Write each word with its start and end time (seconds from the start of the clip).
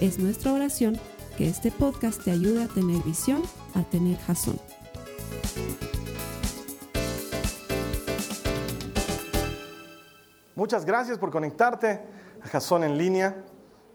Es 0.00 0.18
nuestra 0.18 0.52
oración 0.52 1.00
que 1.38 1.48
este 1.48 1.70
podcast 1.72 2.22
te 2.22 2.30
ayude 2.30 2.64
a 2.64 2.68
tener 2.68 3.02
visión, 3.02 3.42
a 3.74 3.82
tener 3.82 4.18
jazón. 4.18 4.60
Muchas 10.54 10.84
gracias 10.84 11.16
por 11.16 11.30
conectarte 11.30 12.02
a 12.42 12.48
Jason 12.48 12.84
en 12.84 12.98
línea 12.98 13.42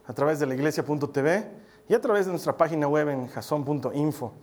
a 0.07 0.13
través 0.13 0.39
de 0.39 0.47
la 0.47 0.55
iglesia.tv 0.55 1.51
y 1.87 1.93
a 1.93 2.01
través 2.01 2.25
de 2.25 2.31
nuestra 2.31 2.57
página 2.57 2.87
web 2.87 3.09
en 3.09 3.27
jason.info. 3.27 4.33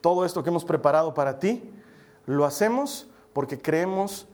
Todo 0.00 0.24
esto 0.24 0.42
que 0.42 0.50
hemos 0.50 0.64
preparado 0.64 1.14
para 1.14 1.38
ti 1.38 1.72
lo 2.26 2.44
hacemos 2.44 3.08
porque 3.32 3.62
creemos 3.62 4.26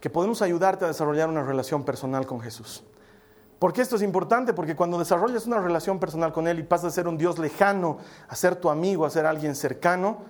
que 0.00 0.10
podemos 0.10 0.42
ayudarte 0.42 0.84
a 0.84 0.88
desarrollar 0.88 1.28
una 1.28 1.44
relación 1.44 1.84
personal 1.84 2.26
con 2.26 2.40
Jesús. 2.40 2.82
¿Por 3.60 3.74
qué 3.74 3.82
esto 3.82 3.96
es 3.96 4.02
importante? 4.02 4.54
Porque 4.54 4.74
cuando 4.74 4.98
desarrollas 4.98 5.46
una 5.46 5.58
relación 5.58 5.98
personal 5.98 6.32
con 6.32 6.48
Él 6.48 6.58
y 6.60 6.62
pasas 6.62 6.86
a 6.86 6.94
ser 6.94 7.06
un 7.06 7.18
Dios 7.18 7.38
lejano, 7.38 7.98
a 8.26 8.34
ser 8.34 8.56
tu 8.56 8.70
amigo, 8.70 9.04
a 9.04 9.10
ser 9.10 9.26
alguien 9.26 9.54
cercano, 9.54 10.22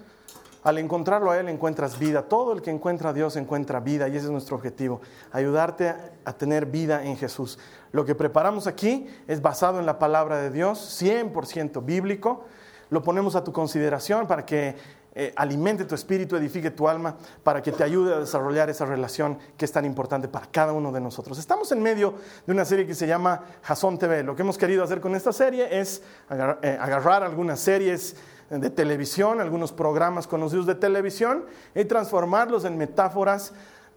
al 0.64 0.78
encontrarlo 0.78 1.30
a 1.30 1.38
Él 1.38 1.48
encuentras 1.48 1.96
vida. 1.96 2.22
Todo 2.22 2.52
el 2.52 2.60
que 2.60 2.72
encuentra 2.72 3.10
a 3.10 3.12
Dios 3.12 3.36
encuentra 3.36 3.78
vida 3.78 4.08
y 4.08 4.16
ese 4.16 4.26
es 4.26 4.32
nuestro 4.32 4.56
objetivo, 4.56 5.00
ayudarte 5.30 5.94
a 6.24 6.32
tener 6.32 6.66
vida 6.66 7.04
en 7.04 7.16
Jesús. 7.16 7.60
Lo 7.92 8.04
que 8.04 8.16
preparamos 8.16 8.66
aquí 8.66 9.06
es 9.28 9.40
basado 9.40 9.78
en 9.78 9.86
la 9.86 10.00
palabra 10.00 10.38
de 10.38 10.50
Dios, 10.50 11.00
100% 11.00 11.84
bíblico. 11.84 12.46
Lo 12.90 13.04
ponemos 13.04 13.36
a 13.36 13.44
tu 13.44 13.52
consideración 13.52 14.26
para 14.26 14.44
que 14.44 14.74
eh, 15.14 15.32
alimente 15.36 15.84
tu 15.84 15.94
espíritu, 15.94 16.36
edifique 16.36 16.70
tu 16.70 16.88
alma, 16.88 17.16
para 17.42 17.62
que 17.62 17.72
te 17.72 17.82
ayude 17.82 18.14
a 18.14 18.18
desarrollar 18.18 18.70
esa 18.70 18.84
relación 18.84 19.38
que 19.56 19.64
es 19.64 19.72
tan 19.72 19.84
importante 19.84 20.28
para 20.28 20.46
cada 20.46 20.72
uno 20.72 20.92
de 20.92 21.00
nosotros. 21.00 21.38
Estamos 21.38 21.72
en 21.72 21.82
medio 21.82 22.14
de 22.46 22.52
una 22.52 22.64
serie 22.64 22.86
que 22.86 22.94
se 22.94 23.06
llama 23.06 23.42
Jason 23.62 23.98
TV. 23.98 24.22
Lo 24.22 24.36
que 24.36 24.42
hemos 24.42 24.56
querido 24.56 24.84
hacer 24.84 25.00
con 25.00 25.16
esta 25.16 25.32
serie 25.32 25.80
es 25.80 26.02
eh, 26.30 26.78
agarrar 26.80 27.22
algunas 27.24 27.58
series 27.58 28.16
de 28.50 28.70
televisión, 28.70 29.40
algunos 29.40 29.72
programas 29.72 30.26
conocidos 30.26 30.66
de 30.66 30.74
televisión, 30.74 31.44
y 31.74 31.84
transformarlos 31.84 32.64
en 32.64 32.76
metáforas 32.76 33.52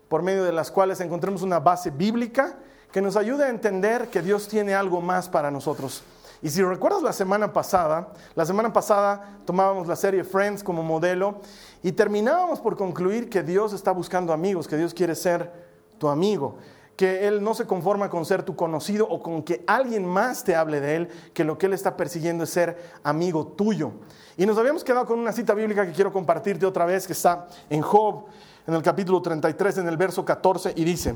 por 0.07 0.21
medio 0.21 0.43
de 0.43 0.51
las 0.51 0.69
cuales 0.69 0.99
encontremos 0.99 1.41
una 1.41 1.59
base 1.59 1.89
bíblica 1.89 2.55
que 2.91 3.01
nos 3.01 3.17
ayude 3.17 3.45
a 3.45 3.49
entender 3.49 4.09
que 4.09 4.21
Dios 4.21 4.47
tiene 4.47 4.75
algo 4.75 5.01
más 5.01 5.27
para 5.27 5.49
nosotros. 5.49 6.03
Y 6.43 6.49
si 6.49 6.61
recuerdas 6.61 7.01
la 7.01 7.13
semana 7.13 7.53
pasada, 7.53 8.09
la 8.35 8.45
semana 8.45 8.73
pasada 8.73 9.39
tomábamos 9.45 9.87
la 9.87 9.95
serie 9.95 10.25
Friends 10.25 10.61
como 10.61 10.83
modelo 10.83 11.39
y 11.81 11.93
terminábamos 11.93 12.59
por 12.59 12.75
concluir 12.75 13.29
que 13.29 13.43
Dios 13.43 13.71
está 13.71 13.93
buscando 13.93 14.33
amigos, 14.33 14.67
que 14.67 14.75
Dios 14.75 14.93
quiere 14.93 15.15
ser 15.15 15.49
tu 15.97 16.09
amigo, 16.09 16.57
que 16.97 17.29
Él 17.29 17.41
no 17.41 17.53
se 17.53 17.65
conforma 17.65 18.09
con 18.09 18.25
ser 18.25 18.43
tu 18.43 18.57
conocido 18.57 19.07
o 19.07 19.23
con 19.23 19.41
que 19.41 19.63
alguien 19.67 20.05
más 20.05 20.43
te 20.43 20.53
hable 20.53 20.81
de 20.81 20.97
Él, 20.97 21.09
que 21.33 21.45
lo 21.45 21.57
que 21.57 21.67
Él 21.67 21.73
está 21.73 21.95
persiguiendo 21.95 22.43
es 22.43 22.49
ser 22.49 22.91
amigo 23.03 23.47
tuyo. 23.47 23.93
Y 24.35 24.45
nos 24.45 24.57
habíamos 24.57 24.83
quedado 24.83 25.05
con 25.05 25.19
una 25.19 25.31
cita 25.31 25.53
bíblica 25.53 25.85
que 25.85 25.93
quiero 25.93 26.11
compartirte 26.11 26.65
otra 26.65 26.83
vez, 26.83 27.07
que 27.07 27.13
está 27.13 27.47
en 27.69 27.81
Job, 27.81 28.25
en 28.67 28.73
el 28.73 28.83
capítulo 28.83 29.21
33, 29.21 29.77
en 29.77 29.87
el 29.87 29.95
verso 29.95 30.25
14, 30.25 30.73
y 30.75 30.83
dice, 30.83 31.15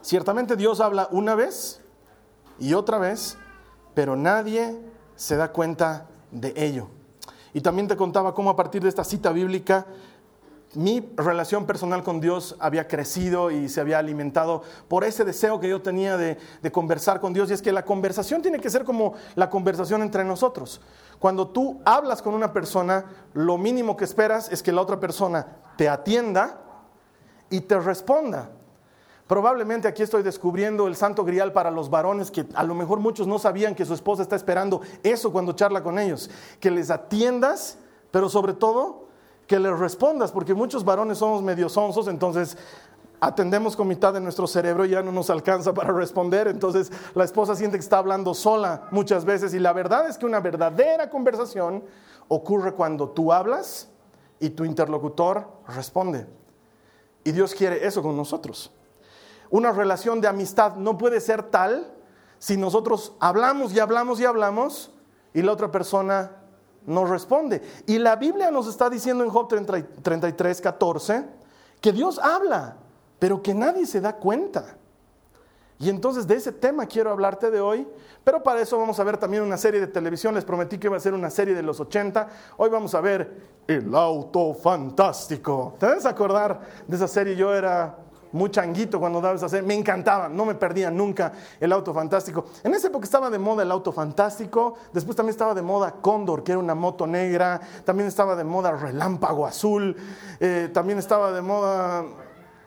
ciertamente 0.00 0.54
Dios 0.54 0.78
habla 0.78 1.08
una 1.10 1.34
vez 1.34 1.80
y 2.60 2.72
otra 2.72 2.98
vez 2.98 3.36
pero 3.96 4.14
nadie 4.14 4.78
se 5.14 5.36
da 5.36 5.52
cuenta 5.52 6.06
de 6.30 6.52
ello. 6.54 6.88
Y 7.54 7.62
también 7.62 7.88
te 7.88 7.96
contaba 7.96 8.34
cómo 8.34 8.50
a 8.50 8.56
partir 8.56 8.82
de 8.82 8.90
esta 8.90 9.04
cita 9.04 9.32
bíblica 9.32 9.86
mi 10.74 11.00
relación 11.16 11.64
personal 11.64 12.02
con 12.02 12.20
Dios 12.20 12.56
había 12.58 12.88
crecido 12.88 13.50
y 13.50 13.70
se 13.70 13.80
había 13.80 13.98
alimentado 13.98 14.62
por 14.88 15.02
ese 15.04 15.24
deseo 15.24 15.60
que 15.60 15.70
yo 15.70 15.80
tenía 15.80 16.18
de, 16.18 16.36
conversar 16.70 17.20
con 17.20 17.32
Dios. 17.32 17.48
Y 17.48 17.54
es 17.54 17.62
que 17.62 17.72
la 17.72 17.86
conversación 17.86 18.42
tiene 18.42 18.60
que 18.60 18.68
ser 18.68 18.84
como 18.84 19.14
la 19.34 19.48
conversación 19.48 20.02
entre 20.02 20.24
nosotros. 20.24 20.82
Cuando 21.18 21.48
tú 21.48 21.80
hablas 21.86 22.20
con 22.20 22.34
una 22.34 22.52
persona, 22.52 23.06
lo 23.32 23.56
mínimo 23.56 23.96
que 23.96 24.04
esperas 24.04 24.52
es 24.52 24.62
que 24.62 24.72
la 24.72 24.82
otra 24.82 25.00
persona 25.00 25.56
te 25.78 25.88
atienda 25.88 26.60
y 27.48 27.60
te 27.60 27.80
responda. 27.80 28.50
Probablemente 29.26 29.88
aquí 29.88 30.04
estoy 30.04 30.22
descubriendo 30.22 30.86
el 30.86 30.94
santo 30.94 31.24
grial 31.24 31.52
para 31.52 31.70
los 31.72 31.90
varones 31.90 32.30
que 32.30 32.46
a 32.54 32.62
lo 32.62 32.74
mejor 32.74 33.00
muchos 33.00 33.26
no 33.26 33.40
sabían 33.40 33.74
que 33.74 33.84
su 33.84 33.92
esposa 33.92 34.22
está 34.22 34.36
esperando 34.36 34.80
eso 35.02 35.32
cuando 35.32 35.52
charla 35.52 35.82
con 35.82 35.98
ellos. 35.98 36.30
Que 36.60 36.70
les 36.70 36.90
atiendas, 36.90 37.78
pero 38.12 38.28
sobre 38.28 38.52
todo 38.52 39.06
que 39.48 39.58
les 39.58 39.76
respondas, 39.78 40.32
porque 40.32 40.54
muchos 40.54 40.84
varones 40.84 41.18
somos 41.18 41.42
medio 41.42 41.68
sonsos, 41.68 42.08
entonces 42.08 42.56
atendemos 43.20 43.76
con 43.76 43.88
mitad 43.88 44.12
de 44.12 44.20
nuestro 44.20 44.46
cerebro 44.46 44.84
y 44.84 44.90
ya 44.90 45.02
no 45.02 45.12
nos 45.12 45.30
alcanza 45.30 45.72
para 45.72 45.92
responder, 45.92 46.48
entonces 46.48 46.92
la 47.14 47.24
esposa 47.24 47.54
siente 47.54 47.78
que 47.78 47.82
está 47.82 47.98
hablando 47.98 48.34
sola 48.34 48.88
muchas 48.90 49.24
veces 49.24 49.54
y 49.54 49.58
la 49.58 49.72
verdad 49.72 50.08
es 50.08 50.18
que 50.18 50.26
una 50.26 50.40
verdadera 50.40 51.08
conversación 51.08 51.84
ocurre 52.28 52.74
cuando 52.74 53.08
tú 53.08 53.32
hablas 53.32 53.88
y 54.40 54.50
tu 54.50 54.64
interlocutor 54.64 55.48
responde. 55.68 56.26
Y 57.24 57.32
Dios 57.32 57.54
quiere 57.54 57.86
eso 57.86 58.02
con 58.02 58.16
nosotros. 58.16 58.70
Una 59.50 59.72
relación 59.72 60.20
de 60.20 60.28
amistad 60.28 60.76
no 60.76 60.98
puede 60.98 61.20
ser 61.20 61.44
tal 61.44 61.92
si 62.38 62.56
nosotros 62.56 63.14
hablamos 63.20 63.72
y 63.72 63.80
hablamos 63.80 64.20
y 64.20 64.24
hablamos 64.24 64.90
y 65.32 65.42
la 65.42 65.52
otra 65.52 65.70
persona 65.70 66.32
no 66.86 67.04
responde. 67.04 67.62
Y 67.86 67.98
la 67.98 68.16
Biblia 68.16 68.50
nos 68.50 68.68
está 68.68 68.88
diciendo 68.88 69.24
en 69.24 69.30
Job 69.30 69.48
33, 69.48 70.60
14 70.60 71.24
que 71.80 71.92
Dios 71.92 72.18
habla, 72.18 72.76
pero 73.18 73.42
que 73.42 73.54
nadie 73.54 73.86
se 73.86 74.00
da 74.00 74.16
cuenta. 74.16 74.76
Y 75.78 75.90
entonces 75.90 76.26
de 76.26 76.36
ese 76.36 76.52
tema 76.52 76.86
quiero 76.86 77.10
hablarte 77.10 77.50
de 77.50 77.60
hoy, 77.60 77.86
pero 78.24 78.42
para 78.42 78.62
eso 78.62 78.78
vamos 78.78 78.98
a 78.98 79.04
ver 79.04 79.18
también 79.18 79.42
una 79.42 79.58
serie 79.58 79.78
de 79.78 79.86
televisión, 79.86 80.34
les 80.34 80.44
prometí 80.44 80.78
que 80.78 80.86
iba 80.86 80.96
a 80.96 81.00
ser 81.00 81.12
una 81.12 81.28
serie 81.28 81.54
de 81.54 81.62
los 81.62 81.78
80, 81.80 82.28
hoy 82.56 82.70
vamos 82.70 82.94
a 82.94 83.02
ver 83.02 83.42
El 83.66 83.94
Auto 83.94 84.54
Fantástico. 84.54 85.74
¿Te 85.78 85.86
debes 85.86 86.06
acordar 86.06 86.60
de 86.86 86.96
esa 86.96 87.06
serie? 87.06 87.36
Yo 87.36 87.54
era 87.54 87.94
muy 88.36 88.50
changuito 88.50 89.00
cuando 89.00 89.20
dabas 89.20 89.42
a 89.42 89.46
hacer, 89.46 89.62
me 89.62 89.74
encantaba, 89.74 90.28
no 90.28 90.44
me 90.44 90.54
perdía 90.54 90.90
nunca 90.90 91.32
el 91.58 91.72
auto 91.72 91.92
fantástico. 91.92 92.44
En 92.62 92.74
esa 92.74 92.88
época 92.88 93.04
estaba 93.04 93.30
de 93.30 93.38
moda 93.38 93.62
el 93.62 93.70
auto 93.72 93.92
fantástico, 93.92 94.74
después 94.92 95.16
también 95.16 95.32
estaba 95.32 95.54
de 95.54 95.62
moda 95.62 95.92
Cóndor, 96.00 96.44
que 96.44 96.52
era 96.52 96.58
una 96.58 96.74
moto 96.74 97.06
negra, 97.06 97.60
también 97.84 98.06
estaba 98.06 98.36
de 98.36 98.44
moda 98.44 98.72
Relámpago 98.72 99.46
Azul, 99.46 99.96
eh, 100.38 100.70
también 100.72 100.98
estaba 100.98 101.32
de 101.32 101.42
moda 101.42 102.04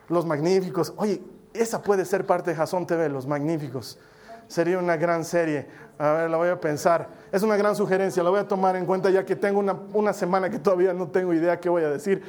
Los 0.08 0.26
Magníficos. 0.26 0.92
Oye, 0.96 1.22
esa 1.54 1.82
puede 1.82 2.04
ser 2.04 2.26
parte 2.26 2.50
de 2.50 2.56
Jason 2.56 2.86
TV, 2.86 3.08
Los 3.08 3.26
Magníficos. 3.26 3.98
Sería 4.48 4.78
una 4.78 4.96
gran 4.96 5.24
serie. 5.24 5.68
A 5.98 6.12
ver, 6.12 6.30
la 6.30 6.36
voy 6.36 6.48
a 6.48 6.60
pensar. 6.60 7.08
Es 7.30 7.42
una 7.42 7.56
gran 7.56 7.76
sugerencia, 7.76 8.22
la 8.22 8.30
voy 8.30 8.40
a 8.40 8.48
tomar 8.48 8.74
en 8.74 8.86
cuenta 8.86 9.10
ya 9.10 9.24
que 9.24 9.36
tengo 9.36 9.60
una, 9.60 9.76
una 9.92 10.12
semana 10.12 10.50
que 10.50 10.58
todavía 10.58 10.92
no 10.92 11.08
tengo 11.08 11.32
idea 11.32 11.60
qué 11.60 11.68
voy 11.68 11.84
a 11.84 11.90
decir. 11.90 12.22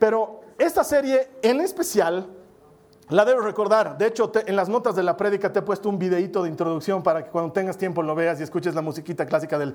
Pero 0.00 0.40
esta 0.58 0.82
serie 0.82 1.28
en 1.42 1.60
especial 1.60 2.26
la 3.10 3.24
debes 3.24 3.44
recordar. 3.44 3.98
De 3.98 4.06
hecho, 4.06 4.32
en 4.34 4.56
las 4.56 4.68
notas 4.68 4.94
de 4.96 5.02
la 5.02 5.16
prédica 5.16 5.52
te 5.52 5.58
he 5.58 5.62
puesto 5.62 5.88
un 5.88 5.98
videito 5.98 6.42
de 6.42 6.48
introducción 6.48 7.02
para 7.02 7.24
que 7.24 7.30
cuando 7.30 7.52
tengas 7.52 7.76
tiempo 7.76 8.02
lo 8.02 8.14
veas 8.14 8.40
y 8.40 8.42
escuches 8.42 8.74
la 8.74 8.82
musiquita 8.82 9.26
clásica 9.26 9.58
del 9.58 9.74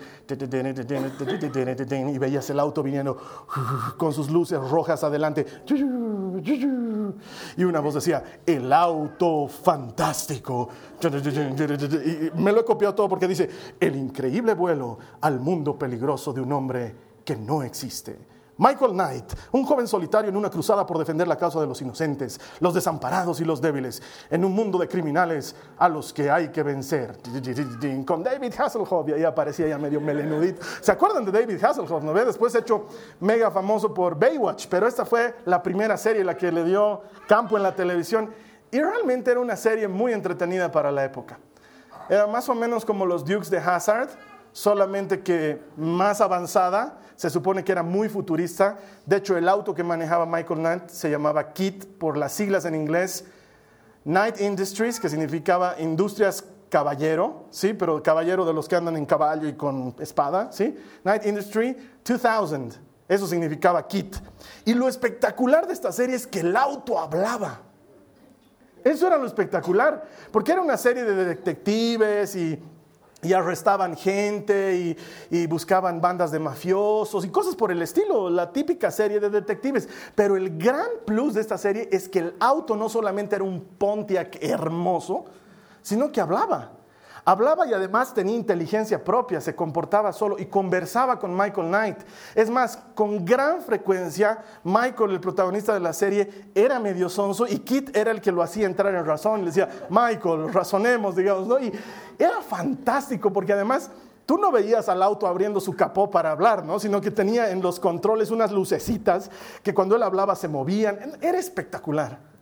y 2.15 2.17
veías 2.17 2.49
el 2.49 2.59
auto 2.59 2.81
viniendo 2.81 3.17
con 3.97 4.13
sus 4.13 4.29
luces 4.29 4.59
rojas 4.59 5.03
adelante. 5.03 5.45
Y 7.57 7.63
una 7.63 7.79
voz 7.79 7.95
decía, 7.95 8.23
el 8.45 8.71
auto 8.71 9.47
fantástico. 9.47 10.69
Y 11.01 12.39
me 12.39 12.51
lo 12.51 12.61
he 12.61 12.65
copiado 12.65 12.95
todo 12.95 13.09
porque 13.09 13.27
dice, 13.27 13.49
el 13.79 13.95
increíble 13.95 14.53
vuelo 14.53 14.97
al 15.21 15.39
mundo 15.39 15.77
peligroso 15.77 16.33
de 16.33 16.41
un 16.41 16.51
hombre 16.51 16.95
que 17.23 17.35
no 17.35 17.63
existe. 17.63 18.34
Michael 18.57 18.91
Knight, 18.91 19.33
un 19.51 19.65
joven 19.65 19.87
solitario 19.87 20.29
en 20.29 20.37
una 20.37 20.49
cruzada 20.49 20.85
por 20.85 20.97
defender 20.97 21.27
la 21.27 21.37
causa 21.37 21.59
de 21.59 21.67
los 21.67 21.81
inocentes, 21.81 22.39
los 22.59 22.73
desamparados 22.73 23.41
y 23.41 23.45
los 23.45 23.59
débiles, 23.59 24.01
en 24.29 24.45
un 24.45 24.53
mundo 24.53 24.77
de 24.77 24.87
criminales 24.87 25.55
a 25.77 25.89
los 25.89 26.13
que 26.13 26.31
hay 26.31 26.49
que 26.49 26.63
vencer. 26.63 27.17
Con 28.05 28.23
David 28.23 28.53
Hasselhoff, 28.57 29.09
y 29.09 29.13
ahí 29.13 29.23
aparecía 29.23 29.67
ya 29.67 29.77
medio 29.77 29.99
melenudito. 29.99 30.61
¿Se 30.81 30.91
acuerdan 30.91 31.25
de 31.25 31.31
David 31.31 31.63
Hasselhoff? 31.63 32.03
¿no? 32.03 32.13
Después 32.13 32.55
hecho 32.55 32.87
mega 33.19 33.51
famoso 33.51 33.93
por 33.93 34.17
Baywatch, 34.17 34.67
pero 34.69 34.87
esta 34.87 35.05
fue 35.05 35.35
la 35.45 35.61
primera 35.61 35.97
serie 35.97 36.23
la 36.23 36.37
que 36.37 36.51
le 36.51 36.63
dio 36.63 37.01
campo 37.27 37.57
en 37.57 37.63
la 37.63 37.75
televisión 37.75 38.31
y 38.71 38.79
realmente 38.79 39.31
era 39.31 39.39
una 39.39 39.55
serie 39.55 39.87
muy 39.87 40.13
entretenida 40.13 40.71
para 40.71 40.91
la 40.91 41.03
época. 41.03 41.39
Era 42.09 42.27
más 42.27 42.47
o 42.49 42.55
menos 42.55 42.85
como 42.85 43.05
los 43.05 43.25
Dukes 43.25 43.49
de 43.49 43.57
Hazard, 43.57 44.09
solamente 44.51 45.21
que 45.21 45.61
más 45.75 46.21
avanzada, 46.21 46.97
se 47.15 47.29
supone 47.29 47.63
que 47.63 47.71
era 47.71 47.83
muy 47.83 48.09
futurista. 48.09 48.77
De 49.05 49.17
hecho, 49.17 49.37
el 49.37 49.47
auto 49.47 49.73
que 49.73 49.83
manejaba 49.83 50.25
Michael 50.25 50.59
Knight 50.59 50.89
se 50.89 51.09
llamaba 51.09 51.53
KIT 51.53 51.97
por 51.97 52.17
las 52.17 52.33
siglas 52.33 52.65
en 52.65 52.75
inglés, 52.75 53.25
Knight 54.03 54.39
Industries, 54.39 54.99
que 54.99 55.09
significaba 55.09 55.75
Industrias 55.79 56.43
Caballero, 56.69 57.45
¿sí? 57.51 57.73
Pero 57.73 58.03
caballero 58.03 58.45
de 58.45 58.53
los 58.53 58.67
que 58.67 58.75
andan 58.75 58.97
en 58.97 59.05
caballo 59.05 59.47
y 59.47 59.53
con 59.53 59.95
espada, 59.99 60.51
¿sí? 60.51 60.75
Knight 61.03 61.25
Industry 61.25 61.77
2000, 62.03 62.79
eso 63.07 63.27
significaba 63.27 63.87
KIT. 63.87 64.15
Y 64.65 64.73
lo 64.73 64.87
espectacular 64.87 65.67
de 65.67 65.73
esta 65.73 65.91
serie 65.91 66.15
es 66.15 66.27
que 66.27 66.41
el 66.41 66.55
auto 66.55 66.99
hablaba. 66.99 67.61
Eso 68.83 69.07
era 69.07 69.17
lo 69.17 69.25
espectacular, 69.25 70.05
porque 70.31 70.51
era 70.51 70.61
una 70.61 70.77
serie 70.77 71.03
de 71.03 71.25
detectives 71.25 72.35
y 72.35 72.61
y 73.25 73.33
arrestaban 73.33 73.97
gente 73.97 74.95
y, 75.31 75.47
buscaban 75.47 75.99
bandas 75.99 76.31
de 76.31 76.39
mafiosos 76.39 77.25
y 77.25 77.29
cosas 77.29 77.55
por 77.55 77.71
el 77.71 77.81
estilo, 77.81 78.29
la 78.29 78.51
típica 78.51 78.91
serie 78.91 79.19
de 79.19 79.29
detectives. 79.29 79.89
Pero 80.13 80.35
el 80.35 80.57
gran 80.57 80.87
plus 81.05 81.33
de 81.33 81.41
esta 81.41 81.57
serie 81.57 81.89
es 81.91 82.07
que 82.07 82.19
el 82.19 82.35
auto 82.39 82.75
no 82.75 82.89
solamente 82.89 83.35
era 83.35 83.43
un 83.43 83.61
Pontiac 83.77 84.37
hermoso, 84.41 85.25
sino 85.81 86.11
que 86.11 86.21
hablaba. 86.21 86.74
Hablaba 87.27 87.65
y 87.65 87.73
además 87.73 88.13
tenía 88.13 88.35
inteligencia 88.35 89.03
propia, 89.03 89.41
se 89.41 89.55
comportaba 89.55 90.13
solo 90.13 90.37
y 90.37 90.45
conversaba 90.45 91.17
con 91.17 91.35
Michael 91.35 91.69
Knight. 91.69 91.97
Es 92.35 92.51
más, 92.51 92.77
con 92.93 93.25
gran 93.25 93.63
frecuencia, 93.63 94.43
Michael, 94.63 95.09
el 95.09 95.19
protagonista 95.19 95.73
de 95.73 95.79
la 95.79 95.91
serie, 95.91 96.51
era 96.53 96.79
medio 96.79 97.09
sonso 97.09 97.47
y 97.47 97.57
Kit 97.59 97.97
era 97.97 98.11
el 98.11 98.21
que 98.21 98.31
lo 98.31 98.43
hacía 98.43 98.67
entrar 98.67 98.93
en 98.93 99.03
razón. 99.03 99.39
Le 99.39 99.47
decía, 99.47 99.67
Michael, 99.89 100.53
razonemos, 100.53 101.15
digamos, 101.15 101.47
¿no? 101.47 101.59
Y 101.59 101.73
era 102.19 102.43
fantástico 102.43 103.33
porque 103.33 103.53
además 103.53 103.89
tú 104.27 104.37
no 104.37 104.51
veías 104.51 104.87
al 104.87 105.01
auto 105.01 105.25
abriendo 105.25 105.59
su 105.59 105.75
capó 105.75 106.11
para 106.11 106.29
hablar, 106.29 106.63
¿no? 106.63 106.79
Sino 106.79 107.01
que 107.01 107.09
tenía 107.09 107.49
en 107.49 107.59
los 107.59 107.79
controles 107.79 108.29
unas 108.29 108.51
lucecitas 108.51 109.31
que 109.63 109.73
cuando 109.73 109.95
él 109.95 110.03
hablaba 110.03 110.35
se 110.35 110.47
movían. 110.47 111.17
Era 111.21 111.39
espectacular 111.39 112.34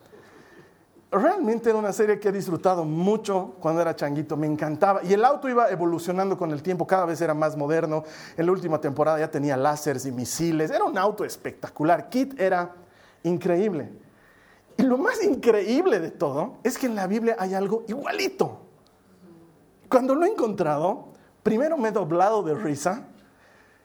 realmente 1.19 1.69
era 1.69 1.77
una 1.77 1.93
serie 1.93 2.19
que 2.19 2.29
he 2.29 2.31
disfrutado 2.31 2.85
mucho 2.85 3.55
cuando 3.59 3.81
era 3.81 3.95
changuito, 3.95 4.35
me 4.35 4.47
encantaba. 4.47 5.03
Y 5.03 5.13
el 5.13 5.23
auto 5.23 5.47
iba 5.47 5.69
evolucionando 5.69 6.37
con 6.37 6.51
el 6.51 6.63
tiempo, 6.63 6.87
cada 6.87 7.05
vez 7.05 7.21
era 7.21 7.33
más 7.33 7.55
moderno. 7.55 8.03
En 8.35 8.45
la 8.45 8.51
última 8.51 8.79
temporada 8.81 9.19
ya 9.19 9.29
tenía 9.29 9.55
láseres 9.55 10.05
y 10.05 10.11
misiles, 10.11 10.71
era 10.71 10.83
un 10.83 10.97
auto 10.97 11.23
espectacular. 11.23 12.09
Kit 12.09 12.39
era 12.39 12.73
increíble. 13.23 13.91
Y 14.77 14.83
lo 14.83 14.97
más 14.97 15.23
increíble 15.23 15.99
de 15.99 16.11
todo 16.11 16.57
es 16.63 16.77
que 16.77 16.87
en 16.87 16.95
la 16.95 17.05
Biblia 17.05 17.35
hay 17.37 17.53
algo 17.53 17.83
igualito. 17.87 18.59
Cuando 19.87 20.15
lo 20.15 20.25
he 20.25 20.29
encontrado, 20.29 21.09
primero 21.43 21.77
me 21.77 21.89
he 21.89 21.91
doblado 21.91 22.41
de 22.41 22.55
risa 22.55 23.05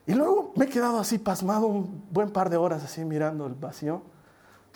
y 0.07 0.13
luego 0.13 0.51
me 0.55 0.65
he 0.65 0.69
quedado 0.69 0.99
así 0.99 1.19
pasmado 1.19 1.67
un 1.67 2.05
buen 2.09 2.31
par 2.31 2.49
de 2.49 2.57
horas 2.57 2.83
así 2.83 3.05
mirando 3.05 3.45
el 3.45 3.53
vacío 3.53 4.01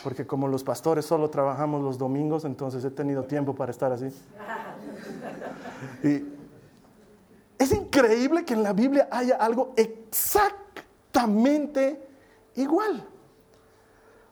porque 0.04 0.28
como 0.28 0.48
los 0.48 0.64
pastores 0.64 1.06
solo 1.06 1.30
trabajamos 1.30 1.82
los 1.82 1.98
domingos, 1.98 2.46
entonces 2.46 2.84
he 2.84 2.92
tenido 2.92 3.24
tiempo 3.24 3.56
para 3.56 3.72
estar 3.72 3.92
así. 3.92 4.08
Y 6.04 6.26
es 7.58 7.72
increíble 7.72 8.44
que 8.44 8.54
en 8.54 8.64
la 8.64 8.74
Biblia 8.74 9.08
haya 9.10 9.38
algo 9.38 9.74
exactamente 9.76 12.06
igual. 12.56 13.08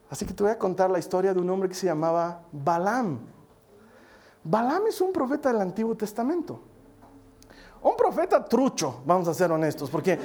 Así 0.09 0.25
que 0.25 0.33
te 0.33 0.43
voy 0.43 0.51
a 0.51 0.57
contar 0.57 0.89
la 0.89 0.99
historia 0.99 1.33
de 1.33 1.39
un 1.39 1.49
hombre 1.49 1.69
que 1.69 1.75
se 1.75 1.85
llamaba 1.85 2.41
Balaam. 2.51 3.19
Balaam 4.43 4.87
es 4.87 4.99
un 4.99 5.13
profeta 5.13 5.53
del 5.53 5.61
Antiguo 5.61 5.95
Testamento. 5.95 6.59
Un 7.81 7.95
profeta 7.95 8.43
trucho, 8.43 9.01
vamos 9.05 9.29
a 9.29 9.33
ser 9.33 9.49
honestos, 9.51 9.89
porque 9.89 10.19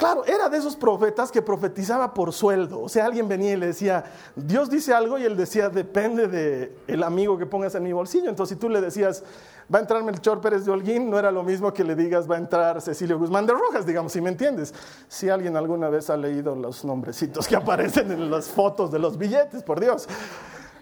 Claro, 0.00 0.24
era 0.24 0.48
de 0.48 0.56
esos 0.56 0.76
profetas 0.76 1.30
que 1.30 1.42
profetizaba 1.42 2.14
por 2.14 2.32
sueldo. 2.32 2.80
O 2.80 2.88
sea, 2.88 3.04
alguien 3.04 3.28
venía 3.28 3.52
y 3.52 3.56
le 3.56 3.66
decía, 3.66 4.02
Dios 4.34 4.70
dice 4.70 4.94
algo 4.94 5.18
y 5.18 5.24
él 5.24 5.36
decía, 5.36 5.68
depende 5.68 6.26
del 6.26 6.72
el 6.86 7.02
amigo 7.02 7.36
que 7.36 7.44
pongas 7.44 7.74
en 7.74 7.82
mi 7.82 7.92
bolsillo. 7.92 8.30
Entonces, 8.30 8.56
si 8.56 8.58
tú 8.58 8.70
le 8.70 8.80
decías, 8.80 9.22
va 9.72 9.76
a 9.76 9.82
entrar 9.82 10.02
Melchor 10.02 10.40
Pérez 10.40 10.64
de 10.64 10.70
Holguín, 10.70 11.10
no 11.10 11.18
era 11.18 11.30
lo 11.30 11.42
mismo 11.42 11.74
que 11.74 11.84
le 11.84 11.94
digas, 11.94 12.30
va 12.30 12.36
a 12.36 12.38
entrar 12.38 12.80
Cecilio 12.80 13.18
Guzmán 13.18 13.44
de 13.44 13.52
Rojas, 13.52 13.84
digamos, 13.84 14.12
si 14.12 14.22
me 14.22 14.30
entiendes. 14.30 14.72
Si 15.06 15.28
alguien 15.28 15.54
alguna 15.54 15.90
vez 15.90 16.08
ha 16.08 16.16
leído 16.16 16.56
los 16.56 16.82
nombrecitos 16.82 17.46
que 17.46 17.56
aparecen 17.56 18.10
en 18.10 18.30
las 18.30 18.48
fotos 18.48 18.90
de 18.90 18.98
los 18.98 19.18
billetes, 19.18 19.62
por 19.62 19.80
Dios. 19.80 20.08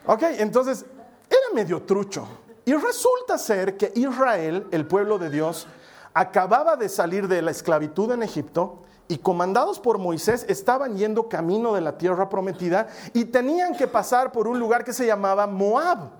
Ok, 0.07 0.23
entonces, 0.39 0.87
era 1.29 1.55
medio 1.57 1.83
trucho. 1.83 2.25
Y 2.65 2.73
resulta 2.75 3.37
ser 3.37 3.77
que 3.77 3.91
Israel, 3.97 4.69
el 4.71 4.87
pueblo 4.87 5.19
de 5.19 5.29
Dios, 5.29 5.67
acababa 6.15 6.77
de 6.77 6.89
salir 6.89 7.27
de 7.27 7.43
la 7.43 7.51
esclavitud 7.51 8.13
en 8.13 8.23
Egipto 8.23 8.85
y 9.09 9.19
comandados 9.19 9.81
por 9.81 9.99
Moisés 9.99 10.45
estaban 10.49 10.97
yendo 10.97 11.29
camino 11.29 11.73
de 11.75 11.81
la 11.81 11.97
tierra 11.97 12.29
prometida 12.29 12.89
y 13.15 13.25
tenían 13.25 13.75
que 13.75 13.89
pasar 13.89 14.31
por 14.31 14.47
un 14.47 14.59
lugar 14.61 14.85
que 14.85 14.93
se 14.93 15.07
llamaba 15.07 15.47
Moab. 15.47 16.11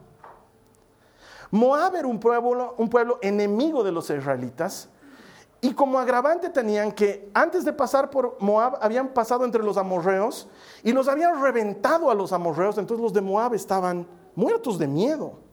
Moab 1.51 1.97
era 1.97 2.09
un 2.09 2.19
pueblo, 2.19 2.75
un 2.79 2.89
pueblo 2.89 3.19
enemigo 3.23 3.85
de 3.85 3.93
los 3.93 4.11
israelitas 4.11 4.89
y 5.61 5.73
como 5.73 5.99
agravante 5.99 6.51
tenían 6.51 6.93
que 6.93 7.31
antes 7.35 7.65
de 7.65 7.73
pasar 7.73 8.11
por 8.11 8.37
Moab 8.41 8.79
habían 8.81 9.09
pasado 9.09 9.45
entre 9.45 9.63
los 9.63 9.77
amorreos 9.77 10.49
y 10.83 10.93
los 10.93 11.09
habían 11.09 11.43
reventado 11.43 12.11
a 12.11 12.15
los 12.15 12.33
amorreos, 12.33 12.79
entonces 12.79 13.03
los 13.03 13.13
de 13.13 13.21
Moab 13.21 13.55
estaban 13.55 14.07
muertos 14.35 14.79
de 14.79 14.87
miedo. 14.87 15.48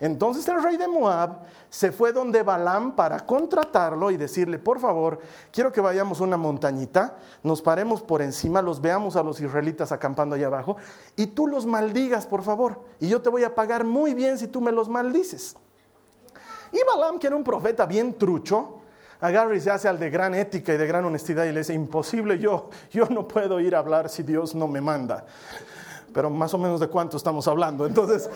Entonces 0.00 0.46
el 0.46 0.62
rey 0.62 0.76
de 0.76 0.86
Moab 0.86 1.40
se 1.70 1.90
fue 1.90 2.12
donde 2.12 2.42
Balaam 2.42 2.94
para 2.94 3.26
contratarlo 3.26 4.10
y 4.10 4.16
decirle, 4.16 4.58
por 4.58 4.78
favor, 4.78 5.18
quiero 5.50 5.72
que 5.72 5.80
vayamos 5.80 6.20
a 6.20 6.24
una 6.24 6.36
montañita, 6.36 7.16
nos 7.42 7.60
paremos 7.60 8.02
por 8.02 8.22
encima, 8.22 8.62
los 8.62 8.80
veamos 8.80 9.16
a 9.16 9.22
los 9.24 9.40
israelitas 9.40 9.90
acampando 9.90 10.36
allá 10.36 10.46
abajo, 10.46 10.76
y 11.16 11.26
tú 11.28 11.48
los 11.48 11.66
maldigas, 11.66 12.26
por 12.26 12.42
favor, 12.42 12.84
y 13.00 13.08
yo 13.08 13.20
te 13.20 13.28
voy 13.28 13.42
a 13.42 13.54
pagar 13.54 13.84
muy 13.84 14.14
bien 14.14 14.38
si 14.38 14.46
tú 14.46 14.60
me 14.60 14.70
los 14.70 14.88
maldices. 14.88 15.56
Y 16.70 16.78
Balaam, 16.86 17.18
que 17.18 17.26
era 17.26 17.34
un 17.34 17.44
profeta 17.44 17.84
bien 17.84 18.14
trucho, 18.14 18.78
agarra 19.20 19.56
y 19.56 19.60
se 19.60 19.70
hace 19.70 19.88
al 19.88 19.98
de 19.98 20.10
gran 20.10 20.34
ética 20.34 20.72
y 20.74 20.76
de 20.76 20.86
gran 20.86 21.04
honestidad 21.04 21.44
y 21.44 21.52
le 21.52 21.60
dice, 21.60 21.74
imposible 21.74 22.38
yo, 22.38 22.70
yo 22.92 23.06
no 23.06 23.26
puedo 23.26 23.58
ir 23.58 23.74
a 23.74 23.80
hablar 23.80 24.08
si 24.08 24.22
Dios 24.22 24.54
no 24.54 24.68
me 24.68 24.80
manda. 24.80 25.24
Pero 26.12 26.30
más 26.30 26.54
o 26.54 26.58
menos 26.58 26.80
de 26.80 26.88
cuánto 26.88 27.16
estamos 27.16 27.46
hablando. 27.48 27.86
Entonces, 27.86 28.30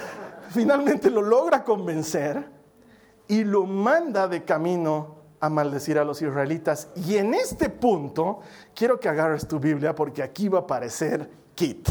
finalmente 0.53 1.11
lo 1.11 1.23
logra 1.23 1.65
convencer 1.65 2.45
y 3.29 3.45
lo 3.45 3.65
manda 3.65 4.29
de 4.29 4.45
camino 4.45 5.17
a 5.41 5.49
maldecir 5.49 5.99
a 5.99 6.05
los 6.05 6.23
israelitas. 6.23 6.89
Y 6.95 7.17
en 7.17 7.35
este 7.35 7.69
punto 7.69 8.41
quiero 8.75 9.01
que 9.01 9.09
agarres 9.09 9.49
tu 9.49 9.59
Biblia 9.59 9.95
porque 9.95 10.23
aquí 10.23 10.49
va 10.49 10.61
a 10.61 10.63
aparecer 10.63 11.29
Kit. 11.55 11.89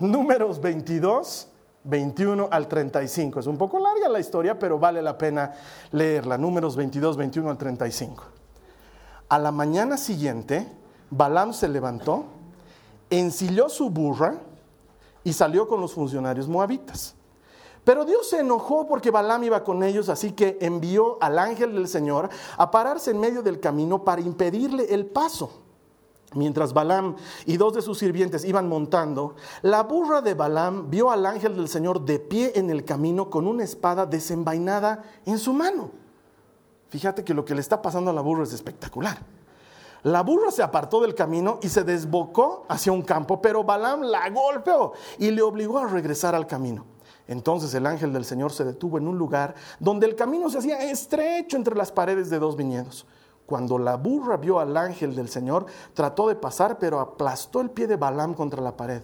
Números 0.00 0.60
22, 0.60 1.48
21 1.84 2.48
al 2.50 2.68
35. 2.68 3.40
Es 3.40 3.46
un 3.46 3.58
poco 3.58 3.78
larga 3.78 4.08
la 4.08 4.18
historia, 4.18 4.58
pero 4.58 4.78
vale 4.78 5.02
la 5.02 5.16
pena 5.18 5.52
leerla. 5.92 6.38
Números 6.38 6.76
22, 6.76 7.16
21 7.16 7.50
al 7.50 7.58
35. 7.58 8.24
A 9.28 9.38
la 9.38 9.50
mañana 9.52 9.96
siguiente, 9.96 10.66
Balaam 11.10 11.52
se 11.52 11.68
levantó, 11.68 12.24
ensilló 13.10 13.68
su 13.68 13.90
burra, 13.90 14.36
y 15.24 15.32
salió 15.32 15.66
con 15.66 15.80
los 15.80 15.92
funcionarios 15.92 16.46
moabitas. 16.46 17.16
Pero 17.82 18.04
Dios 18.04 18.30
se 18.30 18.40
enojó 18.40 18.86
porque 18.86 19.10
Balaam 19.10 19.44
iba 19.44 19.64
con 19.64 19.82
ellos, 19.82 20.08
así 20.08 20.32
que 20.32 20.56
envió 20.60 21.18
al 21.20 21.38
ángel 21.38 21.74
del 21.74 21.88
Señor 21.88 22.30
a 22.56 22.70
pararse 22.70 23.10
en 23.10 23.20
medio 23.20 23.42
del 23.42 23.60
camino 23.60 24.04
para 24.04 24.22
impedirle 24.22 24.94
el 24.94 25.06
paso. 25.06 25.60
Mientras 26.34 26.72
Balaam 26.72 27.14
y 27.46 27.58
dos 27.58 27.74
de 27.74 27.82
sus 27.82 27.98
sirvientes 27.98 28.44
iban 28.44 28.68
montando, 28.68 29.36
la 29.62 29.82
burra 29.82 30.20
de 30.20 30.34
Balaam 30.34 30.90
vio 30.90 31.10
al 31.10 31.26
ángel 31.26 31.56
del 31.56 31.68
Señor 31.68 32.04
de 32.04 32.18
pie 32.18 32.52
en 32.56 32.70
el 32.70 32.84
camino 32.84 33.30
con 33.30 33.46
una 33.46 33.64
espada 33.64 34.06
desenvainada 34.06 35.04
en 35.26 35.38
su 35.38 35.52
mano. 35.52 35.90
Fíjate 36.88 37.22
que 37.22 37.34
lo 37.34 37.44
que 37.44 37.54
le 37.54 37.60
está 37.60 37.82
pasando 37.82 38.10
a 38.10 38.14
la 38.14 38.20
burra 38.20 38.44
es 38.44 38.52
espectacular. 38.52 39.18
La 40.04 40.22
burra 40.22 40.50
se 40.50 40.62
apartó 40.62 41.00
del 41.00 41.14
camino 41.14 41.58
y 41.62 41.70
se 41.70 41.82
desbocó 41.82 42.66
hacia 42.68 42.92
un 42.92 43.00
campo, 43.00 43.40
pero 43.40 43.64
Balaam 43.64 44.02
la 44.02 44.28
golpeó 44.28 44.92
y 45.18 45.30
le 45.30 45.40
obligó 45.40 45.78
a 45.78 45.86
regresar 45.86 46.34
al 46.34 46.46
camino. 46.46 46.84
Entonces 47.26 47.72
el 47.72 47.86
ángel 47.86 48.12
del 48.12 48.26
Señor 48.26 48.52
se 48.52 48.64
detuvo 48.64 48.98
en 48.98 49.08
un 49.08 49.16
lugar 49.16 49.54
donde 49.80 50.06
el 50.06 50.14
camino 50.14 50.50
se 50.50 50.58
hacía 50.58 50.90
estrecho 50.90 51.56
entre 51.56 51.74
las 51.74 51.90
paredes 51.90 52.28
de 52.28 52.38
dos 52.38 52.54
viñedos. 52.54 53.06
Cuando 53.46 53.78
la 53.78 53.96
burra 53.96 54.36
vio 54.36 54.60
al 54.60 54.76
ángel 54.76 55.14
del 55.14 55.30
Señor, 55.30 55.64
trató 55.94 56.28
de 56.28 56.34
pasar, 56.34 56.78
pero 56.78 57.00
aplastó 57.00 57.62
el 57.62 57.70
pie 57.70 57.86
de 57.86 57.96
Balaam 57.96 58.34
contra 58.34 58.60
la 58.60 58.76
pared. 58.76 59.02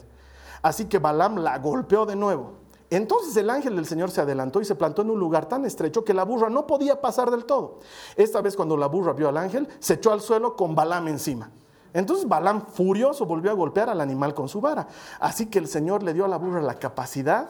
Así 0.60 0.84
que 0.84 0.98
Balaam 0.98 1.38
la 1.38 1.56
golpeó 1.60 2.04
de 2.04 2.16
nuevo. 2.16 2.59
Entonces 2.90 3.36
el 3.36 3.48
ángel 3.48 3.76
del 3.76 3.86
Señor 3.86 4.10
se 4.10 4.20
adelantó 4.20 4.60
y 4.60 4.64
se 4.64 4.74
plantó 4.74 5.02
en 5.02 5.10
un 5.10 5.18
lugar 5.18 5.48
tan 5.48 5.64
estrecho 5.64 6.04
que 6.04 6.12
la 6.12 6.24
burra 6.24 6.50
no 6.50 6.66
podía 6.66 7.00
pasar 7.00 7.30
del 7.30 7.44
todo. 7.44 7.78
Esta 8.16 8.40
vez 8.40 8.56
cuando 8.56 8.76
la 8.76 8.86
burra 8.86 9.12
vio 9.12 9.28
al 9.28 9.36
ángel, 9.36 9.68
se 9.78 9.94
echó 9.94 10.12
al 10.12 10.20
suelo 10.20 10.56
con 10.56 10.74
Balaam 10.74 11.08
encima. 11.08 11.50
Entonces 11.92 12.28
Balaam, 12.28 12.66
furioso, 12.66 13.26
volvió 13.26 13.50
a 13.50 13.54
golpear 13.54 13.88
al 13.90 14.00
animal 14.00 14.34
con 14.34 14.48
su 14.48 14.60
vara. 14.60 14.88
Así 15.20 15.46
que 15.46 15.58
el 15.58 15.68
Señor 15.68 16.02
le 16.02 16.12
dio 16.12 16.24
a 16.24 16.28
la 16.28 16.36
burra 16.36 16.60
la 16.60 16.74
capacidad 16.74 17.48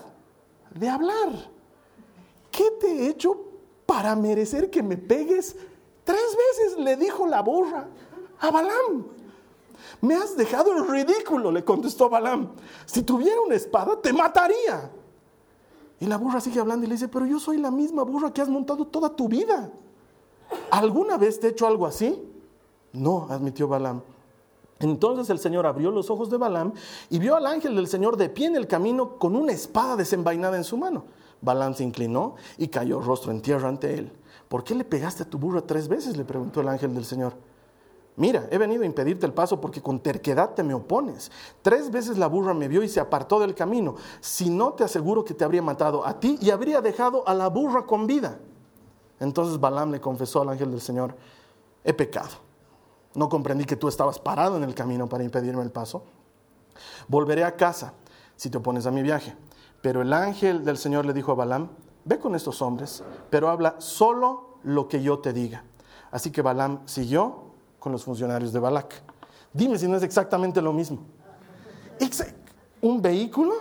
de 0.75 0.89
hablar. 0.89 1.51
¿Qué 2.51 2.71
te 2.79 2.87
he 2.87 3.09
hecho 3.09 3.37
para 3.87 4.15
merecer 4.15 4.71
que 4.71 4.83
me 4.83 4.97
pegues 4.97 5.57
Tres 6.05 6.37
veces 6.37 6.79
le 6.79 6.97
dijo 6.97 7.27
la 7.27 7.41
burra 7.41 7.87
a 8.41 8.51
Balaam. 8.51 9.07
Me 10.01 10.15
has 10.15 10.37
dejado 10.37 10.77
en 10.77 10.89
ridículo, 10.89 11.53
le 11.53 11.65
contestó 11.65 12.09
Balaam. 12.09 12.51
Si 12.85 13.03
tuviera 13.03 13.41
una 13.41 13.55
espada, 13.55 14.01
te 14.01 14.13
mataría. 14.13 14.91
Y 16.01 16.07
la 16.07 16.17
burra 16.17 16.41
sigue 16.41 16.59
hablando 16.59 16.87
y 16.87 16.89
le 16.89 16.95
dice, 16.95 17.09
pero 17.09 17.27
yo 17.27 17.39
soy 17.39 17.59
la 17.59 17.71
misma 17.71 18.03
burra 18.03 18.33
que 18.33 18.41
has 18.41 18.49
montado 18.49 18.87
toda 18.87 19.15
tu 19.15 19.29
vida. 19.29 19.71
¿Alguna 20.71 21.19
vez 21.19 21.39
te 21.39 21.47
he 21.47 21.51
hecho 21.51 21.67
algo 21.67 21.87
así? 21.87 22.19
No, 22.93 23.27
admitió 23.29 23.69
Balaam. 23.69 24.01
Entonces 24.81 25.29
el 25.29 25.39
Señor 25.39 25.67
abrió 25.67 25.91
los 25.91 26.09
ojos 26.11 26.31
de 26.31 26.39
Balaam 26.39 26.73
y 27.11 27.19
vio 27.19 27.37
al 27.37 27.47
ángel 27.47 27.77
del 27.77 27.87
Señor 27.87 28.17
de 28.17 28.31
pie 28.31 28.47
en 28.47 28.57
el 28.57 28.67
camino 28.67 29.19
con 29.19 29.37
una 29.37 29.53
espada 29.53 29.95
desenvainada 29.95 30.57
en 30.57 30.65
su 30.65 30.79
mano. 30.79 31.05
Balaam 31.43 31.75
se 31.75 31.85
inclinó 31.85 32.35
y 32.57 32.69
cayó 32.69 33.01
rostro 33.01 33.31
en 33.31 33.43
tierra 33.43 33.69
ante 33.69 33.99
él. 33.99 34.11
¿Por 34.49 34.65
qué 34.65 34.75
le 34.75 34.85
pegaste 34.85 35.25
a 35.25 35.29
tu 35.29 35.39
burra 35.39 35.61
tres 35.61 35.87
veces? 35.87 36.17
le 36.17 36.25
preguntó 36.25 36.63
el 36.63 36.69
ángel 36.69 36.95
del 36.95 37.05
Señor. 37.05 37.35
Mira, 38.21 38.47
he 38.51 38.59
venido 38.59 38.83
a 38.83 38.87
impedirte 38.87 39.25
el 39.25 39.33
paso 39.33 39.63
porque 39.63 39.81
con 39.81 39.99
terquedad 39.99 40.51
te 40.51 40.63
me 40.63 40.75
opones. 40.75 41.33
Tres 41.63 41.91
veces 41.91 42.19
la 42.19 42.27
burra 42.27 42.53
me 42.53 42.69
vio 42.69 42.83
y 42.83 42.89
se 42.89 43.01
apartó 43.01 43.41
del 43.41 43.55
camino. 43.55 43.95
Si 44.21 44.51
no, 44.51 44.75
te 44.75 44.85
aseguro 44.85 45.25
que 45.25 45.33
te 45.33 45.43
habría 45.43 45.63
matado 45.63 46.07
a 46.07 46.21
ti 46.21 46.37
y 46.39 46.51
habría 46.51 46.83
dejado 46.83 47.27
a 47.27 47.33
la 47.33 47.49
burra 47.49 47.87
con 47.87 48.07
vida. 48.07 48.39
Entonces 49.21 49.59
Balaam 49.59 49.91
le 49.93 50.03
confesó 50.03 50.43
al 50.43 50.51
ángel 50.51 50.71
del 50.71 50.83
Señor, 50.83 51.17
he 51.83 51.95
pecado. 51.95 52.29
No 53.15 53.31
comprendí 53.31 53.65
que 53.65 53.77
tú 53.77 53.89
estabas 53.89 54.19
parado 54.19 54.59
en 54.59 54.65
el 54.65 54.75
camino 54.75 55.09
para 55.09 55.25
impedirme 55.25 55.63
el 55.63 55.71
paso. 55.71 56.03
Volveré 57.09 57.45
a 57.45 57.57
casa 57.57 57.95
si 58.37 58.51
te 58.51 58.59
opones 58.59 58.85
a 58.85 58.91
mi 58.91 59.03
viaje. 59.03 59.35
Pero 59.81 60.03
el 60.03 60.13
ángel 60.13 60.63
del 60.63 60.77
Señor 60.77 61.07
le 61.07 61.15
dijo 61.15 61.33
a 61.33 61.37
Balaam, 61.37 61.71
ve 62.05 62.19
con 62.19 62.35
estos 62.35 62.61
hombres, 62.61 63.03
pero 63.31 63.49
habla 63.49 63.77
solo 63.79 64.59
lo 64.63 64.89
que 64.89 65.03
yo 65.03 65.21
te 65.21 65.33
diga. 65.33 65.65
Así 66.11 66.31
que 66.31 66.43
Balaam 66.43 66.81
siguió 66.85 67.50
con 67.81 67.91
los 67.91 68.05
funcionarios 68.05 68.53
de 68.53 68.61
Balac. 68.61 68.95
Dime 69.53 69.77
si 69.77 69.89
no 69.89 69.97
es 69.97 70.05
exactamente 70.05 70.63
lo 70.63 70.73
mismo. 70.73 71.01
Un 72.81 73.03
vehículo 73.03 73.55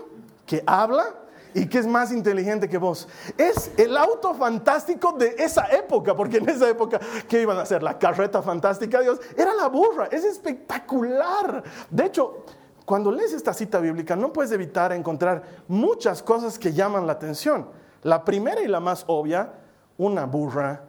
que 0.46 0.64
habla 0.66 1.16
y 1.54 1.68
que 1.68 1.80
es 1.80 1.88
más 1.88 2.12
inteligente 2.12 2.70
que 2.70 2.78
vos. 2.78 3.08
Es 3.38 3.72
el 3.78 3.98
auto 3.98 4.34
fantástico 4.34 5.14
de 5.14 5.36
esa 5.38 5.66
época, 5.72 6.16
porque 6.16 6.38
en 6.38 6.48
esa 6.48 6.70
época, 6.70 7.00
¿qué 7.28 7.42
iban 7.42 7.58
a 7.58 7.62
hacer? 7.62 7.82
La 7.82 7.98
carreta 7.98 8.42
fantástica, 8.42 9.02
Dios, 9.02 9.20
era 9.36 9.54
la 9.54 9.68
burra, 9.68 10.06
es 10.12 10.24
espectacular. 10.24 11.64
De 11.90 12.06
hecho, 12.06 12.46
cuando 12.86 13.12
lees 13.12 13.34
esta 13.34 13.54
cita 13.54 13.80
bíblica, 13.80 14.16
no 14.16 14.32
puedes 14.32 14.52
evitar 14.52 14.94
encontrar 14.94 15.44
muchas 15.68 16.22
cosas 16.24 16.58
que 16.58 16.72
llaman 16.72 17.08
la 17.08 17.14
atención. 17.14 17.70
La 18.04 18.24
primera 18.24 18.62
y 18.62 18.68
la 18.68 18.80
más 18.80 19.04
obvia, 19.08 19.54
una 19.98 20.26
burra 20.26 20.84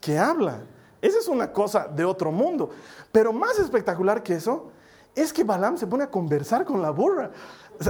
que 0.00 0.18
habla. 0.18 0.62
Esa 1.00 1.18
es 1.18 1.28
una 1.28 1.52
cosa 1.52 1.88
de 1.88 2.04
otro 2.04 2.32
mundo. 2.32 2.70
Pero 3.12 3.32
más 3.32 3.58
espectacular 3.58 4.22
que 4.22 4.34
eso 4.34 4.70
es 5.14 5.32
que 5.32 5.44
Balaam 5.44 5.78
se 5.78 5.86
pone 5.86 6.04
a 6.04 6.10
conversar 6.10 6.64
con 6.64 6.82
la 6.82 6.90
burra. 6.90 7.30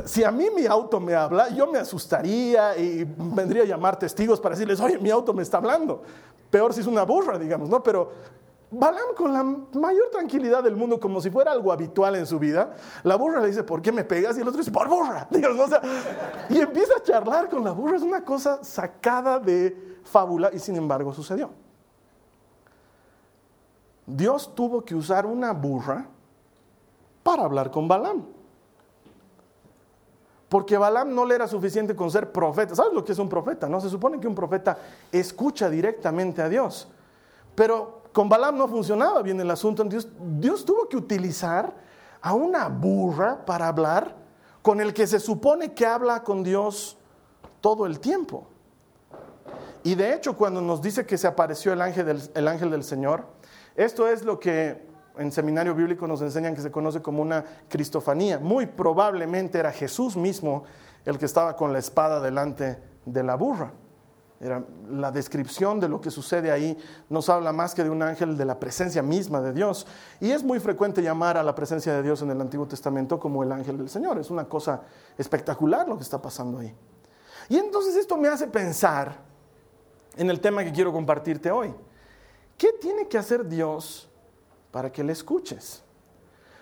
si 0.04 0.22
a 0.22 0.30
mí 0.30 0.46
mi 0.54 0.66
auto 0.66 1.00
me 1.00 1.14
habla, 1.14 1.48
yo 1.48 1.66
me 1.66 1.78
asustaría 1.78 2.76
y 2.78 3.04
vendría 3.04 3.64
a 3.64 3.66
llamar 3.66 3.98
testigos 3.98 4.40
para 4.40 4.54
decirles, 4.54 4.80
oye, 4.80 4.98
mi 4.98 5.10
auto 5.10 5.34
me 5.34 5.42
está 5.42 5.58
hablando. 5.58 6.02
Peor 6.50 6.72
si 6.72 6.80
es 6.80 6.86
una 6.86 7.02
burra, 7.02 7.38
digamos, 7.38 7.68
¿no? 7.68 7.82
Pero 7.82 8.10
Balaam 8.70 9.14
con 9.16 9.32
la 9.32 9.44
mayor 9.44 10.10
tranquilidad 10.10 10.62
del 10.62 10.76
mundo, 10.76 10.98
como 10.98 11.20
si 11.20 11.30
fuera 11.30 11.52
algo 11.52 11.72
habitual 11.72 12.16
en 12.16 12.26
su 12.26 12.38
vida, 12.38 12.74
la 13.04 13.16
burra 13.16 13.40
le 13.40 13.48
dice, 13.48 13.62
¿por 13.62 13.80
qué 13.80 13.92
me 13.92 14.04
pegas? 14.04 14.36
Y 14.36 14.40
el 14.40 14.48
otro 14.48 14.58
dice, 14.58 14.72
por 14.72 14.88
burra. 14.88 15.28
y 16.50 16.58
empieza 16.58 16.94
a 16.96 17.02
charlar 17.02 17.48
con 17.48 17.64
la 17.64 17.70
burra. 17.70 17.96
Es 17.96 18.02
una 18.02 18.24
cosa 18.24 18.62
sacada 18.64 19.38
de 19.38 19.98
fábula 20.04 20.50
y 20.52 20.58
sin 20.58 20.76
embargo 20.76 21.12
sucedió. 21.12 21.50
Dios 24.06 24.54
tuvo 24.54 24.84
que 24.84 24.94
usar 24.94 25.26
una 25.26 25.52
burra 25.52 26.06
para 27.22 27.44
hablar 27.44 27.70
con 27.70 27.88
Balaam. 27.88 28.24
Porque 30.48 30.78
Balaam 30.78 31.12
no 31.12 31.24
le 31.24 31.34
era 31.34 31.48
suficiente 31.48 31.96
con 31.96 32.10
ser 32.10 32.30
profeta. 32.30 32.76
¿Sabes 32.76 32.92
lo 32.92 33.04
que 33.04 33.12
es 33.12 33.18
un 33.18 33.28
profeta? 33.28 33.68
No 33.68 33.80
se 33.80 33.90
supone 33.90 34.20
que 34.20 34.28
un 34.28 34.34
profeta 34.34 34.78
escucha 35.10 35.68
directamente 35.68 36.40
a 36.40 36.48
Dios. 36.48 36.88
Pero 37.56 38.02
con 38.12 38.28
Balaam 38.28 38.56
no 38.56 38.68
funcionaba 38.68 39.22
bien 39.22 39.40
el 39.40 39.50
asunto. 39.50 39.82
Dios, 39.84 40.08
Dios 40.38 40.64
tuvo 40.64 40.88
que 40.88 40.96
utilizar 40.96 41.74
a 42.22 42.32
una 42.32 42.68
burra 42.68 43.44
para 43.44 43.66
hablar 43.66 44.14
con 44.62 44.80
el 44.80 44.94
que 44.94 45.06
se 45.06 45.18
supone 45.18 45.74
que 45.74 45.84
habla 45.84 46.22
con 46.22 46.44
Dios 46.44 46.96
todo 47.60 47.84
el 47.86 47.98
tiempo. 47.98 48.46
Y 49.82 49.96
de 49.96 50.14
hecho, 50.14 50.36
cuando 50.36 50.60
nos 50.60 50.80
dice 50.80 51.06
que 51.06 51.18
se 51.18 51.26
apareció 51.26 51.72
el 51.72 51.80
ángel 51.80 52.06
del, 52.06 52.22
el 52.34 52.48
ángel 52.48 52.70
del 52.70 52.84
Señor, 52.84 53.24
esto 53.76 54.08
es 54.08 54.24
lo 54.24 54.40
que 54.40 54.86
en 55.18 55.32
seminario 55.32 55.74
bíblico 55.74 56.06
nos 56.06 56.20
enseñan 56.22 56.54
que 56.54 56.60
se 56.60 56.70
conoce 56.70 57.02
como 57.02 57.22
una 57.22 57.44
cristofanía. 57.68 58.38
Muy 58.38 58.66
probablemente 58.66 59.58
era 59.58 59.72
Jesús 59.72 60.16
mismo 60.16 60.64
el 61.04 61.18
que 61.18 61.26
estaba 61.26 61.56
con 61.56 61.72
la 61.72 61.78
espada 61.78 62.20
delante 62.20 62.78
de 63.04 63.22
la 63.22 63.36
burra. 63.36 63.72
Era 64.38 64.62
la 64.90 65.10
descripción 65.10 65.80
de 65.80 65.88
lo 65.88 66.00
que 66.00 66.10
sucede 66.10 66.50
ahí 66.50 66.76
nos 67.08 67.30
habla 67.30 67.52
más 67.52 67.74
que 67.74 67.82
de 67.82 67.88
un 67.88 68.02
ángel 68.02 68.36
de 68.36 68.44
la 68.44 68.60
presencia 68.60 69.02
misma 69.02 69.40
de 69.40 69.54
Dios. 69.54 69.86
Y 70.20 70.30
es 70.30 70.42
muy 70.42 70.60
frecuente 70.60 71.02
llamar 71.02 71.38
a 71.38 71.42
la 71.42 71.54
presencia 71.54 71.94
de 71.94 72.02
Dios 72.02 72.20
en 72.20 72.30
el 72.30 72.40
Antiguo 72.40 72.66
Testamento 72.66 73.18
como 73.18 73.42
el 73.42 73.52
ángel 73.52 73.78
del 73.78 73.88
Señor. 73.88 74.18
Es 74.18 74.30
una 74.30 74.44
cosa 74.44 74.82
espectacular 75.16 75.88
lo 75.88 75.96
que 75.96 76.02
está 76.02 76.20
pasando 76.20 76.58
ahí. 76.58 76.74
Y 77.48 77.56
entonces 77.56 77.96
esto 77.96 78.18
me 78.18 78.28
hace 78.28 78.46
pensar 78.46 79.16
en 80.16 80.28
el 80.28 80.40
tema 80.40 80.64
que 80.64 80.72
quiero 80.72 80.92
compartirte 80.92 81.50
hoy. 81.50 81.74
¿Qué 82.56 82.72
tiene 82.80 83.06
que 83.06 83.18
hacer 83.18 83.46
Dios 83.46 84.08
para 84.70 84.90
que 84.90 85.04
le 85.04 85.12
escuches? 85.12 85.82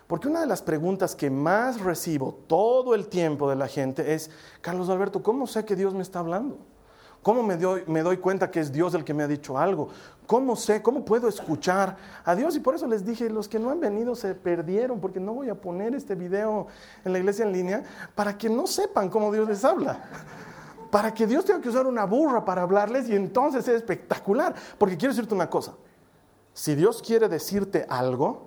Porque 0.08 0.28
una 0.28 0.40
de 0.40 0.46
las 0.46 0.60
preguntas 0.60 1.14
que 1.14 1.30
más 1.30 1.80
recibo 1.80 2.34
todo 2.46 2.94
el 2.94 3.08
tiempo 3.08 3.48
de 3.48 3.56
la 3.56 3.68
gente 3.68 4.14
es, 4.14 4.30
Carlos 4.60 4.88
Alberto, 4.88 5.22
¿cómo 5.22 5.46
sé 5.46 5.64
que 5.64 5.76
Dios 5.76 5.94
me 5.94 6.02
está 6.02 6.18
hablando? 6.18 6.58
¿Cómo 7.22 7.42
me 7.42 7.56
doy, 7.56 7.84
me 7.86 8.02
doy 8.02 8.18
cuenta 8.18 8.50
que 8.50 8.60
es 8.60 8.70
Dios 8.70 8.92
el 8.92 9.02
que 9.02 9.14
me 9.14 9.22
ha 9.22 9.28
dicho 9.28 9.56
algo? 9.56 9.88
¿Cómo 10.26 10.56
sé? 10.56 10.82
¿Cómo 10.82 11.06
puedo 11.06 11.26
escuchar 11.26 11.96
a 12.22 12.34
Dios? 12.34 12.54
Y 12.54 12.60
por 12.60 12.74
eso 12.74 12.86
les 12.86 13.06
dije, 13.06 13.30
los 13.30 13.48
que 13.48 13.58
no 13.58 13.70
han 13.70 13.80
venido 13.80 14.14
se 14.14 14.34
perdieron, 14.34 15.00
porque 15.00 15.20
no 15.20 15.32
voy 15.32 15.48
a 15.48 15.54
poner 15.54 15.94
este 15.94 16.14
video 16.16 16.66
en 17.02 17.12
la 17.12 17.18
iglesia 17.18 17.46
en 17.46 17.52
línea 17.52 17.82
para 18.14 18.36
que 18.36 18.50
no 18.50 18.66
sepan 18.66 19.08
cómo 19.08 19.32
Dios 19.32 19.48
les 19.48 19.64
habla 19.64 20.04
para 20.94 21.12
que 21.12 21.26
Dios 21.26 21.44
tenga 21.44 21.60
que 21.60 21.68
usar 21.68 21.88
una 21.88 22.04
burra 22.04 22.44
para 22.44 22.62
hablarles 22.62 23.08
y 23.08 23.16
entonces 23.16 23.66
es 23.66 23.74
espectacular. 23.74 24.54
Porque 24.78 24.96
quiero 24.96 25.12
decirte 25.12 25.34
una 25.34 25.50
cosa, 25.50 25.74
si 26.52 26.76
Dios 26.76 27.02
quiere 27.02 27.28
decirte 27.28 27.84
algo, 27.88 28.46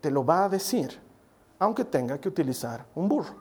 te 0.00 0.10
lo 0.10 0.24
va 0.24 0.46
a 0.46 0.48
decir, 0.48 1.00
aunque 1.60 1.84
tenga 1.84 2.18
que 2.18 2.28
utilizar 2.28 2.84
un 2.96 3.08
burro. 3.08 3.36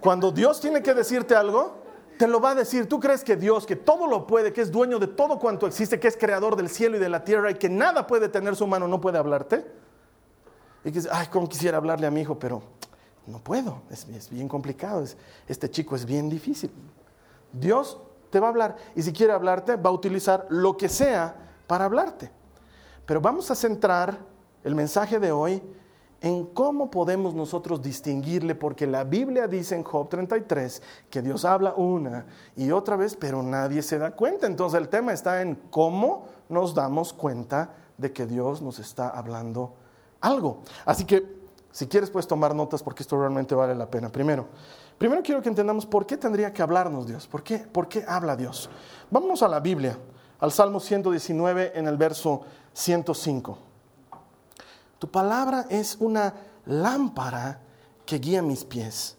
Cuando 0.00 0.30
Dios 0.30 0.60
tiene 0.60 0.84
que 0.84 0.94
decirte 0.94 1.34
algo, 1.34 1.82
te 2.16 2.28
lo 2.28 2.40
va 2.40 2.50
a 2.50 2.54
decir. 2.54 2.88
¿Tú 2.88 3.00
crees 3.00 3.24
que 3.24 3.34
Dios, 3.34 3.66
que 3.66 3.74
todo 3.74 4.06
lo 4.06 4.28
puede, 4.28 4.52
que 4.52 4.60
es 4.60 4.70
dueño 4.70 5.00
de 5.00 5.08
todo 5.08 5.40
cuanto 5.40 5.66
existe, 5.66 5.98
que 5.98 6.06
es 6.06 6.16
creador 6.16 6.54
del 6.54 6.68
cielo 6.68 6.96
y 6.96 7.00
de 7.00 7.08
la 7.08 7.24
tierra 7.24 7.50
y 7.50 7.54
que 7.54 7.68
nada 7.68 8.06
puede 8.06 8.28
tener 8.28 8.54
su 8.54 8.68
mano, 8.68 8.86
no 8.86 9.00
puede 9.00 9.18
hablarte? 9.18 9.82
Y 10.84 10.92
que 10.92 11.00
ay, 11.10 11.26
como 11.28 11.48
quisiera 11.48 11.78
hablarle 11.78 12.06
a 12.06 12.10
mi 12.10 12.20
hijo, 12.20 12.38
pero 12.38 12.62
no 13.26 13.38
puedo, 13.38 13.82
es, 13.90 14.28
bien 14.28 14.48
complicado, 14.48 15.04
este 15.48 15.70
chico 15.70 15.96
es 15.96 16.04
bien 16.04 16.28
difícil. 16.28 16.70
Dios 17.52 17.98
te 18.30 18.38
va 18.38 18.48
a 18.48 18.50
hablar 18.50 18.76
y 18.94 19.02
si 19.02 19.12
quiere 19.12 19.32
hablarte, 19.32 19.76
va 19.76 19.90
a 19.90 19.92
utilizar 19.92 20.46
lo 20.50 20.76
que 20.76 20.88
sea 20.88 21.34
para 21.66 21.86
hablarte. 21.86 22.30
Pero 23.06 23.20
vamos 23.20 23.50
a 23.50 23.54
centrar 23.54 24.18
el 24.62 24.74
mensaje 24.74 25.18
de 25.18 25.32
hoy 25.32 25.62
en 26.20 26.46
cómo 26.46 26.90
podemos 26.90 27.34
nosotros 27.34 27.82
distinguirle, 27.82 28.54
porque 28.54 28.86
la 28.86 29.04
Biblia 29.04 29.46
dice 29.46 29.74
en 29.74 29.84
Job 29.84 30.08
33 30.08 30.82
que 31.10 31.20
Dios 31.20 31.44
habla 31.44 31.74
una 31.74 32.24
y 32.56 32.70
otra 32.70 32.96
vez, 32.96 33.14
pero 33.14 33.42
nadie 33.42 33.82
se 33.82 33.98
da 33.98 34.10
cuenta. 34.10 34.46
Entonces 34.46 34.80
el 34.80 34.88
tema 34.88 35.12
está 35.12 35.42
en 35.42 35.54
cómo 35.70 36.26
nos 36.48 36.74
damos 36.74 37.12
cuenta 37.12 37.74
de 37.98 38.12
que 38.12 38.26
Dios 38.26 38.62
nos 38.62 38.78
está 38.78 39.10
hablando 39.10 39.74
algo. 40.24 40.62
Así 40.84 41.04
que 41.04 41.22
si 41.70 41.86
quieres 41.86 42.10
puedes 42.10 42.26
tomar 42.26 42.54
notas 42.54 42.82
porque 42.82 43.02
esto 43.02 43.18
realmente 43.18 43.54
vale 43.54 43.74
la 43.74 43.90
pena. 43.90 44.08
Primero, 44.08 44.46
primero 44.96 45.22
quiero 45.22 45.42
que 45.42 45.48
entendamos 45.48 45.86
por 45.86 46.06
qué 46.06 46.16
tendría 46.16 46.52
que 46.52 46.62
hablarnos 46.62 47.06
Dios, 47.06 47.26
por 47.26 47.42
qué, 47.42 47.58
por 47.58 47.88
qué 47.88 48.04
habla 48.08 48.34
Dios. 48.34 48.70
Vámonos 49.10 49.42
a 49.42 49.48
la 49.48 49.60
Biblia, 49.60 49.98
al 50.40 50.50
Salmo 50.50 50.80
119 50.80 51.72
en 51.74 51.86
el 51.86 51.96
verso 51.96 52.40
105. 52.72 53.58
Tu 54.98 55.10
palabra 55.10 55.66
es 55.68 55.96
una 56.00 56.32
lámpara 56.66 57.60
que 58.06 58.18
guía 58.18 58.40
mis 58.40 58.64
pies 58.64 59.18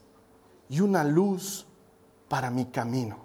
y 0.70 0.80
una 0.80 1.04
luz 1.04 1.68
para 2.28 2.50
mi 2.50 2.66
camino. 2.66 3.18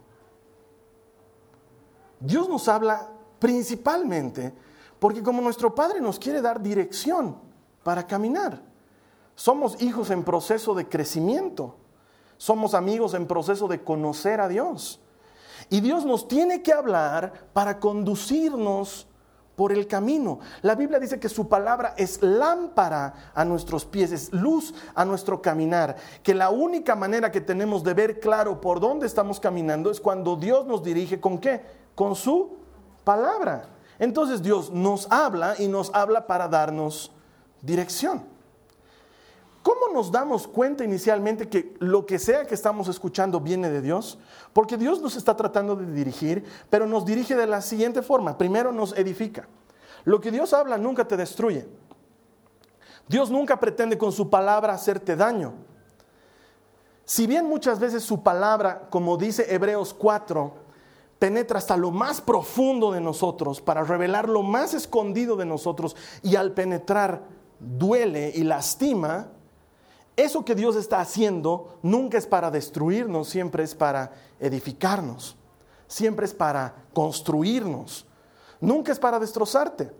Dios 2.18 2.46
nos 2.48 2.68
habla 2.68 3.08
principalmente 3.38 4.52
porque 4.98 5.22
como 5.22 5.40
nuestro 5.40 5.74
Padre 5.74 6.02
nos 6.02 6.18
quiere 6.18 6.42
dar 6.42 6.60
dirección 6.60 7.49
para 7.82 8.06
caminar. 8.06 8.60
Somos 9.34 9.80
hijos 9.80 10.10
en 10.10 10.24
proceso 10.24 10.74
de 10.74 10.88
crecimiento. 10.88 11.76
somos 12.36 12.72
amigos 12.72 13.12
en 13.12 13.26
proceso 13.26 13.68
de 13.68 13.82
conocer 13.84 14.40
a 14.40 14.48
Dios. 14.48 14.98
Y 15.68 15.80
Dios 15.82 16.06
nos 16.06 16.26
tiene 16.26 16.62
que 16.62 16.72
hablar 16.72 17.50
para 17.52 17.78
conducirnos 17.78 19.06
por 19.56 19.72
el 19.72 19.86
camino. 19.86 20.38
La 20.62 20.74
Biblia 20.74 20.98
dice 20.98 21.20
que 21.20 21.28
su 21.28 21.48
palabra 21.48 21.92
es 21.98 22.22
lámpara 22.22 23.32
a 23.34 23.44
nuestros 23.44 23.84
pies, 23.84 24.10
es 24.10 24.32
luz 24.32 24.72
a 24.94 25.04
nuestro 25.04 25.42
caminar, 25.42 25.96
que 26.22 26.32
la 26.32 26.48
única 26.48 26.96
manera 26.96 27.30
que 27.30 27.42
tenemos 27.42 27.84
de 27.84 27.92
ver 27.92 28.20
claro 28.20 28.58
por 28.58 28.80
dónde 28.80 29.06
estamos 29.06 29.38
caminando 29.38 29.90
es 29.90 30.00
cuando 30.00 30.34
Dios 30.36 30.66
nos 30.66 30.82
dirige 30.82 31.20
con 31.20 31.36
qué? 31.36 31.60
Con 31.94 32.16
su 32.16 32.56
palabra. 33.04 33.68
Entonces 33.98 34.42
Dios 34.42 34.70
nos 34.70 35.12
habla 35.12 35.56
y 35.58 35.68
nos 35.68 35.94
habla 35.94 36.26
para 36.26 36.48
darnos 36.48 37.12
dirección. 37.62 38.24
¿Cómo 39.62 39.88
nos 39.92 40.10
damos 40.10 40.48
cuenta 40.48 40.84
inicialmente 40.84 41.48
que 41.48 41.74
lo 41.80 42.06
que 42.06 42.18
sea 42.18 42.46
que 42.46 42.54
estamos 42.54 42.88
escuchando 42.88 43.40
viene 43.40 43.68
de 43.68 43.82
Dios? 43.82 44.18
Porque 44.54 44.78
Dios 44.78 45.02
nos 45.02 45.16
está 45.16 45.36
tratando 45.36 45.76
de 45.76 45.92
dirigir, 45.92 46.44
pero 46.70 46.86
nos 46.86 47.04
dirige 47.04 47.36
de 47.36 47.46
la 47.46 47.60
siguiente 47.60 48.00
forma. 48.00 48.38
Primero 48.38 48.72
nos 48.72 48.96
edifica. 48.96 49.46
Lo 50.04 50.20
que 50.20 50.30
Dios 50.30 50.54
habla 50.54 50.78
nunca 50.78 51.06
te 51.06 51.16
destruye. 51.16 51.68
Dios 53.06 53.30
nunca 53.30 53.60
pretende 53.60 53.98
con 53.98 54.12
su 54.12 54.30
palabra 54.30 54.72
hacerte 54.72 55.14
daño. 55.14 55.52
Si 57.04 57.26
bien 57.26 57.46
muchas 57.46 57.78
veces 57.78 58.02
su 58.02 58.22
palabra, 58.22 58.86
como 58.88 59.16
dice 59.16 59.52
Hebreos 59.52 59.92
4, 59.92 60.54
penetra 61.18 61.58
hasta 61.58 61.76
lo 61.76 61.90
más 61.90 62.20
profundo 62.20 62.92
de 62.92 63.00
nosotros 63.00 63.60
para 63.60 63.84
revelar 63.84 64.28
lo 64.28 64.42
más 64.42 64.72
escondido 64.72 65.36
de 65.36 65.44
nosotros 65.44 65.96
y 66.22 66.36
al 66.36 66.52
penetrar 66.52 67.39
duele 67.60 68.32
y 68.34 68.42
lastima, 68.42 69.28
eso 70.16 70.44
que 70.44 70.54
Dios 70.54 70.76
está 70.76 71.00
haciendo 71.00 71.78
nunca 71.82 72.18
es 72.18 72.26
para 72.26 72.50
destruirnos, 72.50 73.28
siempre 73.28 73.62
es 73.62 73.74
para 73.74 74.12
edificarnos, 74.38 75.36
siempre 75.86 76.26
es 76.26 76.34
para 76.34 76.74
construirnos, 76.92 78.06
nunca 78.60 78.92
es 78.92 78.98
para 78.98 79.18
destrozarte. 79.18 79.92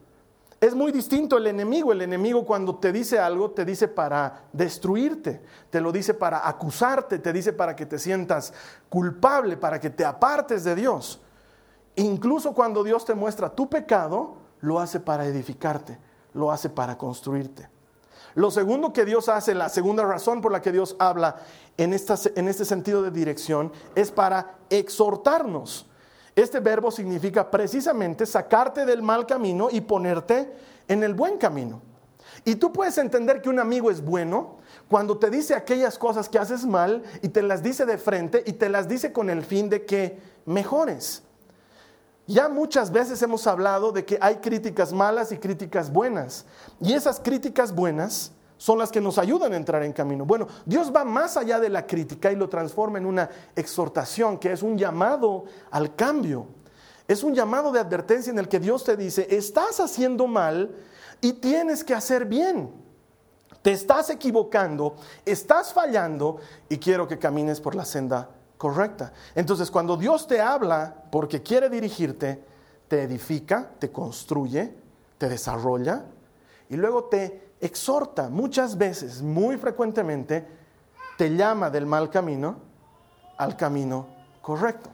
Es 0.60 0.74
muy 0.74 0.92
distinto 0.92 1.38
el 1.38 1.46
enemigo. 1.46 1.90
El 1.90 2.02
enemigo 2.02 2.44
cuando 2.44 2.76
te 2.76 2.92
dice 2.92 3.18
algo, 3.18 3.50
te 3.52 3.64
dice 3.64 3.88
para 3.88 4.44
destruirte, 4.52 5.42
te 5.70 5.80
lo 5.80 5.90
dice 5.90 6.12
para 6.12 6.46
acusarte, 6.46 7.18
te 7.18 7.32
dice 7.32 7.54
para 7.54 7.74
que 7.74 7.86
te 7.86 7.98
sientas 7.98 8.52
culpable, 8.90 9.56
para 9.56 9.80
que 9.80 9.88
te 9.88 10.04
apartes 10.04 10.62
de 10.64 10.74
Dios. 10.74 11.20
Incluso 11.96 12.52
cuando 12.52 12.84
Dios 12.84 13.06
te 13.06 13.14
muestra 13.14 13.54
tu 13.54 13.70
pecado, 13.70 14.36
lo 14.60 14.78
hace 14.78 15.00
para 15.00 15.24
edificarte, 15.24 15.98
lo 16.32 16.50
hace 16.50 16.68
para 16.68 16.96
construirte. 16.96 17.68
Lo 18.34 18.50
segundo 18.50 18.92
que 18.92 19.04
Dios 19.04 19.28
hace, 19.28 19.54
la 19.54 19.68
segunda 19.68 20.04
razón 20.04 20.40
por 20.40 20.52
la 20.52 20.62
que 20.62 20.72
Dios 20.72 20.96
habla 20.98 21.36
en, 21.76 21.92
en 21.92 22.48
este 22.48 22.64
sentido 22.64 23.02
de 23.02 23.10
dirección, 23.10 23.72
es 23.94 24.10
para 24.10 24.58
exhortarnos. 24.70 25.86
Este 26.36 26.60
verbo 26.60 26.90
significa 26.90 27.50
precisamente 27.50 28.24
sacarte 28.24 28.86
del 28.86 29.02
mal 29.02 29.26
camino 29.26 29.68
y 29.70 29.80
ponerte 29.80 30.52
en 30.86 31.02
el 31.02 31.14
buen 31.14 31.38
camino. 31.38 31.82
Y 32.44 32.54
tú 32.54 32.72
puedes 32.72 32.96
entender 32.98 33.42
que 33.42 33.48
un 33.48 33.58
amigo 33.58 33.90
es 33.90 34.02
bueno 34.02 34.58
cuando 34.88 35.18
te 35.18 35.30
dice 35.30 35.54
aquellas 35.54 35.98
cosas 35.98 36.28
que 36.28 36.38
haces 36.38 36.64
mal 36.64 37.02
y 37.22 37.28
te 37.28 37.42
las 37.42 37.62
dice 37.62 37.84
de 37.84 37.98
frente 37.98 38.42
y 38.46 38.52
te 38.54 38.68
las 38.68 38.88
dice 38.88 39.12
con 39.12 39.28
el 39.28 39.44
fin 39.44 39.68
de 39.68 39.84
que 39.84 40.18
mejores. 40.46 41.22
Ya 42.30 42.48
muchas 42.48 42.92
veces 42.92 43.20
hemos 43.22 43.44
hablado 43.48 43.90
de 43.90 44.04
que 44.04 44.16
hay 44.20 44.36
críticas 44.36 44.92
malas 44.92 45.32
y 45.32 45.38
críticas 45.38 45.92
buenas. 45.92 46.46
Y 46.80 46.92
esas 46.92 47.18
críticas 47.18 47.74
buenas 47.74 48.30
son 48.56 48.78
las 48.78 48.92
que 48.92 49.00
nos 49.00 49.18
ayudan 49.18 49.52
a 49.52 49.56
entrar 49.56 49.82
en 49.82 49.92
camino. 49.92 50.24
Bueno, 50.24 50.46
Dios 50.64 50.92
va 50.94 51.04
más 51.04 51.36
allá 51.36 51.58
de 51.58 51.68
la 51.68 51.88
crítica 51.88 52.30
y 52.30 52.36
lo 52.36 52.48
transforma 52.48 52.98
en 52.98 53.06
una 53.06 53.28
exhortación, 53.56 54.38
que 54.38 54.52
es 54.52 54.62
un 54.62 54.78
llamado 54.78 55.46
al 55.72 55.96
cambio. 55.96 56.46
Es 57.08 57.24
un 57.24 57.34
llamado 57.34 57.72
de 57.72 57.80
advertencia 57.80 58.30
en 58.30 58.38
el 58.38 58.46
que 58.46 58.60
Dios 58.60 58.84
te 58.84 58.96
dice, 58.96 59.26
estás 59.28 59.80
haciendo 59.80 60.28
mal 60.28 60.72
y 61.20 61.32
tienes 61.32 61.82
que 61.82 61.94
hacer 61.94 62.26
bien. 62.26 62.70
Te 63.60 63.72
estás 63.72 64.08
equivocando, 64.08 64.94
estás 65.24 65.72
fallando 65.72 66.36
y 66.68 66.78
quiero 66.78 67.08
que 67.08 67.18
camines 67.18 67.60
por 67.60 67.74
la 67.74 67.84
senda 67.84 68.30
correcta. 68.60 69.14
Entonces, 69.34 69.70
cuando 69.70 69.96
Dios 69.96 70.26
te 70.26 70.38
habla 70.38 70.94
porque 71.10 71.42
quiere 71.42 71.70
dirigirte, 71.70 72.44
te 72.88 73.04
edifica, 73.04 73.70
te 73.78 73.90
construye, 73.90 74.76
te 75.16 75.30
desarrolla 75.30 76.04
y 76.68 76.76
luego 76.76 77.04
te 77.04 77.54
exhorta. 77.58 78.28
Muchas 78.28 78.76
veces, 78.76 79.22
muy 79.22 79.56
frecuentemente, 79.56 80.46
te 81.16 81.34
llama 81.34 81.70
del 81.70 81.86
mal 81.86 82.10
camino 82.10 82.58
al 83.38 83.56
camino 83.56 84.08
correcto. 84.42 84.90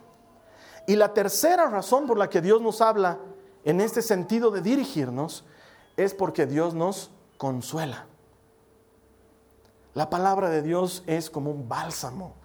Y 0.87 0.95
la 0.95 1.13
tercera 1.13 1.67
razón 1.67 2.07
por 2.07 2.17
la 2.17 2.29
que 2.29 2.39
Dios 2.39 2.61
nos 2.61 2.79
habla 2.79 3.19
en 3.65 3.81
este 3.81 4.01
sentido 4.01 4.49
de 4.49 4.61
dirigirnos 4.61 5.43
es 5.97 6.13
porque 6.13 6.45
Dios 6.45 6.73
nos 6.73 7.11
consuela. 7.37 8.05
La 9.93 10.09
palabra 10.09 10.49
de 10.49 10.61
Dios 10.61 11.03
es 11.05 11.29
como 11.29 11.51
un 11.51 11.67
bálsamo 11.67 12.36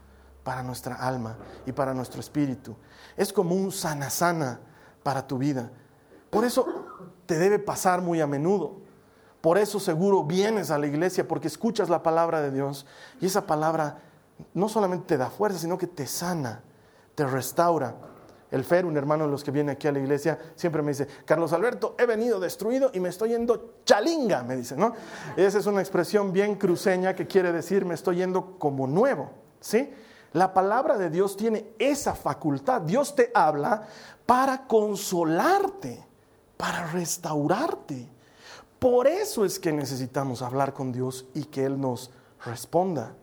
para 0.45 0.63
nuestra 0.63 0.97
alma 0.97 1.37
y 1.67 1.73
para 1.73 1.95
nuestro 1.95 2.21
espíritu. 2.21 2.77
Es 3.17 3.33
como 3.33 3.55
un 3.55 3.73
sana 3.73 4.11
sana 4.11 4.61
para 5.03 5.27
tu 5.27 5.39
vida. 5.39 5.71
Por 6.31 6.45
eso 6.45 6.67
te 7.27 7.39
debe 7.39 7.59
pasar 7.59 8.01
muy 8.01 8.21
a 8.21 8.27
menudo. 8.27 8.81
Por 9.41 9.59
eso 9.59 9.81
seguro 9.81 10.25
vienes 10.25 10.71
a 10.71 10.79
la 10.79 10.87
iglesia 10.87 11.27
porque 11.27 11.49
escuchas 11.49 11.89
la 11.89 12.03
palabra 12.03 12.41
de 12.41 12.51
Dios 12.51 12.87
y 13.21 13.27
esa 13.27 13.47
palabra 13.47 13.99
no 14.55 14.69
solamente 14.69 15.07
te 15.07 15.17
da 15.17 15.31
fuerza, 15.31 15.59
sino 15.59 15.77
que 15.77 15.87
te 15.87 16.07
sana, 16.07 16.63
te 17.15 17.27
restaura. 17.27 17.95
El 18.51 18.65
Fer, 18.65 18.85
un 18.85 18.97
hermano 18.99 19.25
de 19.25 19.31
los 19.31 19.43
que 19.43 19.51
viene 19.51 19.73
aquí 19.73 19.89
a 19.89 19.93
la 19.93 19.99
iglesia, 19.99 20.39
siempre 20.55 20.83
me 20.83 20.91
dice, 20.91 21.09
Carlos 21.25 21.55
Alberto, 21.55 21.97
he 21.99 22.05
venido 22.05 22.39
destruido 22.39 22.91
y 22.93 23.01
me 23.01 23.09
estoy 23.09 23.31
yendo 23.31 23.77
chalinga, 23.87 24.43
me 24.43 24.57
dice, 24.57 24.77
¿no? 24.77 24.93
Esa 25.37 25.59
es 25.59 25.67
una 25.67 25.81
expresión 25.81 26.33
bien 26.33 26.57
cruceña 26.57 27.15
que 27.15 27.27
quiere 27.27 27.51
decir 27.51 27.87
me 27.87 27.95
estoy 27.95 28.17
yendo 28.17 28.59
como 28.59 28.87
nuevo, 28.87 29.31
¿sí? 29.61 29.91
La 30.33 30.55
palabra 30.55 30.97
de 30.97 31.11
Dios 31.11 31.37
tiene 31.37 31.75
esa 31.79 32.15
facultad. 32.15 32.83
Dios 32.83 33.15
te 33.15 33.31
habla 33.35 33.87
para 34.25 34.67
consolarte, 34.67 36.05
para 36.57 36.87
restaurarte. 36.87 38.09
Por 38.79 39.07
eso 39.07 39.45
es 39.45 39.59
que 39.59 39.73
necesitamos 39.73 40.43
hablar 40.43 40.73
con 40.73 40.91
Dios 40.91 41.27
y 41.35 41.45
que 41.45 41.65
Él 41.65 41.81
nos 41.81 42.11
responda. 42.45 43.15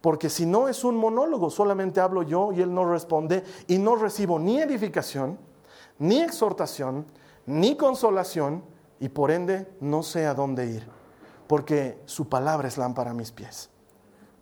Porque 0.00 0.30
si 0.30 0.46
no 0.46 0.68
es 0.68 0.84
un 0.84 0.96
monólogo, 0.96 1.50
solamente 1.50 2.00
hablo 2.00 2.22
yo 2.22 2.52
y 2.52 2.62
Él 2.62 2.72
no 2.72 2.90
responde 2.90 3.44
y 3.66 3.78
no 3.78 3.96
recibo 3.96 4.38
ni 4.38 4.60
edificación, 4.60 5.38
ni 5.98 6.20
exhortación, 6.20 7.06
ni 7.44 7.76
consolación 7.76 8.64
y 9.00 9.08
por 9.08 9.30
ende 9.30 9.68
no 9.80 10.02
sé 10.02 10.26
a 10.26 10.34
dónde 10.34 10.66
ir. 10.66 10.88
Porque 11.46 12.00
su 12.06 12.28
palabra 12.28 12.68
es 12.68 12.78
lámpara 12.78 13.10
a 13.10 13.14
mis 13.14 13.32
pies. 13.32 13.70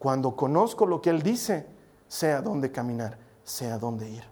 Cuando 0.05 0.37
conozco 0.37 0.85
lo 0.85 1.01
que 1.01 1.09
Él 1.09 1.23
dice, 1.23 1.65
sé 2.09 2.33
a 2.33 2.43
dónde 2.43 2.71
caminar, 2.71 3.17
sé 3.43 3.71
a 3.71 3.79
dónde 3.79 4.11
ir. 4.11 4.23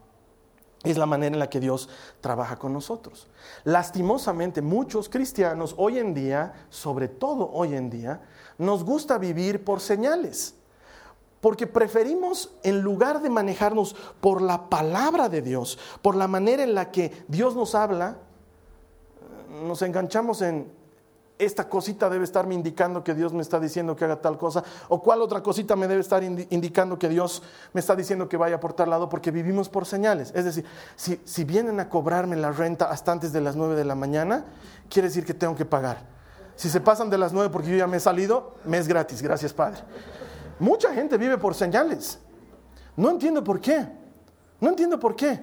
Es 0.84 0.98
la 0.98 1.06
manera 1.06 1.32
en 1.32 1.38
la 1.38 1.48
que 1.48 1.60
Dios 1.60 1.88
trabaja 2.20 2.56
con 2.56 2.74
nosotros. 2.74 3.26
Lastimosamente, 3.64 4.60
muchos 4.60 5.08
cristianos 5.08 5.74
hoy 5.78 5.98
en 5.98 6.12
día, 6.12 6.66
sobre 6.68 7.08
todo 7.08 7.50
hoy 7.50 7.74
en 7.74 7.88
día, 7.88 8.20
nos 8.58 8.84
gusta 8.84 9.16
vivir 9.16 9.64
por 9.64 9.80
señales. 9.80 10.56
Porque 11.40 11.66
preferimos, 11.66 12.54
en 12.62 12.82
lugar 12.82 13.22
de 13.22 13.30
manejarnos 13.30 13.96
por 14.20 14.42
la 14.42 14.68
palabra 14.68 15.30
de 15.30 15.40
Dios, 15.40 15.78
por 16.02 16.16
la 16.16 16.28
manera 16.28 16.62
en 16.64 16.74
la 16.74 16.90
que 16.90 17.24
Dios 17.28 17.56
nos 17.56 17.74
habla, 17.74 18.18
nos 19.48 19.80
enganchamos 19.80 20.42
en 20.42 20.81
esta 21.44 21.68
cosita 21.68 22.08
debe 22.08 22.24
estarme 22.24 22.54
indicando 22.54 23.02
que 23.02 23.14
Dios 23.14 23.32
me 23.32 23.42
está 23.42 23.58
diciendo 23.58 23.96
que 23.96 24.04
haga 24.04 24.20
tal 24.20 24.38
cosa, 24.38 24.62
o 24.88 25.02
cuál 25.02 25.22
otra 25.22 25.42
cosita 25.42 25.76
me 25.76 25.88
debe 25.88 26.00
estar 26.00 26.22
indicando 26.22 26.98
que 26.98 27.08
Dios 27.08 27.42
me 27.72 27.80
está 27.80 27.96
diciendo 27.96 28.28
que 28.28 28.36
vaya 28.36 28.60
por 28.60 28.72
tal 28.72 28.90
lado, 28.90 29.08
porque 29.08 29.30
vivimos 29.30 29.68
por 29.68 29.86
señales. 29.86 30.32
Es 30.34 30.44
decir, 30.44 30.64
si, 30.96 31.20
si 31.24 31.44
vienen 31.44 31.80
a 31.80 31.88
cobrarme 31.88 32.36
la 32.36 32.52
renta 32.52 32.90
hasta 32.90 33.12
antes 33.12 33.32
de 33.32 33.40
las 33.40 33.56
9 33.56 33.74
de 33.74 33.84
la 33.84 33.94
mañana, 33.94 34.44
quiere 34.88 35.08
decir 35.08 35.24
que 35.24 35.34
tengo 35.34 35.54
que 35.54 35.64
pagar. 35.64 35.98
Si 36.56 36.68
se 36.68 36.80
pasan 36.80 37.10
de 37.10 37.18
las 37.18 37.32
9 37.32 37.50
porque 37.50 37.70
yo 37.70 37.76
ya 37.76 37.86
me 37.86 37.96
he 37.96 38.00
salido, 38.00 38.54
me 38.64 38.78
es 38.78 38.86
gratis, 38.86 39.22
gracias 39.22 39.52
Padre. 39.52 39.80
Mucha 40.58 40.94
gente 40.94 41.16
vive 41.18 41.38
por 41.38 41.54
señales. 41.54 42.18
No 42.96 43.10
entiendo 43.10 43.42
por 43.42 43.60
qué. 43.60 43.86
No 44.60 44.68
entiendo 44.68 44.98
por 44.98 45.16
qué. 45.16 45.42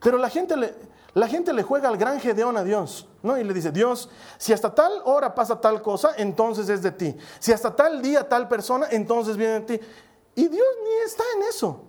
Pero 0.00 0.18
la 0.18 0.28
gente 0.28 0.56
le, 0.56 0.74
la 1.14 1.26
gente 1.26 1.52
le 1.52 1.62
juega 1.62 1.88
al 1.88 1.96
gran 1.96 2.20
Gedeón 2.20 2.56
a 2.56 2.64
Dios, 2.64 3.08
¿no? 3.22 3.38
Y 3.38 3.44
le 3.44 3.54
dice, 3.54 3.72
Dios, 3.72 4.10
si 4.36 4.52
hasta 4.52 4.74
tal 4.74 4.92
hora 5.04 5.34
pasa 5.34 5.60
tal 5.60 5.80
cosa, 5.82 6.12
entonces 6.16 6.68
es 6.68 6.82
de 6.82 6.92
ti. 6.92 7.16
Si 7.38 7.52
hasta 7.52 7.74
tal 7.74 8.02
día 8.02 8.28
tal 8.28 8.46
persona, 8.46 8.86
entonces 8.90 9.36
viene 9.36 9.60
de 9.60 9.78
ti. 9.78 9.86
Y 10.34 10.48
Dios 10.48 10.66
ni 10.84 11.04
está 11.04 11.24
en 11.36 11.42
eso. 11.48 11.84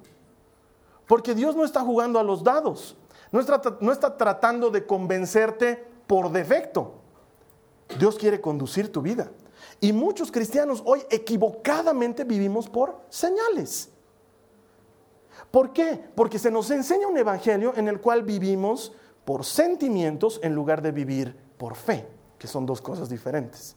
Porque 1.06 1.36
Dios 1.36 1.56
no 1.56 1.66
está 1.66 1.82
jugando 1.82 2.20
a 2.20 2.24
los 2.24 2.44
dados. 2.44 2.96
No 3.32 3.40
está, 3.40 3.62
no 3.82 3.92
está 3.92 4.18
tratando 4.18 4.72
de 4.72 4.86
convencerte 4.86 5.86
por 6.08 6.32
defecto. 6.32 6.94
Dios 8.00 8.16
quiere 8.16 8.40
conducir 8.40 8.92
tu 8.92 9.02
vida. 9.02 9.32
Y 9.82 9.94
muchos 9.94 10.32
cristianos 10.32 10.82
hoy 10.86 11.04
equivocadamente 11.10 12.24
vivimos 12.24 12.70
por 12.70 13.02
señales. 13.10 13.90
¿Por 15.52 15.74
qué? 15.74 16.10
Porque 16.16 16.40
se 16.40 16.52
nos 16.52 16.70
enseña 16.70 17.08
un 17.08 17.18
evangelio 17.18 17.74
en 17.76 17.88
el 17.88 18.00
cual 18.00 18.24
vivimos 18.24 18.94
por 19.30 19.46
sentimientos 19.46 20.40
en 20.42 20.56
lugar 20.56 20.82
de 20.82 20.92
vivir 20.92 21.36
por 21.56 21.76
fe, 21.76 22.04
que 22.40 22.48
son 22.48 22.66
dos 22.66 22.82
cosas 22.82 23.10
diferentes. 23.10 23.76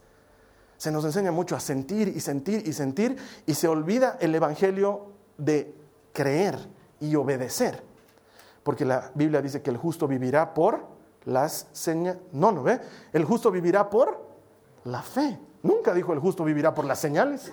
Se 0.78 0.90
nos 0.90 1.04
enseña 1.04 1.30
mucho 1.30 1.54
a 1.54 1.60
sentir 1.60 2.08
y 2.08 2.20
sentir 2.20 2.66
y 2.66 2.72
sentir 2.72 3.18
y 3.44 3.52
se 3.52 3.68
olvida 3.68 4.16
el 4.22 4.34
evangelio 4.34 5.08
de 5.36 5.76
creer 6.14 6.56
y 7.00 7.14
obedecer. 7.16 7.82
Porque 8.62 8.86
la 8.86 9.10
Biblia 9.14 9.42
dice 9.42 9.60
que 9.60 9.68
el 9.68 9.76
justo 9.76 10.08
vivirá 10.08 10.54
por 10.54 10.86
las 11.26 11.66
señales. 11.72 12.22
No, 12.32 12.50
no 12.50 12.62
ve. 12.62 12.80
El 13.12 13.26
justo 13.26 13.50
vivirá 13.50 13.90
por 13.90 14.26
la 14.84 15.02
fe. 15.02 15.38
Nunca 15.62 15.92
dijo 15.92 16.14
el 16.14 16.18
justo 16.18 16.44
vivirá 16.44 16.72
por 16.72 16.86
las 16.86 16.98
señales. 16.98 17.52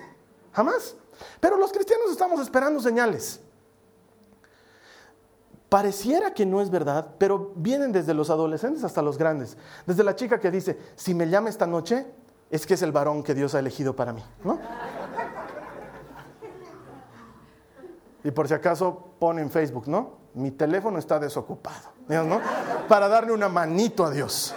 Jamás. 0.53 0.95
Pero 1.41 1.57
los 1.57 1.73
cristianos 1.73 2.09
estamos 2.11 2.39
esperando 2.39 2.79
señales. 2.79 3.41
Pareciera 5.69 6.33
que 6.33 6.47
no 6.47 6.61
es 6.61 6.71
verdad, 6.71 7.15
pero 7.19 7.53
vienen 7.55 7.91
desde 7.91 8.15
los 8.15 8.31
adolescentes 8.31 8.83
hasta 8.83 9.03
los 9.03 9.19
grandes. 9.19 9.55
Desde 9.85 10.03
la 10.03 10.15
chica 10.15 10.39
que 10.39 10.49
dice, 10.49 10.79
si 10.95 11.13
me 11.13 11.29
llama 11.29 11.49
esta 11.49 11.67
noche, 11.67 12.07
es 12.49 12.65
que 12.65 12.73
es 12.73 12.81
el 12.81 12.91
varón 12.91 13.21
que 13.21 13.35
Dios 13.35 13.53
ha 13.53 13.59
elegido 13.59 13.95
para 13.95 14.11
mí. 14.11 14.23
¿no? 14.43 14.59
Y 18.23 18.31
por 18.31 18.47
si 18.47 18.55
acaso 18.55 19.11
pone 19.19 19.41
en 19.41 19.51
Facebook, 19.51 19.87
¿no? 19.87 20.17
Mi 20.33 20.51
teléfono 20.51 20.97
está 20.97 21.19
desocupado, 21.19 21.89
¿no? 22.07 22.41
Para 22.87 23.07
darle 23.07 23.31
una 23.31 23.47
manito 23.47 24.05
a 24.05 24.11
Dios. 24.11 24.55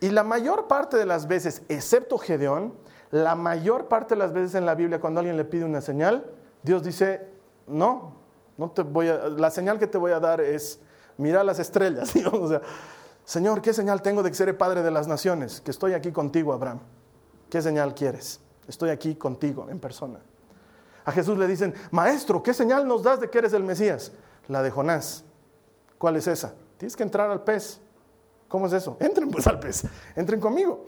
Y 0.00 0.10
la 0.10 0.24
mayor 0.24 0.66
parte 0.66 0.96
de 0.96 1.06
las 1.06 1.28
veces, 1.28 1.62
excepto 1.68 2.18
Gedeón, 2.18 2.74
la 3.10 3.34
mayor 3.34 3.88
parte 3.88 4.14
de 4.14 4.18
las 4.18 4.32
veces 4.32 4.54
en 4.54 4.66
la 4.66 4.74
Biblia 4.74 5.00
cuando 5.00 5.20
alguien 5.20 5.36
le 5.36 5.44
pide 5.44 5.64
una 5.64 5.80
señal, 5.80 6.24
Dios 6.62 6.82
dice, 6.82 7.28
no, 7.66 8.14
no 8.56 8.70
te 8.70 8.82
voy 8.82 9.08
a, 9.08 9.28
la 9.28 9.50
señal 9.50 9.78
que 9.78 9.86
te 9.86 9.98
voy 9.98 10.12
a 10.12 10.20
dar 10.20 10.40
es, 10.40 10.80
mira 11.16 11.42
las 11.44 11.58
estrellas. 11.58 12.12
Señor, 13.24 13.62
¿qué 13.62 13.72
señal 13.72 14.02
tengo 14.02 14.22
de 14.22 14.30
que 14.30 14.36
seré 14.36 14.52
padre 14.52 14.82
de 14.82 14.90
las 14.90 15.06
naciones? 15.06 15.60
Que 15.60 15.70
estoy 15.70 15.92
aquí 15.94 16.10
contigo, 16.10 16.52
Abraham. 16.52 16.80
¿Qué 17.48 17.62
señal 17.62 17.94
quieres? 17.94 18.40
Estoy 18.66 18.90
aquí 18.90 19.14
contigo 19.14 19.68
en 19.70 19.78
persona. 19.78 20.18
A 21.04 21.12
Jesús 21.12 21.38
le 21.38 21.46
dicen, 21.46 21.74
Maestro, 21.90 22.42
¿qué 22.42 22.52
señal 22.52 22.86
nos 22.86 23.02
das 23.02 23.20
de 23.20 23.30
que 23.30 23.38
eres 23.38 23.52
el 23.52 23.62
Mesías? 23.62 24.12
La 24.48 24.62
de 24.62 24.70
Jonás. 24.70 25.24
¿Cuál 25.98 26.16
es 26.16 26.26
esa? 26.26 26.54
Tienes 26.78 26.96
que 26.96 27.02
entrar 27.02 27.30
al 27.30 27.42
pez. 27.42 27.80
¿Cómo 28.48 28.66
es 28.66 28.72
eso? 28.72 28.96
Entren 29.00 29.30
pues 29.30 29.46
al 29.46 29.60
pez. 29.60 29.84
Entren 30.16 30.40
conmigo. 30.40 30.84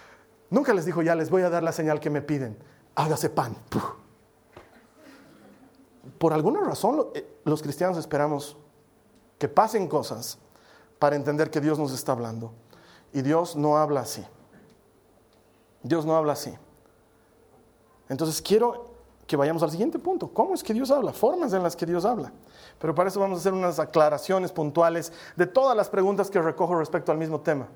Nunca 0.50 0.74
les 0.74 0.84
dijo, 0.84 1.02
ya 1.02 1.14
les 1.14 1.30
voy 1.30 1.42
a 1.42 1.50
dar 1.50 1.62
la 1.62 1.72
señal 1.72 2.00
que 2.00 2.10
me 2.10 2.22
piden. 2.22 2.56
Hágase 2.94 3.30
pan. 3.30 3.56
Por 6.18 6.32
alguna 6.32 6.60
razón 6.60 7.08
eh, 7.14 7.40
los 7.44 7.62
cristianos 7.62 7.96
esperamos 7.96 8.56
que 9.38 9.48
pasen 9.48 9.88
cosas 9.88 10.38
para 10.98 11.16
entender 11.16 11.50
que 11.50 11.60
Dios 11.60 11.78
nos 11.78 11.92
está 11.92 12.12
hablando. 12.12 12.52
Y 13.12 13.22
Dios 13.22 13.56
no 13.56 13.78
habla 13.78 14.00
así. 14.00 14.24
Dios 15.82 16.04
no 16.04 16.16
habla 16.16 16.32
así. 16.32 16.52
Entonces 18.08 18.42
quiero 18.42 18.88
que 19.26 19.36
vayamos 19.36 19.62
al 19.62 19.70
siguiente 19.70 19.98
punto. 19.98 20.28
¿Cómo 20.32 20.54
es 20.54 20.62
que 20.62 20.74
Dios 20.74 20.90
habla? 20.90 21.12
Formas 21.12 21.52
en 21.52 21.62
las 21.62 21.76
que 21.76 21.86
Dios 21.86 22.04
habla. 22.04 22.32
Pero 22.78 22.94
para 22.94 23.08
eso 23.10 23.20
vamos 23.20 23.38
a 23.38 23.40
hacer 23.40 23.52
unas 23.52 23.78
aclaraciones 23.78 24.50
puntuales 24.52 25.12
de 25.36 25.46
todas 25.46 25.76
las 25.76 25.88
preguntas 25.88 26.30
que 26.30 26.40
recojo 26.40 26.74
respecto 26.74 27.12
al 27.12 27.18
mismo 27.18 27.40
tema. 27.40 27.68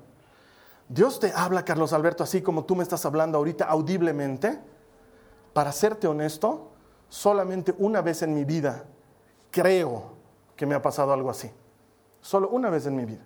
Dios 0.89 1.19
te 1.19 1.31
habla, 1.33 1.63
Carlos 1.63 1.93
Alberto, 1.93 2.23
así 2.23 2.41
como 2.41 2.65
tú 2.65 2.75
me 2.75 2.83
estás 2.83 3.05
hablando 3.05 3.37
ahorita 3.37 3.65
audiblemente. 3.65 4.59
Para 5.53 5.71
serte 5.71 6.07
honesto, 6.07 6.72
solamente 7.13 7.75
una 7.77 8.01
vez 8.01 8.23
en 8.23 8.33
mi 8.33 8.43
vida 8.43 8.85
creo 9.51 10.13
que 10.55 10.65
me 10.65 10.73
ha 10.73 10.81
pasado 10.81 11.13
algo 11.13 11.29
así. 11.29 11.51
Solo 12.21 12.49
una 12.49 12.71
vez 12.71 12.87
en 12.87 12.95
mi 12.95 13.05
vida. 13.05 13.21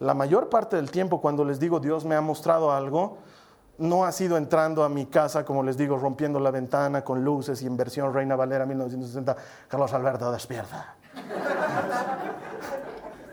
La 0.00 0.12
mayor 0.12 0.50
parte 0.50 0.76
del 0.76 0.90
tiempo 0.90 1.18
cuando 1.22 1.46
les 1.46 1.58
digo 1.58 1.80
Dios 1.80 2.04
me 2.04 2.14
ha 2.14 2.20
mostrado 2.20 2.72
algo, 2.72 3.16
no 3.78 4.04
ha 4.04 4.12
sido 4.12 4.36
entrando 4.36 4.84
a 4.84 4.90
mi 4.90 5.06
casa, 5.06 5.46
como 5.46 5.62
les 5.62 5.78
digo, 5.78 5.96
rompiendo 5.96 6.38
la 6.38 6.50
ventana 6.50 7.02
con 7.02 7.24
luces 7.24 7.62
y 7.62 7.66
en 7.66 7.74
versión 7.78 8.12
Reina 8.12 8.36
Valera 8.36 8.66
1960, 8.66 9.34
Carlos 9.66 9.92
Alberto, 9.94 10.30
despierta. 10.30 10.96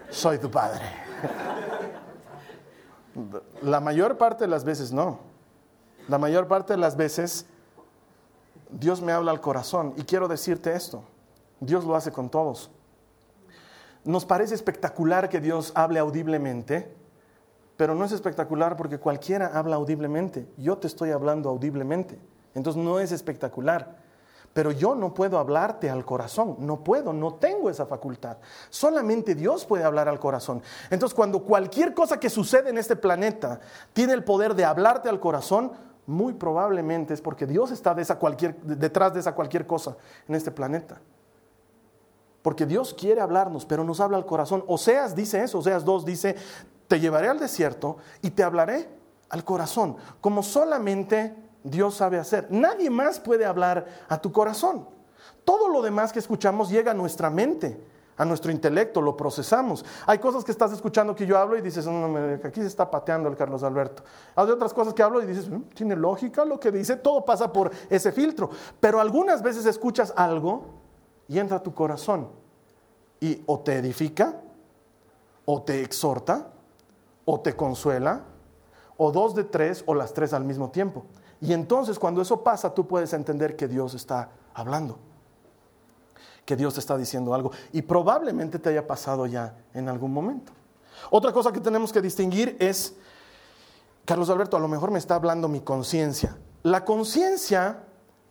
Soy 0.10 0.38
tu 0.38 0.50
padre. 0.50 0.86
La 3.64 3.82
mayor 3.82 4.18
parte 4.18 4.46
de 4.46 4.50
las 4.50 4.64
veces 4.64 4.94
no. 4.94 5.20
La 6.08 6.18
mayor 6.18 6.48
parte 6.48 6.72
de 6.72 6.78
las 6.78 6.96
veces 6.96 7.48
Dios 8.72 9.02
me 9.02 9.12
habla 9.12 9.32
al 9.32 9.42
corazón 9.42 9.94
y 9.98 10.04
quiero 10.04 10.28
decirte 10.28 10.74
esto. 10.74 11.04
Dios 11.60 11.86
lo 11.86 11.96
hace 11.96 12.12
con 12.12 12.30
todos. 12.30 12.72
Nos 14.04 14.26
parece 14.26 14.56
espectacular 14.56 15.30
que 15.30 15.40
Dios 15.40 15.72
hable 15.76 16.00
audiblemente, 16.00 16.96
pero 17.78 17.94
no 17.94 18.04
es 18.06 18.12
espectacular 18.12 18.76
porque 18.76 18.98
cualquiera 18.98 19.48
habla 19.48 19.76
audiblemente. 19.76 20.48
Yo 20.58 20.78
te 20.78 20.88
estoy 20.88 21.12
hablando 21.12 21.50
audiblemente. 21.50 22.20
Entonces 22.56 22.82
no 22.82 23.00
es 23.00 23.12
espectacular. 23.12 24.00
Pero 24.54 24.72
yo 24.72 24.96
no 24.96 25.14
puedo 25.14 25.38
hablarte 25.38 25.90
al 25.90 26.04
corazón, 26.04 26.58
no 26.60 26.84
puedo, 26.84 27.14
no 27.14 27.36
tengo 27.36 27.70
esa 27.70 27.86
facultad. 27.86 28.38
Solamente 28.70 29.34
Dios 29.34 29.66
puede 29.66 29.86
hablar 29.86 30.10
al 30.10 30.20
corazón. 30.20 30.62
Entonces 30.90 31.16
cuando 31.16 31.44
cualquier 31.44 31.94
cosa 31.94 32.20
que 32.20 32.30
sucede 32.30 32.70
en 32.70 32.78
este 32.78 32.98
planeta 32.98 33.62
tiene 33.94 34.14
el 34.14 34.26
poder 34.26 34.54
de 34.54 34.66
hablarte 34.66 35.08
al 35.08 35.22
corazón, 35.22 35.72
muy 36.06 36.34
probablemente 36.34 37.14
es 37.14 37.22
porque 37.22 37.46
Dios 37.46 37.72
está 37.72 37.94
detrás 37.94 39.14
de 39.14 39.20
esa 39.20 39.36
cualquier 39.36 39.68
cosa 39.68 39.98
en 40.28 40.36
este 40.36 40.52
planeta. 40.52 41.00
Porque 42.42 42.66
Dios 42.66 42.94
quiere 42.94 43.22
hablarnos, 43.22 43.66
pero 43.66 43.84
nos 43.84 44.00
habla 44.00 44.18
al 44.18 44.26
corazón. 44.26 44.64
Oseas 44.68 45.16
dice 45.16 45.44
eso, 45.44 45.60
Oseas 45.60 45.86
2 45.86 46.06
dice, 46.06 46.36
te 46.88 47.00
llevaré 47.00 47.30
al 47.30 47.40
desierto 47.40 47.98
y 48.22 48.32
te 48.32 48.44
hablaré 48.44 48.90
al 49.30 49.46
corazón, 49.46 49.96
como 50.20 50.44
solamente 50.44 51.36
Dios 51.64 51.96
sabe 51.96 52.20
hacer. 52.20 52.48
Nadie 52.50 52.90
más 52.90 53.20
puede 53.20 53.46
hablar 53.46 53.86
a 54.10 54.20
tu 54.20 54.32
corazón. 54.32 54.88
Todo 55.46 55.70
lo 55.70 55.82
demás 55.82 56.12
que 56.12 56.20
escuchamos 56.20 56.70
llega 56.70 56.92
a 56.92 56.96
nuestra 56.96 57.30
mente, 57.30 57.82
a 58.22 58.26
nuestro 58.26 58.52
intelecto, 58.52 59.02
lo 59.02 59.18
procesamos. 59.18 59.84
Hay 60.06 60.20
cosas 60.20 60.44
que 60.44 60.52
estás 60.52 60.72
escuchando 60.72 61.16
que 61.16 61.26
yo 61.26 61.40
hablo 61.40 61.58
y 61.58 61.62
dices, 61.62 61.88
aquí 62.46 62.62
se 62.62 62.68
está 62.68 62.92
pateando 62.92 63.28
el 63.28 63.36
Carlos 63.36 63.64
Alberto. 63.64 64.04
Hay 64.36 64.48
otras 64.48 64.76
cosas 64.76 64.94
que 64.94 65.02
hablo 65.02 65.24
y 65.24 65.26
dices, 65.26 65.50
mm, 65.50 65.62
tiene 65.74 65.96
lógica 65.96 66.46
lo 66.46 66.60
que 66.60 66.72
dice, 66.72 66.98
todo 66.98 67.26
pasa 67.26 67.52
por 67.52 67.72
ese 67.90 68.12
filtro. 68.12 68.52
Pero 68.80 69.02
algunas 69.02 69.42
veces 69.42 69.66
escuchas 69.66 70.14
algo 70.16 70.66
y 71.28 71.40
entra 71.40 71.58
a 71.58 71.64
tu 71.64 71.74
corazón 71.74 72.30
y 73.20 73.42
o 73.48 73.60
te 73.62 73.78
edifica, 73.78 74.40
o 75.46 75.64
te 75.64 75.82
exhorta, 75.82 76.52
o 77.26 77.40
te 77.40 77.56
consuela, 77.56 78.22
o 78.98 79.12
dos 79.12 79.34
de 79.34 79.46
tres, 79.46 79.84
o 79.88 79.96
las 79.96 80.14
tres 80.14 80.32
al 80.34 80.44
mismo 80.44 80.70
tiempo. 80.70 81.06
Y 81.40 81.54
entonces 81.54 81.98
cuando 81.98 82.22
eso 82.22 82.44
pasa, 82.44 82.76
tú 82.76 82.86
puedes 82.86 83.14
entender 83.14 83.56
que 83.56 83.68
Dios 83.68 83.96
está 83.96 84.30
hablando, 84.54 85.00
que 86.46 86.56
Dios 86.56 86.74
te 86.74 86.80
está 86.80 86.98
diciendo 86.98 87.34
algo, 87.34 87.52
y 87.72 87.82
probablemente 87.82 88.60
te 88.60 88.70
haya 88.70 88.86
pasado 88.88 89.26
ya 89.26 89.56
en 89.74 89.90
algún 89.90 90.14
momento. 90.14 90.52
Otra 91.10 91.32
cosa 91.32 91.52
que 91.52 91.60
tenemos 91.60 91.92
que 91.92 92.02
distinguir 92.02 92.58
es, 92.60 92.96
Carlos 94.06 94.30
Alberto, 94.30 94.58
a 94.58 94.60
lo 94.60 94.68
mejor 94.68 94.92
me 94.92 95.00
está 95.00 95.16
hablando 95.16 95.48
mi 95.48 95.62
conciencia. 95.62 96.38
La 96.64 96.86
conciencia 96.86 97.84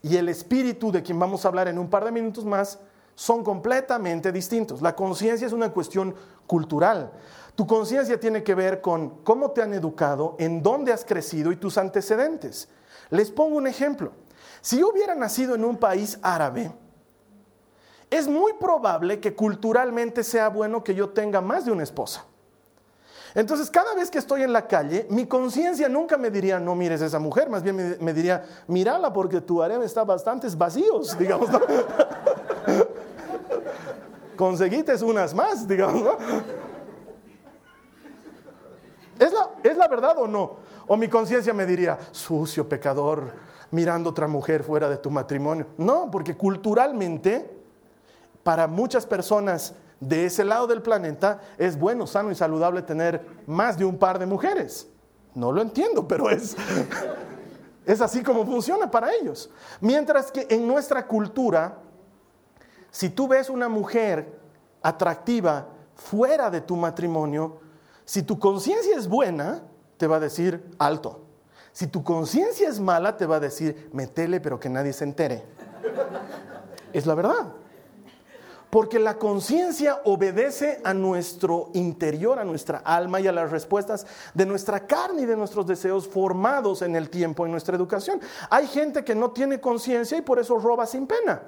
y 0.03 0.17
el 0.17 0.29
espíritu 0.29 0.93
de 0.93 1.03
quien 1.03 1.19
vamos 1.19 1.45
a 1.45 1.49
hablar 1.49 1.69
en 1.69 1.79
un 1.79 1.89
par 1.89 2.05
de 2.05 2.13
minutos 2.13 2.45
más 2.45 2.79
son 3.15 3.45
completamente 3.45 4.33
distintos. 4.33 4.81
La 4.81 4.97
conciencia 4.97 5.47
es 5.47 5.53
una 5.53 5.71
cuestión 5.71 6.15
cultural. 6.47 7.13
Tu 7.55 7.67
conciencia 7.67 8.19
tiene 8.19 8.43
que 8.43 8.55
ver 8.55 8.81
con 8.81 9.23
cómo 9.25 9.51
te 9.51 9.63
han 9.63 9.75
educado, 9.75 10.37
en 10.39 10.63
dónde 10.63 10.93
has 10.93 11.05
crecido 11.05 11.53
y 11.53 11.57
tus 11.57 11.77
antecedentes. 11.77 12.69
Les 13.11 13.31
pongo 13.31 13.57
un 13.57 13.67
ejemplo. 13.67 14.13
Si 14.63 14.79
yo 14.79 14.91
hubiera 14.91 15.15
nacido 15.15 15.55
en 15.55 15.65
un 15.65 15.77
país 15.77 16.19
árabe, 16.23 16.73
es 18.11 18.27
muy 18.27 18.53
probable 18.55 19.21
que 19.21 19.35
culturalmente 19.35 20.25
sea 20.25 20.49
bueno 20.49 20.83
que 20.83 20.95
yo 20.95 21.11
tenga 21.11 21.41
más 21.41 21.65
de 21.65 21.73
una 21.73 21.85
esposa. 21.85 22.25
Entonces, 23.35 23.71
cada 23.71 23.95
vez 23.95 24.11
que 24.11 24.19
estoy 24.19 24.43
en 24.43 24.53
la 24.53 24.67
calle, 24.67 25.07
mi 25.09 25.27
conciencia 25.27 25.89
nunca 25.89 26.19
me 26.19 26.31
diría, 26.31 26.59
no 26.59 26.75
mires 26.75 27.01
a 27.01 27.07
esa 27.07 27.21
mujer, 27.21 27.49
más 27.49 27.63
bien 27.63 27.97
me, 28.01 28.13
diría, 28.13 28.45
mírala 28.67 29.13
porque 29.13 29.41
tu 29.41 29.63
harem 29.63 29.83
está 29.83 30.03
bastante 30.03 30.49
vacíos, 30.57 31.17
digamos. 31.19 31.49
Conseguiste 34.37 34.93
unas 35.05 35.33
más, 35.33 35.69
digamos. 35.69 36.03
¿Es 39.19 39.33
la, 39.33 39.51
¿Es 39.63 39.77
la 39.77 39.87
verdad 39.87 40.19
o 40.19 40.27
no? 40.27 40.57
O 40.89 40.97
mi 40.97 41.07
conciencia 41.07 41.55
me 41.55 41.67
diría, 41.67 41.99
sucio, 42.11 42.69
pecador, 42.69 43.33
mirando 43.71 44.11
otra 44.11 44.27
mujer 44.27 44.65
fuera 44.65 44.89
de 44.89 44.97
tu 44.97 45.11
matrimonio. 45.11 45.67
No, 45.77 46.11
porque 46.11 46.37
culturalmente, 46.37 47.60
para 48.43 48.67
muchas 48.67 49.07
personas 49.07 49.75
de 50.01 50.25
ese 50.25 50.45
lado 50.45 50.67
del 50.67 50.83
planeta 50.83 51.41
es 51.59 51.79
bueno, 51.79 52.07
sano 52.07 52.31
y 52.31 52.35
saludable 52.35 52.83
tener 52.83 53.25
más 53.47 53.79
de 53.79 53.85
un 53.85 53.99
par 53.99 54.19
de 54.19 54.27
mujeres. 54.27 54.89
No 55.35 55.53
lo 55.53 55.61
entiendo, 55.61 56.09
pero 56.09 56.31
es, 56.31 56.57
es 57.87 58.01
así 58.01 58.23
como 58.23 58.45
funciona 58.45 58.91
para 58.91 59.15
ellos. 59.15 59.51
Mientras 59.81 60.33
que 60.33 60.47
en 60.49 60.67
nuestra 60.67 61.07
cultura, 61.07 61.79
si 62.91 63.11
tú 63.11 63.29
ves 63.29 63.51
una 63.51 63.69
mujer 63.69 64.41
atractiva 64.83 65.67
fuera 65.95 66.51
de 66.51 66.63
tu 66.63 66.77
matrimonio, 66.77 67.61
si 68.05 68.23
tu 68.23 68.39
conciencia 68.39 68.97
es 68.97 69.07
buena, 69.07 69.63
te 69.99 70.07
va 70.07 70.17
a 70.17 70.21
decir 70.21 70.65
alto. 70.79 71.27
Si 71.73 71.87
tu 71.87 72.03
conciencia 72.03 72.69
es 72.69 72.81
mala, 72.81 73.17
te 73.17 73.27
va 73.27 73.37
a 73.37 73.41
decir 73.41 73.91
metele 73.93 74.41
pero 74.41 74.59
que 74.59 74.69
nadie 74.69 74.93
se 74.93 75.05
entere. 75.05 75.45
Es 76.93 77.07
la 77.07 77.15
verdad. 77.15 77.53
Porque 78.71 79.01
la 79.01 79.19
conciencia 79.19 80.01
obedece 80.05 80.81
a 80.85 80.95
nuestro 80.95 81.71
interior, 81.75 82.39
a 82.39 82.45
nuestra 82.45 82.79
alma 82.79 83.21
y 83.21 83.27
a 83.27 83.33
las 83.33 83.51
respuestas 83.51 84.07
de 84.33 84.47
nuestra 84.47 84.87
carne 84.87 85.23
y 85.23 85.27
de 85.27 85.37
nuestros 85.37 85.67
deseos 85.67 86.07
formados 86.07 86.83
en 86.83 86.95
el 86.95 87.11
tiempo, 87.11 87.45
en 87.45 87.51
nuestra 87.51 87.75
educación. 87.75 88.21
Hay 88.49 88.69
gente 88.69 89.05
que 89.05 89.17
no 89.17 89.33
tiene 89.33 89.61
conciencia 89.61 90.17
y 90.19 90.23
por 90.23 90.39
eso 90.39 90.57
roba 90.59 90.87
sin 90.87 91.09
pena. 91.09 91.43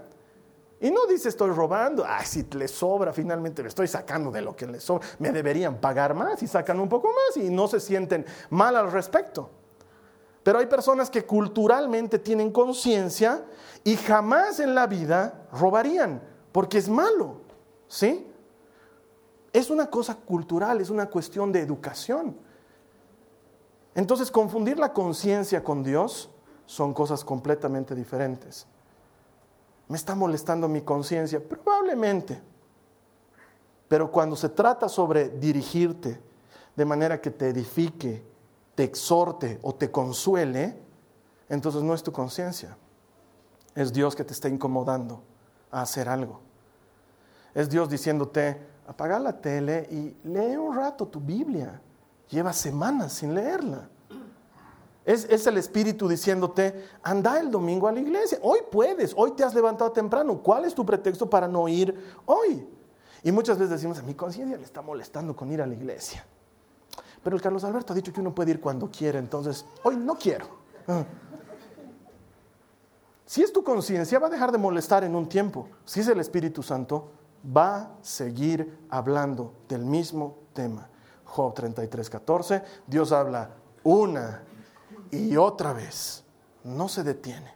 Y 0.81 0.91
no 0.91 1.07
dice 1.07 1.29
estoy 1.29 1.51
robando, 1.51 2.05
ay, 2.05 2.27
si 2.27 2.43
le 2.43 2.67
sobra, 2.67 3.13
finalmente 3.13 3.63
me 3.63 3.69
estoy 3.69 3.87
sacando 3.87 4.33
de 4.33 4.43
lo 4.43 4.57
que 4.57 4.67
le 4.67 4.81
sobra, 4.81 5.07
me 5.21 5.31
deberían 5.31 5.77
pagar 5.77 6.13
más 6.13 6.43
y 6.43 6.49
sacan 6.49 6.81
un 6.81 6.89
poco 6.89 7.09
más 7.09 7.37
y 7.37 7.51
no 7.51 7.69
se 7.69 7.79
sienten 7.79 8.27
mal 8.51 8.75
al 8.75 8.91
respecto. 8.91 9.49
Pero 10.43 10.59
hay 10.59 10.67
personas 10.67 11.09
que 11.09 11.25
culturalmente 11.25 12.19
tienen 12.19 12.51
conciencia 12.51 13.45
y 13.85 13.97
jamás 13.97 14.59
en 14.59 14.75
la 14.75 14.89
vida 14.89 15.47
robarían 15.53 16.32
porque 16.53 16.79
es 16.79 16.89
malo, 16.89 17.37
¿sí? 17.89 18.27
Es 19.53 19.71
una 19.71 19.89
cosa 19.89 20.15
cultural, 20.15 20.81
es 20.81 20.91
una 20.91 21.07
cuestión 21.07 21.51
de 21.51 21.61
educación. 21.61 22.37
Entonces, 23.95 24.31
confundir 24.31 24.79
la 24.79 24.93
conciencia 24.93 25.65
con 25.65 25.83
Dios 25.83 26.31
son 26.67 26.95
cosas 26.95 27.25
completamente 27.25 27.95
diferentes. 27.95 28.67
¿Me 29.89 29.97
está 29.97 30.15
molestando 30.15 30.69
mi 30.69 30.83
conciencia? 30.83 31.43
Probablemente. 31.43 32.41
Pero 33.89 34.11
cuando 34.11 34.37
se 34.37 34.49
trata 34.49 34.89
sobre 34.89 35.29
dirigirte 35.29 36.19
de 36.75 36.85
manera 36.85 37.21
que 37.21 37.31
te 37.31 37.49
edifique, 37.49 38.23
te 38.75 38.85
exhorte 38.85 39.59
o 39.63 39.75
te 39.75 39.91
consuele, 39.91 40.79
entonces 41.51 41.83
no 41.83 41.93
es 41.93 42.03
tu 42.03 42.11
conciencia. 42.13 42.79
Es 43.75 43.93
Dios 43.93 44.17
que 44.17 44.25
te 44.25 44.33
está 44.33 44.49
incomodando 44.49 45.23
a 45.73 45.83
hacer 45.83 46.09
algo. 46.09 46.41
Es 47.55 47.69
Dios 47.69 47.89
diciéndote, 47.89 48.65
apaga 48.87 49.19
la 49.19 49.41
tele 49.41 49.89
y 49.91 50.17
lee 50.29 50.57
un 50.57 50.77
rato 50.77 51.09
tu 51.09 51.21
Biblia. 51.21 51.81
Lleva 52.29 52.53
semanas 52.53 53.15
sin 53.15 53.35
leerla. 53.35 53.89
Es, 55.05 55.25
es, 55.25 55.47
el 55.49 55.59
Espíritu 55.59 56.09
diciéndote, 56.09 56.89
anda 57.03 57.41
el 57.41 57.51
domingo 57.51 57.89
a 57.89 57.93
la 57.93 57.99
iglesia. 57.99 58.39
Hoy 58.43 58.61
puedes, 58.71 59.13
hoy 59.17 59.33
te 59.33 59.43
has 59.43 59.53
levantado 59.53 59.91
temprano. 59.91 60.39
¿Cuál 60.39 60.65
es 60.65 60.75
tu 60.75 60.87
pretexto 60.87 61.29
para 61.29 61.49
no 61.49 61.67
ir 61.67 62.15
hoy? 62.25 62.65
Y 63.25 63.33
muchas 63.33 63.59
veces 63.59 63.71
decimos, 63.71 63.99
a 63.99 64.03
mi 64.03 64.15
conciencia 64.15 64.57
le 64.57 64.63
está 64.63 64.81
molestando 64.81 65.35
con 65.35 65.51
ir 65.51 65.61
a 65.61 65.67
la 65.67 65.75
iglesia. 65.75 66.25
Pero 67.23 67.37
el 67.37 67.43
Carlos 67.43 67.65
Alberto 67.65 67.93
ha 67.93 67.97
dicho 67.97 68.13
que 68.13 68.21
uno 68.21 68.35
puede 68.35 68.53
ir 68.53 68.61
cuando 68.61 68.91
quiere, 68.91 69.19
entonces 69.19 69.65
hoy 69.83 69.97
no 69.97 70.15
quiero. 70.17 70.47
Si 73.33 73.43
es 73.43 73.51
tu 73.51 73.65
conciencia, 73.65 74.19
va 74.19 74.27
a 74.27 74.31
dejar 74.31 74.53
de 74.53 74.59
molestar 74.59 75.05
en 75.05 75.17
un 75.17 75.27
tiempo. 75.27 75.67
Si 75.87 76.01
es 76.01 76.09
el 76.09 76.21
Espíritu 76.21 76.63
Santo, 76.63 77.13
va 77.57 77.77
a 77.77 77.91
seguir 78.03 78.81
hablando 78.91 79.55
del 79.71 79.87
mismo 79.87 80.37
tema. 80.53 80.91
Job 81.25 81.55
33, 81.55 82.11
14, 82.11 82.63
Dios 82.87 83.11
habla 83.11 83.49
una 83.85 84.43
y 85.11 85.35
otra 85.39 85.73
vez, 85.73 86.23
no 86.63 86.91
se 86.91 87.03
detiene. 87.03 87.55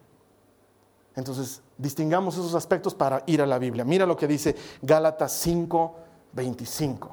Entonces, 1.14 1.60
distingamos 1.76 2.36
esos 2.36 2.54
aspectos 2.54 2.94
para 2.94 3.22
ir 3.26 3.42
a 3.42 3.46
la 3.46 3.58
Biblia. 3.58 3.84
Mira 3.84 4.06
lo 4.06 4.16
que 4.16 4.26
dice 4.26 4.56
Gálatas 4.80 5.32
5, 5.32 5.94
25. 6.32 7.10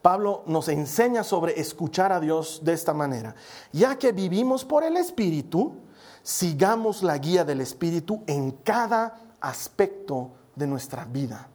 Pablo 0.00 0.42
nos 0.46 0.68
enseña 0.68 1.22
sobre 1.22 1.60
escuchar 1.60 2.12
a 2.12 2.20
Dios 2.20 2.62
de 2.64 2.72
esta 2.72 2.94
manera. 2.94 3.34
Ya 3.72 3.98
que 3.98 4.12
vivimos 4.12 4.64
por 4.64 4.84
el 4.84 4.96
Espíritu, 4.96 5.82
sigamos 6.28 7.02
la 7.02 7.16
guía 7.16 7.42
del 7.42 7.62
Espíritu 7.62 8.22
en 8.26 8.50
cada 8.50 9.18
aspecto 9.40 10.32
de 10.54 10.66
nuestra 10.66 11.06
vida. 11.06 11.48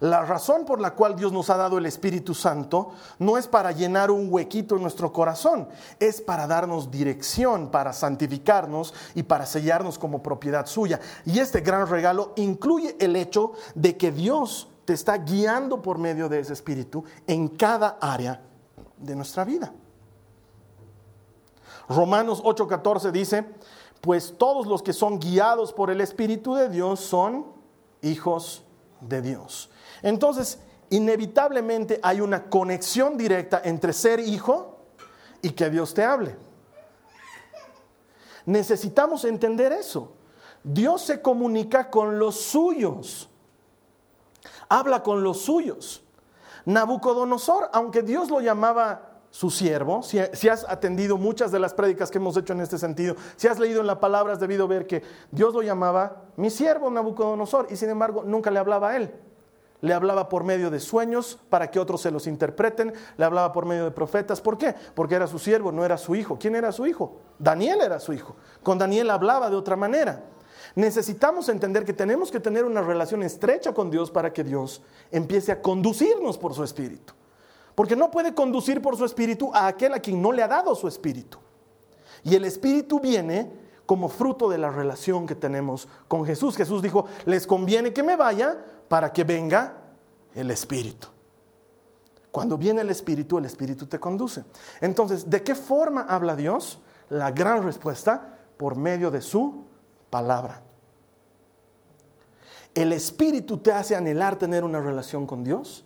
La 0.00 0.24
razón 0.24 0.64
por 0.64 0.80
la 0.80 0.96
cual 0.96 1.14
Dios 1.14 1.30
nos 1.30 1.48
ha 1.48 1.56
dado 1.56 1.78
el 1.78 1.86
Espíritu 1.86 2.34
Santo 2.34 2.90
no 3.20 3.38
es 3.38 3.46
para 3.46 3.70
llenar 3.70 4.10
un 4.10 4.26
huequito 4.28 4.74
en 4.74 4.82
nuestro 4.82 5.12
corazón, 5.12 5.68
es 6.00 6.20
para 6.20 6.48
darnos 6.48 6.90
dirección, 6.90 7.70
para 7.70 7.92
santificarnos 7.92 8.92
y 9.14 9.22
para 9.22 9.46
sellarnos 9.46 10.00
como 10.00 10.20
propiedad 10.20 10.66
suya. 10.66 10.98
Y 11.24 11.38
este 11.38 11.60
gran 11.60 11.86
regalo 11.86 12.32
incluye 12.34 12.96
el 12.98 13.14
hecho 13.14 13.52
de 13.76 13.96
que 13.96 14.10
Dios 14.10 14.68
te 14.84 14.94
está 14.94 15.18
guiando 15.18 15.80
por 15.80 15.96
medio 15.96 16.28
de 16.28 16.40
ese 16.40 16.54
Espíritu 16.54 17.04
en 17.28 17.46
cada 17.50 17.98
área 18.00 18.42
de 18.98 19.14
nuestra 19.14 19.44
vida. 19.44 19.72
Romanos 21.88 22.42
8:14 22.42 23.10
dice, 23.10 23.44
pues 24.00 24.34
todos 24.36 24.66
los 24.66 24.82
que 24.82 24.92
son 24.92 25.18
guiados 25.18 25.72
por 25.72 25.90
el 25.90 26.00
Espíritu 26.00 26.54
de 26.54 26.68
Dios 26.68 27.00
son 27.00 27.46
hijos 28.02 28.64
de 29.00 29.22
Dios. 29.22 29.70
Entonces, 30.02 30.58
inevitablemente 30.90 32.00
hay 32.02 32.20
una 32.20 32.44
conexión 32.44 33.16
directa 33.16 33.62
entre 33.64 33.92
ser 33.92 34.20
hijo 34.20 34.78
y 35.40 35.50
que 35.50 35.70
Dios 35.70 35.94
te 35.94 36.04
hable. 36.04 36.36
Necesitamos 38.44 39.24
entender 39.24 39.72
eso. 39.72 40.12
Dios 40.64 41.02
se 41.02 41.22
comunica 41.22 41.90
con 41.90 42.18
los 42.18 42.40
suyos. 42.40 43.28
Habla 44.68 45.02
con 45.02 45.22
los 45.22 45.42
suyos. 45.42 46.02
Nabucodonosor, 46.64 47.70
aunque 47.72 48.02
Dios 48.02 48.30
lo 48.30 48.40
llamaba 48.40 49.11
su 49.32 49.50
siervo, 49.50 50.02
si, 50.02 50.18
has 50.20 50.68
atendido 50.68 51.16
muchas 51.16 51.50
de 51.50 51.58
las 51.58 51.72
prédicas 51.72 52.10
que 52.10 52.18
hemos 52.18 52.36
hecho 52.36 52.52
en 52.52 52.60
este 52.60 52.76
sentido, 52.76 53.16
si 53.36 53.48
has 53.48 53.58
leído 53.58 53.80
en 53.80 53.86
la 53.86 53.98
palabra, 53.98 54.34
has 54.34 54.40
debido 54.40 54.68
ver 54.68 54.86
que 54.86 55.02
Dios 55.30 55.54
lo 55.54 55.62
llamaba 55.62 56.24
mi 56.36 56.50
siervo 56.50 56.90
Nabucodonosor 56.90 57.68
y 57.70 57.76
sin 57.76 57.88
embargo 57.88 58.24
nunca 58.26 58.50
le 58.50 58.58
hablaba 58.58 58.90
a 58.90 58.96
él. 58.96 59.10
Le 59.80 59.94
hablaba 59.94 60.28
por 60.28 60.44
medio 60.44 60.70
de 60.70 60.78
sueños 60.78 61.40
para 61.48 61.70
que 61.70 61.80
otros 61.80 62.02
se 62.02 62.10
los 62.10 62.26
interpreten, 62.26 62.92
le 63.16 63.24
hablaba 63.24 63.54
por 63.54 63.64
medio 63.64 63.84
de 63.84 63.90
profetas. 63.90 64.42
¿Por 64.42 64.58
qué? 64.58 64.74
Porque 64.94 65.14
era 65.14 65.26
su 65.26 65.38
siervo, 65.38 65.72
no 65.72 65.82
era 65.82 65.96
su 65.96 66.14
hijo. 66.14 66.38
¿Quién 66.38 66.54
era 66.54 66.70
su 66.70 66.86
hijo? 66.86 67.16
Daniel 67.38 67.80
era 67.80 67.98
su 68.00 68.12
hijo. 68.12 68.36
Con 68.62 68.76
Daniel 68.76 69.08
hablaba 69.08 69.48
de 69.48 69.56
otra 69.56 69.76
manera. 69.76 70.22
Necesitamos 70.74 71.48
entender 71.48 71.86
que 71.86 71.94
tenemos 71.94 72.30
que 72.30 72.38
tener 72.38 72.66
una 72.66 72.82
relación 72.82 73.22
estrecha 73.22 73.72
con 73.72 73.90
Dios 73.90 74.10
para 74.10 74.30
que 74.30 74.44
Dios 74.44 74.82
empiece 75.10 75.50
a 75.50 75.62
conducirnos 75.62 76.36
por 76.36 76.52
su 76.52 76.62
espíritu. 76.62 77.14
Porque 77.74 77.96
no 77.96 78.10
puede 78.10 78.34
conducir 78.34 78.82
por 78.82 78.96
su 78.96 79.04
espíritu 79.04 79.50
a 79.54 79.66
aquel 79.66 79.94
a 79.94 80.00
quien 80.00 80.20
no 80.20 80.32
le 80.32 80.42
ha 80.42 80.48
dado 80.48 80.74
su 80.74 80.88
espíritu. 80.88 81.38
Y 82.22 82.34
el 82.34 82.44
espíritu 82.44 83.00
viene 83.00 83.50
como 83.86 84.08
fruto 84.08 84.48
de 84.48 84.58
la 84.58 84.70
relación 84.70 85.26
que 85.26 85.34
tenemos 85.34 85.88
con 86.08 86.24
Jesús. 86.24 86.56
Jesús 86.56 86.82
dijo, 86.82 87.06
les 87.24 87.46
conviene 87.46 87.92
que 87.92 88.02
me 88.02 88.16
vaya 88.16 88.56
para 88.88 89.12
que 89.12 89.24
venga 89.24 89.74
el 90.34 90.50
espíritu. 90.50 91.08
Cuando 92.30 92.56
viene 92.56 92.80
el 92.80 92.90
espíritu, 92.90 93.38
el 93.38 93.44
espíritu 93.44 93.86
te 93.86 94.00
conduce. 94.00 94.44
Entonces, 94.80 95.28
¿de 95.28 95.42
qué 95.42 95.54
forma 95.54 96.02
habla 96.02 96.34
Dios? 96.34 96.80
La 97.10 97.30
gran 97.30 97.62
respuesta, 97.62 98.38
por 98.56 98.76
medio 98.76 99.10
de 99.10 99.20
su 99.20 99.64
palabra. 100.08 100.62
El 102.74 102.92
espíritu 102.92 103.58
te 103.58 103.72
hace 103.72 103.94
anhelar 103.94 104.36
tener 104.36 104.64
una 104.64 104.80
relación 104.80 105.26
con 105.26 105.44
Dios 105.44 105.84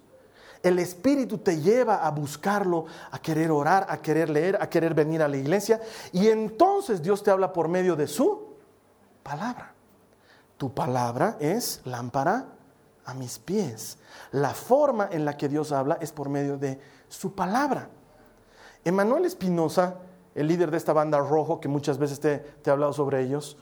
el 0.63 0.79
Espíritu 0.79 1.39
te 1.39 1.61
lleva 1.61 2.07
a 2.07 2.11
buscarlo, 2.11 2.87
a 3.11 3.19
querer 3.19 3.51
orar, 3.51 3.87
a 3.89 3.99
querer 3.99 4.31
leer, 4.31 4.59
a 4.61 4.69
querer 4.69 4.95
venir 4.95 5.23
a 5.23 5.29
la 5.29 5.37
iglesia. 5.37 5.81
Y 6.13 6.29
entonces 6.29 7.03
Dios 7.03 7.23
te 7.23 7.31
habla 7.31 7.53
por 7.53 7.69
medio 7.69 7.97
de 7.97 8.07
su 8.07 8.55
palabra. 9.23 9.73
Tu 10.57 10.73
palabra 10.73 11.37
es 11.41 11.81
lámpara 11.85 12.47
a 13.05 13.15
mis 13.15 13.39
pies. 13.39 13.99
La 14.33 14.51
forma 14.51 15.09
en 15.11 15.25
la 15.25 15.37
que 15.37 15.49
Dios 15.49 15.73
habla 15.73 15.99
es 16.01 16.13
por 16.13 16.29
medio 16.29 16.57
de 16.57 16.81
su 17.09 17.35
palabra. 17.35 17.89
Emanuel 18.85 19.25
Espinosa, 19.25 19.97
el 20.35 20.49
líder 20.49 20.71
de 20.71 20.77
esta 20.77 20.93
banda 20.93 21.19
rojo, 21.19 21.61
que 21.61 21.69
muchas 21.69 21.99
veces 21.99 22.21
te, 22.21 22.39
te 22.39 22.71
he 22.71 22.73
hablado 22.73 22.93
sobre 22.93 23.23
ellos, 23.23 23.57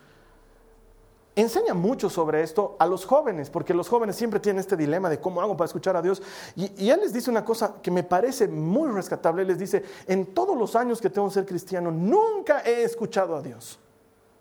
enseña 1.37 1.75
mucho 1.75 2.09
sobre 2.09 2.43
esto 2.43 2.77
a 2.79 2.87
los 2.87 3.05
jóvenes, 3.05 3.51
porque 3.51 3.75
los 3.75 3.89
jóvenes 3.89 4.17
siempre 4.17 4.41
tienen 4.41 4.61
este 4.61 4.77
dilema 4.77 5.09
de 5.09 5.21
cómo 5.21 5.41
hago 5.41 5.57
para 5.57 5.67
escuchar 5.67 5.97
a 5.97 6.03
Dios. 6.03 6.23
Y, 6.55 6.89
él 6.89 7.01
les 7.01 7.13
dice 7.13 7.31
una 7.31 7.45
cosa 7.45 7.77
que 7.83 7.91
me 7.91 8.03
parece 8.03 8.47
muy 8.49 8.91
rescatable. 8.91 9.43
Él 9.43 9.49
les 9.49 9.59
dice, 9.59 9.85
en 10.07 10.27
todos 10.27 10.57
los 10.57 10.77
años 10.77 11.01
que 11.01 11.11
tengo 11.11 11.29
que 11.29 11.35
ser 11.35 11.47
cristiano, 11.47 11.91
nunca 11.91 12.63
he 12.65 12.85
escuchado 12.85 13.37
a 13.37 13.43
Dios, 13.43 13.79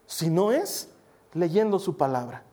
si 0.05 0.29
no 0.29 0.51
es 0.51 0.89
leyendo 1.33 1.79
su 1.79 1.97
palabra. 1.97 2.43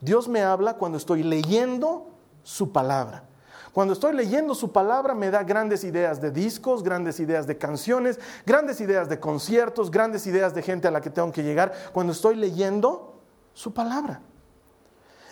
Dios 0.00 0.28
me 0.28 0.42
habla 0.42 0.74
cuando 0.74 0.98
estoy 0.98 1.24
leyendo 1.24 2.06
su 2.44 2.70
palabra. 2.70 3.24
Cuando 3.72 3.92
estoy 3.92 4.14
leyendo 4.14 4.54
su 4.54 4.72
palabra 4.72 5.14
me 5.14 5.30
da 5.30 5.42
grandes 5.42 5.84
ideas 5.84 6.20
de 6.20 6.30
discos, 6.30 6.82
grandes 6.82 7.20
ideas 7.20 7.46
de 7.46 7.58
canciones, 7.58 8.18
grandes 8.46 8.80
ideas 8.80 9.08
de 9.08 9.20
conciertos, 9.20 9.90
grandes 9.90 10.26
ideas 10.26 10.54
de 10.54 10.62
gente 10.62 10.88
a 10.88 10.90
la 10.90 11.00
que 11.00 11.10
tengo 11.10 11.30
que 11.32 11.42
llegar. 11.42 11.72
Cuando 11.92 12.12
estoy 12.12 12.36
leyendo 12.36 13.17
su 13.58 13.74
palabra. 13.74 14.20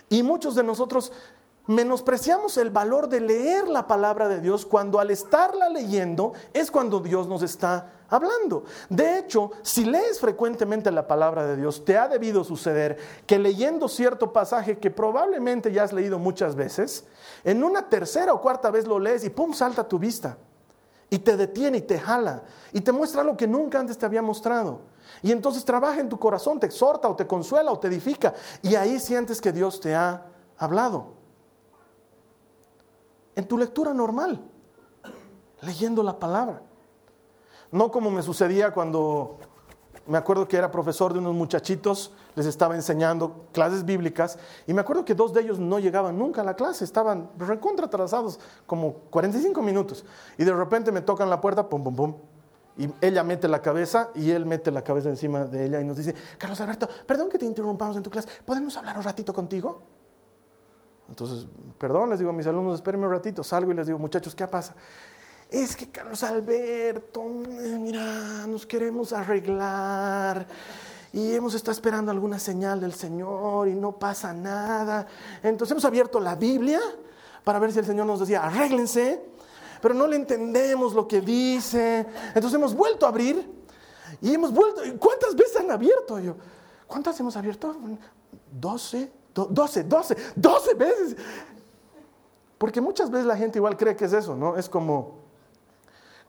Y 0.08 0.24
muchos 0.24 0.56
de 0.56 0.64
nosotros 0.64 1.12
menospreciamos 1.68 2.56
el 2.56 2.70
valor 2.70 3.08
de 3.08 3.20
leer 3.20 3.68
la 3.68 3.86
palabra 3.86 4.26
de 4.26 4.40
Dios 4.40 4.66
cuando 4.66 4.98
al 4.98 5.12
estarla 5.12 5.68
leyendo 5.68 6.32
es 6.52 6.72
cuando 6.72 6.98
Dios 6.98 7.28
nos 7.28 7.42
está 7.42 7.92
hablando. 8.08 8.64
De 8.88 9.18
hecho, 9.18 9.52
si 9.62 9.84
lees 9.84 10.18
frecuentemente 10.18 10.90
la 10.90 11.06
palabra 11.06 11.46
de 11.46 11.56
Dios, 11.56 11.84
te 11.84 11.96
ha 11.96 12.08
debido 12.08 12.42
suceder 12.42 12.98
que 13.26 13.38
leyendo 13.38 13.88
cierto 13.88 14.32
pasaje 14.32 14.78
que 14.78 14.90
probablemente 14.90 15.70
ya 15.70 15.84
has 15.84 15.92
leído 15.92 16.18
muchas 16.18 16.56
veces, 16.56 17.04
en 17.44 17.62
una 17.62 17.88
tercera 17.88 18.32
o 18.32 18.40
cuarta 18.40 18.72
vez 18.72 18.88
lo 18.88 18.98
lees 18.98 19.22
y 19.22 19.30
pum, 19.30 19.52
salta 19.52 19.82
a 19.82 19.88
tu 19.88 20.00
vista. 20.00 20.36
Y 21.10 21.20
te 21.20 21.36
detiene 21.36 21.78
y 21.78 21.82
te 21.82 22.00
jala 22.00 22.42
y 22.72 22.80
te 22.80 22.90
muestra 22.90 23.22
lo 23.22 23.36
que 23.36 23.46
nunca 23.46 23.78
antes 23.78 23.96
te 23.96 24.04
había 24.04 24.22
mostrado. 24.22 24.95
Y 25.26 25.32
entonces 25.32 25.64
trabaja 25.64 25.98
en 25.98 26.08
tu 26.08 26.20
corazón, 26.20 26.60
te 26.60 26.66
exhorta 26.66 27.08
o 27.08 27.16
te 27.16 27.26
consuela 27.26 27.72
o 27.72 27.80
te 27.80 27.88
edifica. 27.88 28.32
Y 28.62 28.76
ahí 28.76 29.00
sientes 29.00 29.40
que 29.40 29.50
Dios 29.50 29.80
te 29.80 29.92
ha 29.92 30.24
hablado 30.56 31.14
en 33.34 33.48
tu 33.48 33.58
lectura 33.58 33.92
normal, 33.92 34.40
leyendo 35.62 36.04
la 36.04 36.16
palabra. 36.16 36.62
No 37.72 37.90
como 37.90 38.08
me 38.08 38.22
sucedía 38.22 38.70
cuando 38.70 39.38
me 40.06 40.16
acuerdo 40.16 40.46
que 40.46 40.58
era 40.58 40.70
profesor 40.70 41.12
de 41.12 41.18
unos 41.18 41.34
muchachitos, 41.34 42.12
les 42.36 42.46
estaba 42.46 42.76
enseñando 42.76 43.46
clases 43.50 43.84
bíblicas 43.84 44.38
y 44.68 44.74
me 44.74 44.82
acuerdo 44.82 45.04
que 45.04 45.16
dos 45.16 45.32
de 45.32 45.40
ellos 45.40 45.58
no 45.58 45.80
llegaban 45.80 46.16
nunca 46.16 46.42
a 46.42 46.44
la 46.44 46.54
clase, 46.54 46.84
estaban 46.84 47.30
recontra 47.36 47.86
atrasados 47.86 48.38
como 48.64 48.92
45 49.10 49.60
minutos 49.60 50.04
y 50.38 50.44
de 50.44 50.52
repente 50.52 50.92
me 50.92 51.00
tocan 51.00 51.28
la 51.28 51.40
puerta, 51.40 51.68
pum, 51.68 51.82
pum, 51.82 51.96
pum, 51.96 52.14
y 52.78 52.88
ella 53.00 53.22
mete 53.22 53.48
la 53.48 53.62
cabeza 53.62 54.10
y 54.14 54.30
él 54.30 54.44
mete 54.44 54.70
la 54.70 54.82
cabeza 54.82 55.08
encima 55.08 55.44
de 55.44 55.64
ella 55.64 55.80
y 55.80 55.84
nos 55.84 55.96
dice, 55.96 56.14
Carlos 56.36 56.60
Alberto, 56.60 56.88
perdón 57.06 57.28
que 57.28 57.38
te 57.38 57.46
interrumpamos 57.46 57.96
en 57.96 58.02
tu 58.02 58.10
clase, 58.10 58.28
¿podemos 58.44 58.76
hablar 58.76 58.98
un 58.98 59.02
ratito 59.02 59.32
contigo? 59.32 59.82
Entonces, 61.08 61.46
perdón, 61.78 62.10
les 62.10 62.18
digo 62.18 62.30
a 62.30 62.34
mis 62.34 62.46
alumnos, 62.46 62.74
espérenme 62.74 63.06
un 63.06 63.12
ratito, 63.12 63.42
salgo 63.42 63.72
y 63.72 63.74
les 63.74 63.86
digo, 63.86 63.98
muchachos, 63.98 64.34
¿qué 64.34 64.46
pasa? 64.46 64.74
Es 65.50 65.76
que 65.76 65.90
Carlos 65.90 66.22
Alberto, 66.22 67.22
mira, 67.24 68.46
nos 68.46 68.66
queremos 68.66 69.12
arreglar 69.12 70.46
y 71.12 71.34
hemos 71.34 71.54
estado 71.54 71.72
esperando 71.72 72.10
alguna 72.10 72.38
señal 72.38 72.80
del 72.80 72.92
Señor 72.92 73.68
y 73.68 73.74
no 73.74 73.92
pasa 73.92 74.34
nada. 74.34 75.06
Entonces 75.42 75.70
hemos 75.70 75.84
abierto 75.84 76.18
la 76.20 76.34
Biblia 76.34 76.80
para 77.44 77.60
ver 77.60 77.72
si 77.72 77.78
el 77.78 77.86
Señor 77.86 78.06
nos 78.06 78.20
decía, 78.20 78.42
arréglense, 78.42 79.24
pero 79.80 79.94
no 79.94 80.06
le 80.06 80.16
entendemos 80.16 80.94
lo 80.94 81.06
que 81.06 81.20
dice. 81.20 82.06
Entonces 82.28 82.54
hemos 82.54 82.74
vuelto 82.74 83.06
a 83.06 83.10
abrir 83.10 83.48
y 84.20 84.34
hemos 84.34 84.52
vuelto. 84.52 84.82
¿Cuántas 84.98 85.34
veces 85.34 85.56
han 85.56 85.70
abierto? 85.70 86.18
Yo, 86.18 86.36
¿cuántas 86.86 87.18
hemos 87.20 87.36
abierto? 87.36 87.76
Doce. 88.52 89.12
12, 89.44 89.84
12, 89.84 90.16
12 90.34 90.74
veces. 90.74 91.16
Porque 92.58 92.80
muchas 92.80 93.10
veces 93.10 93.26
la 93.26 93.36
gente 93.36 93.58
igual 93.58 93.76
cree 93.76 93.94
que 93.94 94.06
es 94.06 94.12
eso, 94.12 94.34
¿no? 94.34 94.56
Es 94.56 94.68
como, 94.68 95.18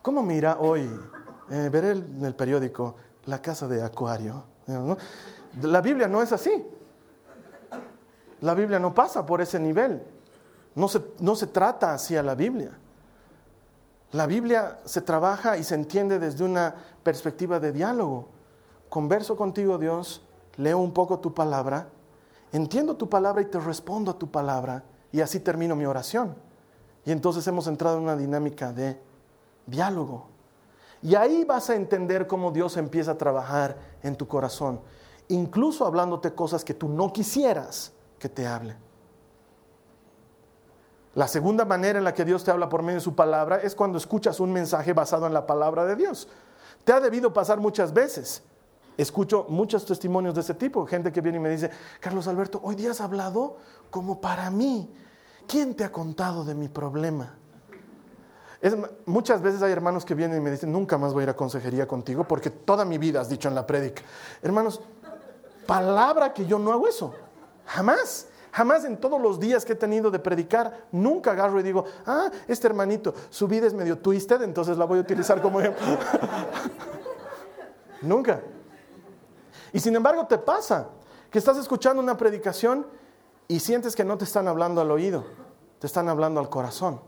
¿cómo 0.02 0.22
mira 0.22 0.58
hoy? 0.60 0.88
Eh, 1.50 1.70
veré 1.72 1.92
en 1.92 2.22
el 2.24 2.34
periódico 2.34 2.96
la 3.24 3.40
casa 3.40 3.66
de 3.66 3.82
Acuario. 3.82 4.44
La 5.62 5.80
Biblia 5.80 6.06
no 6.06 6.22
es 6.22 6.32
así. 6.32 6.66
La 8.40 8.54
Biblia 8.54 8.78
no 8.78 8.94
pasa 8.94 9.24
por 9.24 9.40
ese 9.40 9.58
nivel. 9.58 10.02
No 10.74 10.86
se, 10.88 11.02
no 11.18 11.34
se 11.34 11.46
trata 11.46 11.94
así 11.94 12.14
a 12.14 12.22
la 12.22 12.34
Biblia. 12.34 12.78
La 14.12 14.26
Biblia 14.26 14.78
se 14.84 15.02
trabaja 15.02 15.58
y 15.58 15.64
se 15.64 15.74
entiende 15.74 16.18
desde 16.18 16.44
una 16.44 16.74
perspectiva 17.02 17.60
de 17.60 17.72
diálogo. 17.72 18.28
Converso 18.88 19.36
contigo, 19.36 19.78
Dios, 19.78 20.22
leo 20.56 20.78
un 20.78 20.92
poco 20.92 21.18
tu 21.18 21.34
palabra 21.34 21.88
entiendo 22.52 22.96
tu 22.96 23.08
palabra 23.08 23.42
y 23.42 23.46
te 23.46 23.60
respondo 23.60 24.10
a 24.10 24.18
tu 24.18 24.30
palabra 24.30 24.84
y 25.12 25.20
así 25.20 25.40
termino 25.40 25.76
mi 25.76 25.86
oración. 25.86 26.36
Y 27.04 27.12
entonces 27.12 27.46
hemos 27.46 27.66
entrado 27.66 27.96
en 27.96 28.04
una 28.04 28.16
dinámica 28.16 28.72
de 28.72 29.00
diálogo. 29.66 30.26
Y 31.02 31.14
ahí 31.14 31.44
vas 31.44 31.70
a 31.70 31.76
entender 31.76 32.26
cómo 32.26 32.50
Dios 32.50 32.76
empieza 32.76 33.12
a 33.12 33.18
trabajar 33.18 33.76
en 34.02 34.16
tu 34.16 34.26
corazón, 34.26 34.80
incluso 35.28 35.86
hablándote 35.86 36.34
cosas 36.34 36.64
que 36.64 36.74
tú 36.74 36.88
no 36.88 37.12
quisieras 37.12 37.92
que 38.18 38.28
te 38.28 38.46
hable. 38.46 38.76
La 41.14 41.26
segunda 41.26 41.64
manera 41.64 41.98
en 41.98 42.04
la 42.04 42.14
que 42.14 42.24
Dios 42.24 42.44
te 42.44 42.50
habla 42.50 42.68
por 42.68 42.82
medio 42.82 42.96
de 42.96 43.04
su 43.04 43.14
palabra 43.14 43.56
es 43.56 43.74
cuando 43.74 43.98
escuchas 43.98 44.40
un 44.40 44.52
mensaje 44.52 44.92
basado 44.92 45.26
en 45.26 45.34
la 45.34 45.46
palabra 45.46 45.84
de 45.84 45.96
Dios. 45.96 46.28
Te 46.84 46.92
ha 46.92 47.00
debido 47.00 47.32
pasar 47.32 47.58
muchas 47.58 47.92
veces 47.92 48.42
escucho 48.98 49.46
muchos 49.48 49.86
testimonios 49.86 50.34
de 50.34 50.40
ese 50.42 50.54
tipo, 50.54 50.84
gente 50.84 51.12
que 51.12 51.20
viene 51.20 51.38
y 51.38 51.40
me 51.40 51.48
dice, 51.48 51.70
Carlos 52.00 52.26
Alberto, 52.26 52.60
hoy 52.62 52.74
día 52.74 52.90
has 52.90 53.00
hablado 53.00 53.56
como 53.90 54.20
para 54.20 54.50
mí. 54.50 54.92
¿Quién 55.46 55.74
te 55.74 55.84
ha 55.84 55.92
contado 55.92 56.44
de 56.44 56.54
mi 56.54 56.68
problema? 56.68 57.34
muchas 59.06 59.40
veces 59.40 59.62
hay 59.62 59.70
hermanos 59.70 60.04
que 60.04 60.16
vienen 60.16 60.38
y 60.38 60.40
me 60.40 60.50
dicen, 60.50 60.72
nunca 60.72 60.98
más 60.98 61.14
voy 61.14 61.20
a 61.20 61.24
ir 61.24 61.30
a 61.30 61.36
consejería 61.36 61.86
contigo 61.86 62.24
porque 62.24 62.50
toda 62.50 62.84
mi 62.84 62.98
vida 62.98 63.20
has 63.20 63.28
dicho 63.28 63.48
en 63.48 63.54
la 63.54 63.64
prédica. 63.64 64.02
Hermanos, 64.42 64.80
palabra 65.64 66.34
que 66.34 66.44
yo 66.44 66.58
no 66.58 66.72
hago 66.72 66.88
eso. 66.88 67.14
Jamás. 67.66 68.26
Jamás 68.52 68.84
en 68.84 68.96
todos 68.96 69.20
los 69.20 69.38
días 69.38 69.64
que 69.64 69.72
he 69.72 69.76
tenido 69.76 70.10
de 70.10 70.18
predicar, 70.18 70.86
nunca 70.92 71.32
agarro 71.32 71.60
y 71.60 71.62
digo, 71.62 71.84
ah, 72.06 72.30
este 72.46 72.66
hermanito, 72.66 73.14
su 73.30 73.46
vida 73.46 73.66
es 73.66 73.74
medio 73.74 73.98
twisted, 73.98 74.42
entonces 74.42 74.76
la 74.78 74.84
voy 74.84 74.98
a 74.98 75.02
utilizar 75.02 75.40
como 75.42 75.60
ejemplo. 75.60 75.86
nunca. 78.02 78.40
Y 79.72 79.80
sin 79.80 79.94
embargo 79.96 80.26
te 80.26 80.38
pasa 80.38 80.88
que 81.30 81.38
estás 81.38 81.58
escuchando 81.58 82.02
una 82.02 82.16
predicación 82.16 82.86
y 83.46 83.60
sientes 83.60 83.94
que 83.94 84.04
no 84.04 84.16
te 84.16 84.24
están 84.24 84.48
hablando 84.48 84.80
al 84.80 84.90
oído, 84.90 85.24
te 85.78 85.86
están 85.86 86.08
hablando 86.08 86.40
al 86.40 86.48
corazón. 86.48 87.00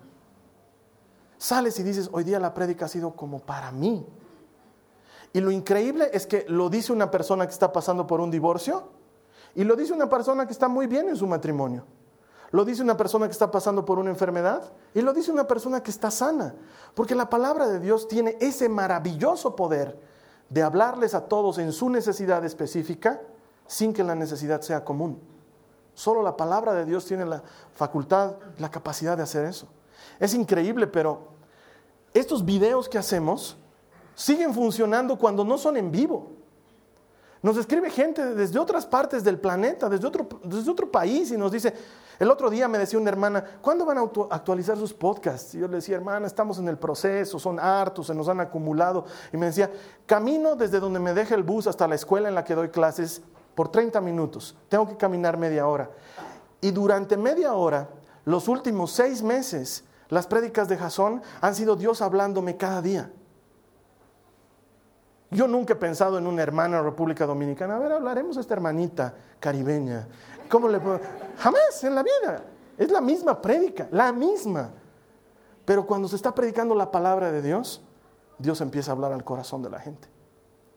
Sales 1.39 1.79
y 1.79 1.83
dices, 1.83 2.11
hoy 2.13 2.25
día 2.25 2.39
la 2.39 2.53
prédica 2.53 2.85
ha 2.85 2.89
sido 2.89 3.17
como 3.17 3.41
para 3.41 3.73
mí. 3.73 4.07
Y 5.33 5.41
lo 5.41 5.51
increíble 5.51 6.11
es 6.13 6.27
que 6.27 6.45
lo 6.49 6.69
dice 6.69 6.93
una 6.93 7.11
persona 7.11 7.47
que 7.47 7.53
está 7.53 7.73
pasando 7.73 8.07
por 8.07 8.21
un 8.21 8.31
divorcio 8.31 9.00
y 9.55 9.65
lo 9.65 9.77
dice 9.77 9.93
una 9.93 10.09
persona 10.09 10.47
que 10.47 10.53
está 10.53 10.69
muy 10.69 10.87
bien 10.87 11.09
en 11.09 11.17
su 11.17 11.27
matrimonio. 11.27 11.85
Lo 12.53 12.65
dice 12.65 12.83
una 12.83 12.97
persona 12.97 13.27
que 13.27 13.33
está 13.33 13.51
pasando 13.51 13.85
por 13.85 13.99
una 13.99 14.11
enfermedad 14.11 14.73
y 14.93 15.03
lo 15.03 15.13
dice 15.13 15.31
una 15.31 15.47
persona 15.47 15.83
que 15.83 15.91
está 15.91 16.11
sana. 16.11 16.55
Porque 16.95 17.15
la 17.15 17.31
palabra 17.31 17.69
de 17.69 17.79
Dios 17.79 18.09
tiene 18.09 18.37
ese 18.41 18.69
maravilloso 18.69 19.55
poder 19.55 20.01
de 20.49 20.63
hablarles 20.63 21.15
a 21.15 21.27
todos 21.27 21.59
en 21.59 21.73
su 21.73 21.89
necesidad 21.91 22.45
específica 22.45 23.21
sin 23.67 23.93
que 23.93 24.03
la 24.03 24.17
necesidad 24.17 24.63
sea 24.63 24.85
común. 24.85 25.21
Solo 25.95 26.23
la 26.23 26.37
palabra 26.37 26.73
de 26.73 26.85
Dios 26.85 27.05
tiene 27.05 27.25
la 27.25 27.43
facultad, 27.75 28.35
la 28.59 28.71
capacidad 28.71 29.17
de 29.17 29.23
hacer 29.23 29.45
eso. 29.45 29.69
Es 30.19 30.35
increíble, 30.35 30.89
pero 30.89 31.29
estos 32.13 32.45
videos 32.45 32.89
que 32.89 32.99
hacemos 32.99 33.57
siguen 34.17 34.53
funcionando 34.53 35.17
cuando 35.17 35.45
no 35.45 35.57
son 35.57 35.77
en 35.77 35.93
vivo. 35.93 36.33
Nos 37.43 37.57
escribe 37.57 37.89
gente 37.89 38.35
desde 38.35 38.59
otras 38.59 38.85
partes 38.85 39.25
del 39.25 39.39
planeta, 39.39 39.89
desde 39.89 40.07
otro, 40.07 40.91
país 40.91 41.31
y 41.31 41.39
nos 41.39 41.51
dice, 41.51 41.73
el 42.19 42.31
otro 42.31 42.51
día 42.51 42.69
me 42.69 42.77
decía 42.77 42.99
una 42.99 43.09
hermana, 43.09 43.43
¿cuándo 43.63 43.87
van 43.87 43.97
a 43.97 44.03
actualizar 44.31 44.77
sus 44.77 44.93
podcasts? 44.93 45.55
Y 45.55 45.61
yo 45.61 45.67
le 45.67 45.77
decía, 45.77 45.97
hermana, 45.97 46.27
estamos 46.27 46.59
en 46.59 46.69
el 46.69 46.77
proceso, 46.77 47.39
son 47.39 47.59
hartos, 47.59 48.09
se 48.09 48.15
nos 48.15 48.29
han 48.29 48.41
acumulado. 48.41 49.07
Y 49.33 49.39
me 49.39 49.47
decía, 49.47 49.71
camino 50.05 50.55
desde 50.55 50.81
donde 50.81 51.01
me 51.01 51.15
deja 51.15 51.35
el 51.35 51.43
bus 51.43 51.67
hasta 51.67 51.89
la 51.89 51.95
escuela 51.95 52.29
en 52.29 52.35
la 52.35 52.45
que 52.45 52.55
doy 52.55 52.69
clases 52.69 53.23
por 53.55 53.69
30 53.69 54.03
minutos. 54.03 54.55
Tengo 54.69 54.87
que 54.87 54.99
caminar 54.99 55.39
media 55.39 55.67
hora. 55.67 55.91
Y 56.61 56.73
durante 56.73 57.17
media 57.17 57.55
hora, 57.55 57.89
los 58.27 58.49
últimos 58.49 58.93
seis 58.93 59.23
meses, 59.23 59.85
las 60.11 60.27
prédicas 60.27 60.69
de 60.69 60.77
Jasón 60.77 61.23
han 61.41 61.55
sido 61.55 61.75
Dios 61.75 62.03
hablándome 62.03 62.59
cada 62.59 62.83
día. 62.83 63.11
Yo 65.31 65.47
nunca 65.47 65.75
he 65.75 65.77
pensado 65.77 66.19
en 66.19 66.27
una 66.27 66.43
hermana 66.43 66.79
en 66.79 66.85
República 66.85 67.25
Dominicana. 67.25 67.77
A 67.77 67.79
ver, 67.79 67.93
hablaremos 67.93 68.37
de 68.37 68.43
esta 68.43 68.55
hermanita 68.55 69.15
caribeña. 69.39 70.09
¿Cómo 70.49 70.69
le 70.69 70.81
puedo? 70.81 71.01
Jamás 71.39 71.85
en 71.85 71.95
la 71.95 72.03
vida. 72.03 72.43
Es 72.77 72.91
la 72.91 73.01
misma 73.01 73.41
prédica, 73.41 73.89
la 73.93 74.13
misma. 74.13 74.71
Pero 75.65 75.87
cuando 75.87 76.09
se 76.09 76.17
está 76.17 76.35
predicando 76.35 76.75
la 76.75 76.91
palabra 76.91 77.31
de 77.31 77.43
Dios, 77.43 77.83
Dios 78.39 78.61
empieza 78.61 78.91
a 78.91 78.95
hablar 78.95 79.13
al 79.13 79.23
corazón 79.23 79.63
de 79.63 79.71
la 79.71 79.79
gente. 79.79 80.09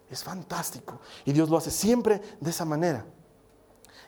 Es 0.09 0.23
fantástico. 0.23 0.99
Y 1.25 1.33
Dios 1.33 1.49
lo 1.49 1.57
hace 1.57 1.71
siempre 1.71 2.21
de 2.39 2.49
esa 2.51 2.65
manera. 2.65 3.05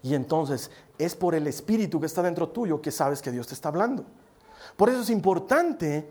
Y 0.03 0.13
entonces 0.13 0.69
es 0.99 1.15
por 1.15 1.33
el 1.33 1.47
Espíritu 1.47 1.99
que 1.99 2.05
está 2.05 2.21
dentro 2.21 2.49
tuyo 2.49 2.79
que 2.79 2.91
sabes 2.91 3.23
que 3.23 3.31
Dios 3.31 3.47
te 3.47 3.55
está 3.55 3.69
hablando. 3.69 4.05
Por 4.77 4.89
eso 4.89 5.01
es 5.01 5.09
importante 5.09 6.07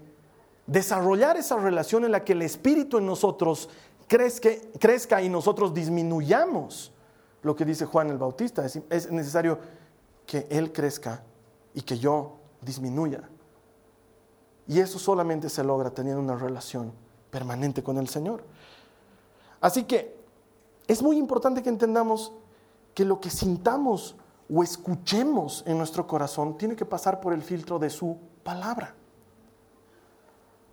desarrollar 0.66 1.36
esa 1.36 1.56
relación 1.56 2.04
en 2.04 2.10
la 2.10 2.24
que 2.24 2.32
el 2.32 2.42
Espíritu 2.42 2.98
en 2.98 3.06
nosotros 3.06 3.68
crezca, 4.06 5.22
y 5.22 5.28
nosotros 5.28 5.72
disminuyamos 5.74 6.92
lo 7.42 7.54
que 7.54 7.64
dice 7.64 7.84
Juan 7.86 8.10
el 8.10 8.18
Bautista. 8.18 8.64
Es, 8.64 9.10
necesario 9.10 9.58
que 10.26 10.46
Él 10.50 10.72
crezca 10.72 11.22
y 11.74 11.82
que 11.82 11.98
yo 11.98 12.36
disminuya. 12.60 13.22
Y 14.66 14.80
eso 14.80 14.98
solamente 14.98 15.48
se 15.48 15.62
logra 15.62 15.90
teniendo 15.90 16.22
una 16.22 16.36
relación 16.36 16.92
permanente 17.30 17.82
con 17.82 17.98
el 17.98 18.08
Señor. 18.08 18.44
Así 19.60 19.84
que 19.84 20.16
es 20.86 21.02
muy 21.02 21.18
importante 21.18 21.62
que 21.62 21.68
entendamos 21.68 22.32
que 22.94 23.04
lo 23.04 23.20
que 23.20 23.30
sintamos 23.30 24.16
o 24.52 24.62
escuchemos 24.62 25.64
en 25.66 25.78
nuestro 25.78 26.06
corazón 26.06 26.56
tiene 26.56 26.76
que 26.76 26.84
pasar 26.84 27.20
por 27.20 27.32
el 27.32 27.42
filtro 27.42 27.78
de 27.78 27.90
su 27.90 28.18
palabra. 28.42 28.94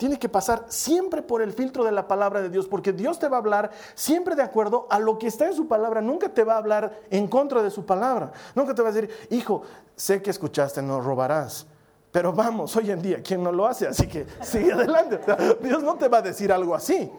Tiene 0.01 0.17
que 0.17 0.29
pasar 0.29 0.65
siempre 0.67 1.21
por 1.21 1.43
el 1.43 1.53
filtro 1.53 1.83
de 1.83 1.91
la 1.91 2.07
palabra 2.07 2.41
de 2.41 2.49
Dios, 2.49 2.67
porque 2.67 2.91
Dios 2.91 3.19
te 3.19 3.27
va 3.27 3.37
a 3.37 3.39
hablar 3.39 3.69
siempre 3.93 4.33
de 4.33 4.41
acuerdo 4.41 4.87
a 4.89 4.97
lo 4.97 5.19
que 5.19 5.27
está 5.27 5.45
en 5.45 5.53
su 5.53 5.67
palabra. 5.67 6.01
Nunca 6.01 6.27
te 6.27 6.43
va 6.43 6.55
a 6.55 6.57
hablar 6.57 7.01
en 7.11 7.27
contra 7.27 7.61
de 7.61 7.69
su 7.69 7.85
palabra. 7.85 8.31
Nunca 8.55 8.73
te 8.73 8.81
va 8.81 8.89
a 8.89 8.91
decir, 8.91 9.11
hijo, 9.29 9.61
sé 9.95 10.19
que 10.19 10.31
escuchaste, 10.31 10.81
no 10.81 11.01
robarás. 11.01 11.67
Pero 12.11 12.33
vamos, 12.33 12.75
hoy 12.75 12.89
en 12.89 12.99
día, 12.99 13.21
¿quién 13.21 13.43
no 13.43 13.51
lo 13.51 13.67
hace? 13.67 13.85
Así 13.85 14.07
que 14.07 14.25
sigue 14.41 14.73
adelante. 14.73 15.19
Dios 15.61 15.83
no 15.83 15.93
te 15.93 16.07
va 16.07 16.17
a 16.17 16.23
decir 16.23 16.51
algo 16.51 16.73
así. 16.73 17.11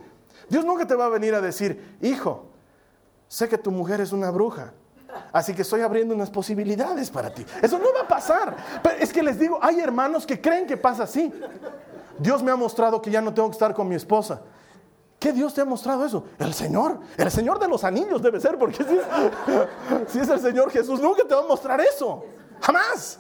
Dios 0.49 0.65
nunca 0.65 0.85
te 0.85 0.97
va 0.97 1.05
a 1.05 1.09
venir 1.09 1.37
a 1.37 1.41
decir, 1.41 1.99
hijo, 2.01 2.47
sé 3.29 3.49
que 3.49 3.59
tu 3.59 3.71
mujer 3.71 4.01
es 4.01 4.11
una 4.11 4.33
bruja. 4.33 4.73
Así 5.33 5.55
que 5.55 5.63
estoy 5.63 5.83
abriendo 5.83 6.17
unas 6.17 6.31
posibilidades 6.31 7.11
para 7.11 7.33
ti. 7.33 7.47
Eso 7.63 7.79
no 7.79 7.95
va 7.95 8.01
a 8.01 8.09
pasar. 8.09 8.57
Pero 8.83 8.97
es 8.97 9.13
que 9.13 9.23
les 9.23 9.39
digo, 9.39 9.61
hay 9.63 9.79
hermanos 9.79 10.27
que 10.27 10.41
creen 10.41 10.67
que 10.67 10.77
pasa 10.77 11.05
así. 11.05 11.33
Dios 12.23 12.43
me 12.43 12.53
ha 12.53 12.57
mostrado 12.57 13.03
que 13.03 13.11
ya 13.11 13.21
no 13.21 13.35
tengo 13.35 13.49
que 13.49 13.55
estar 13.55 13.75
con 13.75 13.89
mi 13.89 13.97
esposa. 13.97 14.41
¿Qué 15.19 15.33
Dios 15.33 15.53
te 15.55 15.61
ha 15.61 15.65
mostrado 15.65 16.05
eso? 16.05 16.25
El 16.39 16.55
Señor. 16.55 17.01
El 17.17 17.31
Señor 17.31 17.59
de 17.59 17.69
los 17.69 17.85
anillos 17.85 18.23
debe 18.23 18.41
ser, 18.41 18.59
porque 18.59 18.85
si 18.85 18.97
es, 18.97 19.05
si 20.13 20.19
es 20.21 20.29
el 20.29 20.41
Señor 20.41 20.71
Jesús, 20.71 21.01
nunca 21.01 21.25
te 21.27 21.35
va 21.35 21.43
a 21.43 21.47
mostrar 21.47 21.81
eso. 21.81 22.25
Jamás. 22.61 23.19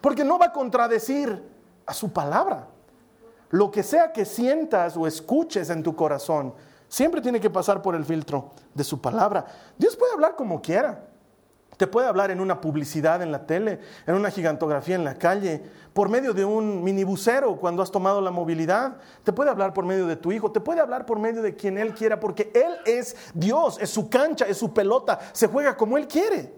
Porque 0.00 0.24
no 0.24 0.38
va 0.38 0.46
a 0.46 0.52
contradecir 0.52 1.42
a 1.86 1.94
su 1.94 2.12
palabra. 2.12 2.68
Lo 3.50 3.70
que 3.70 3.82
sea 3.82 4.12
que 4.12 4.24
sientas 4.24 4.96
o 4.96 5.06
escuches 5.06 5.70
en 5.70 5.82
tu 5.82 5.96
corazón, 5.96 6.54
siempre 6.88 7.20
tiene 7.20 7.40
que 7.40 7.50
pasar 7.50 7.80
por 7.80 7.94
el 7.94 8.04
filtro 8.04 8.50
de 8.74 8.84
su 8.84 9.00
palabra. 9.00 9.46
Dios 9.78 9.96
puede 9.96 10.12
hablar 10.12 10.36
como 10.36 10.60
quiera. 10.60 11.05
Te 11.76 11.86
puede 11.86 12.08
hablar 12.08 12.30
en 12.30 12.40
una 12.40 12.60
publicidad 12.60 13.20
en 13.22 13.30
la 13.30 13.46
tele, 13.46 13.80
en 14.06 14.14
una 14.14 14.30
gigantografía 14.30 14.94
en 14.94 15.04
la 15.04 15.14
calle, 15.14 15.62
por 15.92 16.08
medio 16.08 16.32
de 16.32 16.44
un 16.44 16.82
minibusero 16.82 17.56
cuando 17.56 17.82
has 17.82 17.90
tomado 17.90 18.20
la 18.20 18.30
movilidad. 18.30 18.96
Te 19.24 19.32
puede 19.32 19.50
hablar 19.50 19.74
por 19.74 19.84
medio 19.84 20.06
de 20.06 20.16
tu 20.16 20.32
hijo, 20.32 20.50
te 20.50 20.60
puede 20.60 20.80
hablar 20.80 21.04
por 21.04 21.18
medio 21.18 21.42
de 21.42 21.54
quien 21.54 21.76
Él 21.76 21.94
quiera, 21.94 22.18
porque 22.18 22.50
Él 22.54 22.76
es 22.86 23.16
Dios, 23.34 23.78
es 23.80 23.90
su 23.90 24.08
cancha, 24.08 24.46
es 24.46 24.56
su 24.56 24.72
pelota, 24.72 25.18
se 25.32 25.48
juega 25.48 25.76
como 25.76 25.98
Él 25.98 26.08
quiere. 26.08 26.54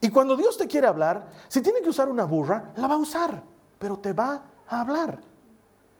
Y 0.00 0.10
cuando 0.10 0.36
Dios 0.36 0.56
te 0.56 0.66
quiere 0.66 0.86
hablar, 0.86 1.26
si 1.48 1.60
tiene 1.60 1.80
que 1.80 1.88
usar 1.88 2.08
una 2.08 2.24
burra, 2.24 2.72
la 2.76 2.86
va 2.86 2.94
a 2.94 2.98
usar, 2.98 3.42
pero 3.78 3.98
te 3.98 4.12
va 4.12 4.42
a 4.68 4.80
hablar. 4.80 5.18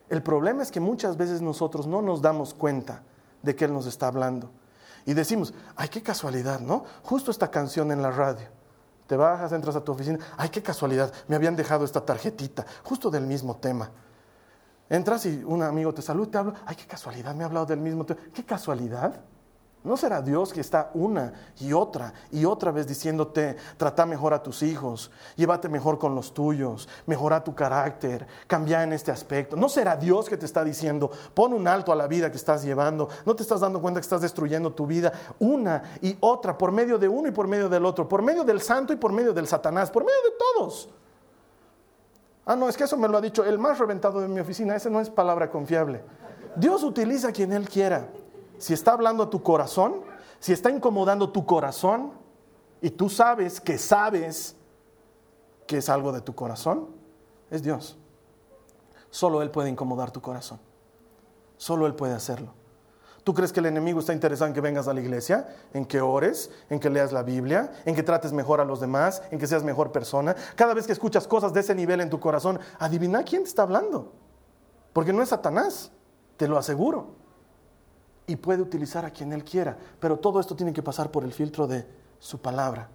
El 0.08 0.22
problema 0.22 0.62
es 0.62 0.70
que 0.70 0.80
muchas 0.80 1.16
veces 1.16 1.42
nosotros 1.42 1.86
no 1.86 2.00
nos 2.00 2.22
damos 2.22 2.54
cuenta 2.54 3.02
de 3.42 3.56
que 3.56 3.64
Él 3.64 3.72
nos 3.72 3.86
está 3.86 4.06
hablando. 4.06 4.50
Y 5.06 5.14
decimos, 5.14 5.52
ay, 5.76 5.88
qué 5.88 6.02
casualidad, 6.02 6.60
¿no? 6.60 6.84
Justo 7.02 7.30
esta 7.30 7.50
canción 7.50 7.92
en 7.92 8.00
la 8.00 8.10
radio. 8.10 8.46
Te 9.06 9.16
bajas, 9.16 9.52
entras 9.52 9.76
a 9.76 9.84
tu 9.84 9.92
oficina, 9.92 10.18
ay, 10.36 10.48
qué 10.48 10.62
casualidad, 10.62 11.12
me 11.28 11.36
habían 11.36 11.56
dejado 11.56 11.84
esta 11.84 12.00
tarjetita, 12.00 12.64
justo 12.82 13.10
del 13.10 13.26
mismo 13.26 13.56
tema. 13.56 13.90
Entras 14.88 15.26
y 15.26 15.42
un 15.44 15.62
amigo 15.62 15.92
te 15.92 16.02
saluda, 16.02 16.30
te 16.30 16.38
habla, 16.38 16.54
ay, 16.64 16.76
qué 16.76 16.86
casualidad, 16.86 17.34
me 17.34 17.44
ha 17.44 17.46
hablado 17.46 17.66
del 17.66 17.80
mismo 17.80 18.06
tema. 18.06 18.20
¿Qué 18.32 18.44
casualidad? 18.44 19.20
¿No 19.84 19.98
será 19.98 20.22
Dios 20.22 20.50
que 20.50 20.62
está 20.62 20.90
una 20.94 21.34
y 21.60 21.74
otra 21.74 22.14
y 22.32 22.46
otra 22.46 22.70
vez 22.70 22.86
diciéndote, 22.86 23.54
trata 23.76 24.06
mejor 24.06 24.32
a 24.32 24.42
tus 24.42 24.62
hijos, 24.62 25.10
llévate 25.36 25.68
mejor 25.68 25.98
con 25.98 26.14
los 26.14 26.32
tuyos, 26.32 26.88
mejora 27.04 27.44
tu 27.44 27.54
carácter, 27.54 28.26
cambia 28.46 28.82
en 28.82 28.94
este 28.94 29.10
aspecto? 29.10 29.56
¿No 29.56 29.68
será 29.68 29.94
Dios 29.94 30.26
que 30.26 30.38
te 30.38 30.46
está 30.46 30.64
diciendo, 30.64 31.10
pon 31.34 31.52
un 31.52 31.68
alto 31.68 31.92
a 31.92 31.96
la 31.96 32.06
vida 32.06 32.30
que 32.30 32.38
estás 32.38 32.64
llevando? 32.64 33.10
¿No 33.26 33.36
te 33.36 33.42
estás 33.42 33.60
dando 33.60 33.78
cuenta 33.82 34.00
que 34.00 34.04
estás 34.04 34.22
destruyendo 34.22 34.72
tu 34.72 34.86
vida 34.86 35.12
una 35.38 35.82
y 36.00 36.16
otra 36.20 36.56
por 36.56 36.72
medio 36.72 36.96
de 36.96 37.06
uno 37.06 37.28
y 37.28 37.32
por 37.32 37.46
medio 37.46 37.68
del 37.68 37.84
otro, 37.84 38.08
por 38.08 38.22
medio 38.22 38.42
del 38.42 38.62
santo 38.62 38.94
y 38.94 38.96
por 38.96 39.12
medio 39.12 39.34
del 39.34 39.46
satanás, 39.46 39.90
por 39.90 40.02
medio 40.02 40.22
de 40.22 40.36
todos? 40.38 40.88
Ah, 42.46 42.56
no, 42.56 42.70
es 42.70 42.76
que 42.78 42.84
eso 42.84 42.96
me 42.96 43.06
lo 43.06 43.18
ha 43.18 43.20
dicho 43.20 43.44
el 43.44 43.58
más 43.58 43.78
reventado 43.78 44.22
de 44.22 44.28
mi 44.28 44.40
oficina, 44.40 44.76
esa 44.76 44.88
no 44.88 44.98
es 44.98 45.10
palabra 45.10 45.50
confiable. 45.50 46.02
Dios 46.56 46.82
utiliza 46.84 47.32
quien 47.32 47.52
Él 47.52 47.68
quiera 47.68 48.08
si 48.64 48.72
está 48.72 48.92
hablando 48.92 49.24
a 49.24 49.28
tu 49.28 49.42
corazón, 49.42 49.96
si 50.40 50.54
está 50.54 50.70
incomodando 50.70 51.28
tu 51.28 51.44
corazón 51.44 52.12
y 52.80 52.88
tú 52.88 53.10
sabes 53.10 53.60
que 53.60 53.76
sabes 53.76 54.56
que 55.66 55.76
es 55.76 55.90
algo 55.90 56.12
de 56.12 56.22
tu 56.22 56.34
corazón, 56.34 56.88
es 57.50 57.62
Dios. 57.62 57.98
Solo 59.10 59.42
Él 59.42 59.50
puede 59.50 59.68
incomodar 59.68 60.12
tu 60.12 60.22
corazón. 60.22 60.60
Solo 61.58 61.86
Él 61.86 61.94
puede 61.94 62.14
hacerlo. 62.14 62.54
¿Tú 63.22 63.34
crees 63.34 63.52
que 63.52 63.60
el 63.60 63.66
enemigo 63.66 64.00
está 64.00 64.14
interesado 64.14 64.48
en 64.48 64.54
que 64.54 64.62
vengas 64.62 64.88
a 64.88 64.94
la 64.94 65.02
iglesia, 65.02 65.46
en 65.74 65.84
que 65.84 66.00
ores, 66.00 66.50
en 66.70 66.80
que 66.80 66.88
leas 66.88 67.12
la 67.12 67.22
Biblia, 67.22 67.70
en 67.84 67.94
que 67.94 68.02
trates 68.02 68.32
mejor 68.32 68.62
a 68.62 68.64
los 68.64 68.80
demás, 68.80 69.20
en 69.30 69.38
que 69.38 69.46
seas 69.46 69.62
mejor 69.62 69.92
persona? 69.92 70.34
Cada 70.56 70.72
vez 70.72 70.86
que 70.86 70.94
escuchas 70.94 71.28
cosas 71.28 71.52
de 71.52 71.60
ese 71.60 71.74
nivel 71.74 72.00
en 72.00 72.08
tu 72.08 72.18
corazón, 72.18 72.58
adivina 72.78 73.24
quién 73.24 73.42
te 73.42 73.50
está 73.50 73.60
hablando. 73.60 74.14
Porque 74.94 75.12
no 75.12 75.22
es 75.22 75.28
Satanás, 75.28 75.92
te 76.38 76.48
lo 76.48 76.56
aseguro 76.56 77.23
y 78.26 78.36
puede 78.36 78.62
utilizar 78.62 79.04
a 79.04 79.10
quien 79.10 79.32
Él 79.32 79.44
quiera. 79.44 79.76
Pero 80.00 80.18
todo 80.18 80.40
esto 80.40 80.56
tiene 80.56 80.72
que 80.72 80.82
pasar 80.82 81.10
por 81.10 81.24
el 81.24 81.32
filtro 81.32 81.66
de 81.66 81.86
su 82.18 82.40
palabra. 82.40 82.88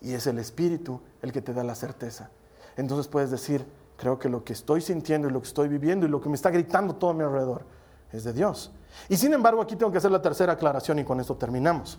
Y 0.00 0.12
es 0.12 0.26
el 0.26 0.38
Espíritu 0.38 1.00
el 1.22 1.32
que 1.32 1.42
te 1.42 1.52
da 1.52 1.64
la 1.64 1.74
certeza. 1.74 2.30
Entonces 2.76 3.08
puedes 3.08 3.30
decir, 3.30 3.66
creo 3.96 4.18
que 4.18 4.28
lo 4.28 4.44
que 4.44 4.52
estoy 4.52 4.80
sintiendo 4.80 5.28
y 5.28 5.32
lo 5.32 5.40
que 5.40 5.48
estoy 5.48 5.68
viviendo 5.68 6.06
y 6.06 6.08
lo 6.08 6.20
que 6.20 6.28
me 6.28 6.36
está 6.36 6.50
gritando 6.50 6.94
todo 6.94 7.10
a 7.10 7.14
mi 7.14 7.24
alrededor 7.24 7.64
es 8.12 8.24
de 8.24 8.32
Dios. 8.32 8.72
Y 9.08 9.16
sin 9.16 9.32
embargo, 9.32 9.60
aquí 9.60 9.76
tengo 9.76 9.90
que 9.90 9.98
hacer 9.98 10.10
la 10.10 10.22
tercera 10.22 10.52
aclaración 10.52 10.98
y 10.98 11.04
con 11.04 11.20
esto 11.20 11.36
terminamos. 11.36 11.98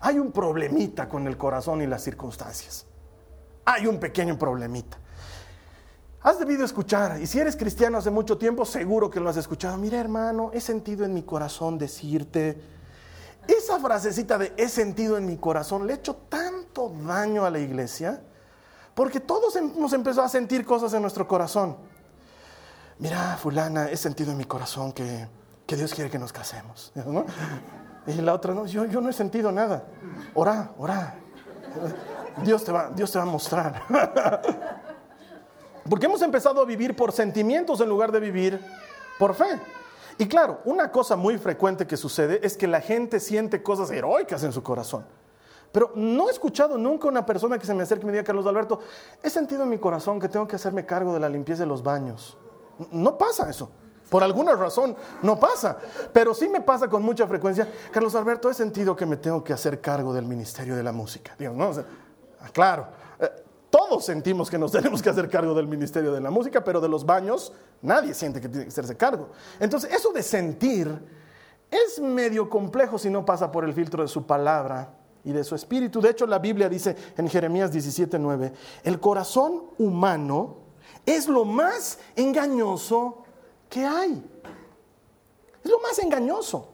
Hay 0.00 0.18
un 0.18 0.32
problemita 0.32 1.08
con 1.08 1.26
el 1.26 1.36
corazón 1.36 1.82
y 1.82 1.86
las 1.86 2.02
circunstancias. 2.02 2.86
Hay 3.64 3.86
un 3.86 3.98
pequeño 3.98 4.38
problemita. 4.38 4.98
Has 6.22 6.38
debido 6.38 6.66
escuchar, 6.66 7.18
y 7.20 7.26
si 7.26 7.38
eres 7.38 7.56
cristiano 7.56 7.96
hace 7.96 8.10
mucho 8.10 8.36
tiempo, 8.36 8.66
seguro 8.66 9.08
que 9.08 9.18
lo 9.20 9.30
has 9.30 9.38
escuchado. 9.38 9.78
Mira, 9.78 9.98
hermano, 9.98 10.50
he 10.52 10.60
sentido 10.60 11.06
en 11.06 11.14
mi 11.14 11.22
corazón 11.22 11.78
decirte, 11.78 12.60
esa 13.48 13.80
frasecita 13.80 14.36
de 14.36 14.52
he 14.58 14.68
sentido 14.68 15.16
en 15.16 15.24
mi 15.24 15.38
corazón 15.38 15.86
le 15.86 15.94
ha 15.94 15.96
hecho 15.96 16.16
tanto 16.28 16.92
daño 17.06 17.46
a 17.46 17.50
la 17.50 17.58
iglesia, 17.58 18.22
porque 18.94 19.18
todos 19.18 19.56
hemos 19.56 19.94
empezado 19.94 20.26
a 20.26 20.28
sentir 20.28 20.66
cosas 20.66 20.92
en 20.92 21.00
nuestro 21.00 21.26
corazón. 21.26 21.78
Mira, 22.98 23.38
fulana, 23.38 23.88
he 23.88 23.96
sentido 23.96 24.32
en 24.32 24.36
mi 24.36 24.44
corazón 24.44 24.92
que, 24.92 25.26
Dios 25.66 25.94
quiere 25.94 26.10
que 26.10 26.18
nos 26.18 26.34
casemos. 26.34 26.92
Y 28.06 28.12
la 28.20 28.34
otra, 28.34 28.52
no, 28.52 28.66
yo, 28.66 28.84
yo 28.84 29.00
no 29.00 29.08
he 29.08 29.12
sentido 29.14 29.50
nada. 29.52 29.84
Ora, 30.34 30.72
ora. 30.76 31.14
Dios 32.44 32.62
te 32.64 32.72
va, 32.72 32.90
Dios 32.90 33.10
te 33.10 33.18
va 33.18 33.24
a 33.24 33.26
mostrar. 33.26 33.82
Porque 35.88 36.06
hemos 36.06 36.22
empezado 36.22 36.60
a 36.60 36.64
vivir 36.64 36.94
por 36.94 37.12
sentimientos 37.12 37.80
en 37.80 37.88
lugar 37.88 38.12
de 38.12 38.20
vivir 38.20 38.60
por 39.18 39.34
fe. 39.34 39.60
Y 40.18 40.26
claro, 40.26 40.60
una 40.64 40.92
cosa 40.92 41.16
muy 41.16 41.38
frecuente 41.38 41.86
que 41.86 41.96
sucede 41.96 42.40
es 42.42 42.56
que 42.56 42.66
la 42.66 42.80
gente 42.80 43.20
siente 43.20 43.62
cosas 43.62 43.90
heroicas 43.90 44.42
en 44.44 44.52
su 44.52 44.62
corazón. 44.62 45.04
Pero 45.72 45.92
no 45.94 46.28
he 46.28 46.32
escuchado 46.32 46.76
nunca 46.76 47.08
una 47.08 47.24
persona 47.24 47.58
que 47.58 47.66
se 47.66 47.74
me 47.74 47.84
acerque 47.84 48.02
y 48.02 48.06
me 48.06 48.12
diga, 48.12 48.24
Carlos 48.24 48.46
Alberto, 48.46 48.80
he 49.22 49.30
sentido 49.30 49.62
en 49.62 49.68
mi 49.68 49.78
corazón 49.78 50.18
que 50.18 50.28
tengo 50.28 50.46
que 50.46 50.56
hacerme 50.56 50.84
cargo 50.84 51.14
de 51.14 51.20
la 51.20 51.28
limpieza 51.28 51.62
de 51.62 51.68
los 51.68 51.82
baños. 51.82 52.36
No 52.90 53.16
pasa 53.16 53.48
eso. 53.48 53.70
Por 54.10 54.24
alguna 54.24 54.56
razón 54.56 54.96
no 55.22 55.38
pasa. 55.38 55.78
Pero 56.12 56.34
sí 56.34 56.48
me 56.48 56.60
pasa 56.60 56.88
con 56.88 57.02
mucha 57.02 57.26
frecuencia, 57.28 57.68
Carlos 57.92 58.14
Alberto, 58.16 58.50
he 58.50 58.54
sentido 58.54 58.96
que 58.96 59.06
me 59.06 59.16
tengo 59.16 59.44
que 59.44 59.52
hacer 59.52 59.80
cargo 59.80 60.12
del 60.12 60.26
Ministerio 60.26 60.74
de 60.74 60.82
la 60.82 60.92
Música. 60.92 61.34
Digo, 61.38 61.54
no, 61.54 61.70
ah, 62.40 62.48
claro, 62.52 62.88
todos 63.90 64.04
sentimos 64.04 64.48
que 64.48 64.56
nos 64.56 64.70
tenemos 64.80 65.02
que 65.02 65.10
hacer 65.10 65.28
cargo 65.28 65.52
del 65.52 65.66
ministerio 65.66 66.12
de 66.12 66.20
la 66.20 66.30
música, 66.30 66.62
pero 66.62 66.80
de 66.80 66.88
los 66.88 67.04
baños 67.04 67.52
nadie 67.82 68.14
siente 68.14 68.40
que 68.40 68.48
tiene 68.48 68.64
que 68.64 68.70
hacerse 68.70 68.96
cargo. 68.96 69.30
Entonces, 69.58 69.92
eso 69.92 70.12
de 70.12 70.22
sentir 70.22 70.88
es 71.68 72.00
medio 72.00 72.48
complejo 72.48 72.98
si 72.98 73.10
no 73.10 73.24
pasa 73.24 73.50
por 73.50 73.64
el 73.64 73.74
filtro 73.74 74.02
de 74.02 74.08
su 74.08 74.24
palabra 74.26 74.94
y 75.24 75.32
de 75.32 75.42
su 75.42 75.56
espíritu. 75.56 76.00
De 76.00 76.10
hecho, 76.10 76.24
la 76.26 76.38
Biblia 76.38 76.68
dice 76.68 76.96
en 77.16 77.28
Jeremías 77.28 77.72
17:9, 77.72 78.52
el 78.84 79.00
corazón 79.00 79.64
humano 79.78 80.58
es 81.04 81.26
lo 81.26 81.44
más 81.44 81.98
engañoso 82.14 83.24
que 83.68 83.84
hay. 83.84 84.24
Es 85.64 85.70
lo 85.70 85.80
más 85.80 85.98
engañoso. 85.98 86.68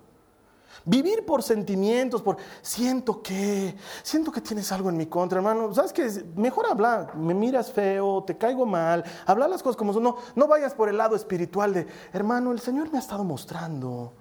Vivir 0.88 1.26
por 1.26 1.42
sentimientos, 1.42 2.22
por 2.22 2.36
siento 2.62 3.20
que, 3.20 3.74
siento 4.04 4.30
que 4.30 4.40
tienes 4.40 4.70
algo 4.70 4.88
en 4.88 4.96
mi 4.96 5.06
contra, 5.06 5.38
hermano. 5.38 5.74
¿Sabes 5.74 5.92
qué? 5.92 6.08
Mejor 6.36 6.64
hablar, 6.66 7.16
me 7.16 7.34
miras 7.34 7.72
feo, 7.72 8.22
te 8.24 8.38
caigo 8.38 8.64
mal, 8.64 9.02
hablar 9.26 9.50
las 9.50 9.64
cosas 9.64 9.76
como 9.76 9.92
son. 9.92 10.04
No, 10.04 10.16
no 10.36 10.46
vayas 10.46 10.74
por 10.74 10.88
el 10.88 10.96
lado 10.96 11.16
espiritual 11.16 11.74
de, 11.74 11.88
hermano, 12.12 12.52
el 12.52 12.60
Señor 12.60 12.92
me 12.92 12.98
ha 12.98 13.00
estado 13.00 13.24
mostrando 13.24 14.12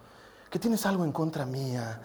que 0.50 0.58
tienes 0.58 0.84
algo 0.88 1.06
en 1.06 1.12
contra 1.12 1.46
mía. 1.46 2.02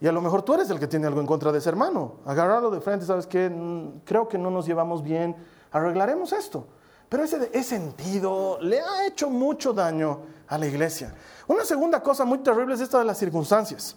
Y 0.00 0.06
a 0.06 0.12
lo 0.12 0.22
mejor 0.22 0.40
tú 0.40 0.54
eres 0.54 0.70
el 0.70 0.80
que 0.80 0.86
tiene 0.86 1.06
algo 1.06 1.20
en 1.20 1.26
contra 1.26 1.52
de 1.52 1.58
ese 1.58 1.68
hermano. 1.68 2.14
Agarrarlo 2.24 2.70
de 2.70 2.80
frente, 2.80 3.04
¿sabes 3.04 3.26
qué? 3.26 3.50
Mm, 3.50 4.00
creo 4.06 4.26
que 4.26 4.38
no 4.38 4.50
nos 4.50 4.64
llevamos 4.64 5.02
bien, 5.02 5.36
arreglaremos 5.70 6.32
esto. 6.32 6.66
Pero 7.12 7.24
ese, 7.24 7.50
ese 7.52 7.62
sentido 7.62 8.56
le 8.62 8.80
ha 8.80 9.06
hecho 9.06 9.28
mucho 9.28 9.74
daño 9.74 10.20
a 10.48 10.56
la 10.56 10.66
iglesia. 10.66 11.14
Una 11.46 11.62
segunda 11.62 12.02
cosa 12.02 12.24
muy 12.24 12.38
terrible 12.38 12.72
es 12.72 12.80
esta 12.80 13.00
de 13.00 13.04
las 13.04 13.18
circunstancias. 13.18 13.94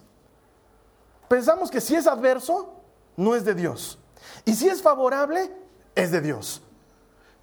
Pensamos 1.29 1.71
que 1.71 1.79
si 1.79 1.95
es 1.95 2.07
adverso, 2.07 2.73
no 3.15 3.33
es 3.33 3.45
de 3.45 3.55
Dios. 3.55 3.97
Y 4.43 4.53
si 4.53 4.67
es 4.67 4.81
favorable, 4.81 5.49
es 5.95 6.11
de 6.11 6.19
Dios. 6.19 6.61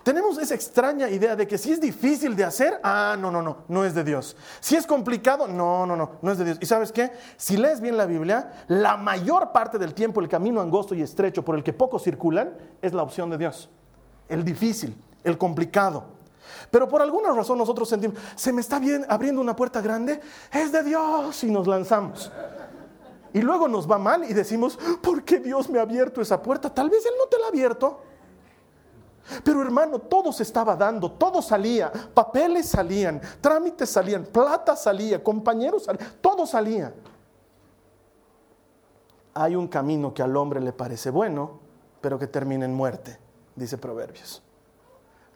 Tenemos 0.03 0.37
esa 0.37 0.55
extraña 0.55 1.09
idea 1.09 1.37
de 1.37 1.49
que 1.49 1.57
si 1.57 1.73
es 1.73 1.81
difícil 1.81 2.37
de 2.37 2.45
hacer, 2.45 2.79
ah, 2.83 3.17
no, 3.19 3.31
no, 3.31 3.41
no, 3.41 3.65
no 3.69 3.87
es 3.87 3.95
de 3.95 4.05
Dios. 4.05 4.37
Si 4.61 4.77
es 4.77 4.87
complicado, 4.87 5.49
no, 5.49 5.87
no, 5.87 5.97
no, 5.97 6.19
no 6.21 6.33
es 6.33 6.37
de 6.37 6.45
Dios. 6.45 6.59
¿Y 6.61 6.67
sabes 6.67 6.93
qué? 6.93 7.13
Si 7.39 7.57
lees 7.57 7.81
bien 7.81 7.97
la 7.97 8.05
Biblia, 8.05 8.67
la 8.69 8.99
mayor 8.99 9.53
parte 9.53 9.79
del 9.79 9.95
tiempo 9.95 10.21
el 10.21 10.29
camino 10.29 10.61
angosto 10.61 10.95
y 10.95 11.01
estrecho 11.01 11.43
por 11.43 11.57
el 11.57 11.65
que 11.65 11.73
pocos 11.73 12.03
circulan 12.03 12.59
es 12.83 12.93
la 12.93 13.03
opción 13.03 13.31
de 13.31 13.39
Dios. 13.39 13.71
El 14.29 14.45
difícil, 14.45 15.03
el 15.25 15.39
complicado. 15.39 16.05
Pero 16.71 16.89
por 16.89 17.03
alguna 17.03 17.33
razón 17.33 17.59
nosotros 17.59 17.89
sentimos, 17.89 18.17
se 18.35 18.53
me 18.53 18.61
está 18.61 18.79
bien, 18.79 19.05
abriendo 19.09 19.41
una 19.41 19.55
puerta 19.55 19.81
grande, 19.81 20.21
es 20.53 20.73
de 20.73 20.83
Dios 20.83 21.43
y 21.45 21.51
nos 21.51 21.67
lanzamos. 21.67 22.31
Y 23.33 23.41
luego 23.41 23.69
nos 23.69 23.91
va 23.91 23.99
mal 23.99 24.25
y 24.25 24.35
decimos, 24.35 24.79
¿por 25.01 25.25
qué 25.25 25.39
Dios 25.39 25.69
me 25.71 25.79
ha 25.79 25.83
abierto 25.83 26.21
esa 26.21 26.43
puerta? 26.43 26.73
Tal 26.73 26.91
vez 26.91 27.05
Él 27.07 27.13
no 27.19 27.27
te 27.27 27.39
la 27.39 27.47
ha 27.47 27.49
abierto. 27.49 28.01
Pero 29.45 29.63
hermano, 29.63 29.99
todo 30.01 30.33
se 30.33 30.43
estaba 30.43 30.77
dando, 30.77 31.13
todo 31.13 31.41
salía, 31.41 31.91
papeles 32.13 32.69
salían, 32.69 33.21
trámites 33.41 33.89
salían, 33.89 34.25
plata 34.25 34.77
salía, 34.77 35.23
compañeros 35.23 35.85
salían, 35.85 36.09
todo 36.21 36.47
salía. 36.47 36.93
Hay 39.35 39.57
un 39.57 39.69
camino 39.69 40.13
que 40.13 40.23
al 40.23 40.37
hombre 40.37 40.61
le 40.61 40.73
parece 40.73 41.11
bueno, 41.11 41.61
pero 42.01 42.19
que 42.19 42.27
termina 42.27 42.67
en 42.67 42.75
muerte, 42.75 43.19
dice 43.55 43.79
Proverbios. 43.79 44.43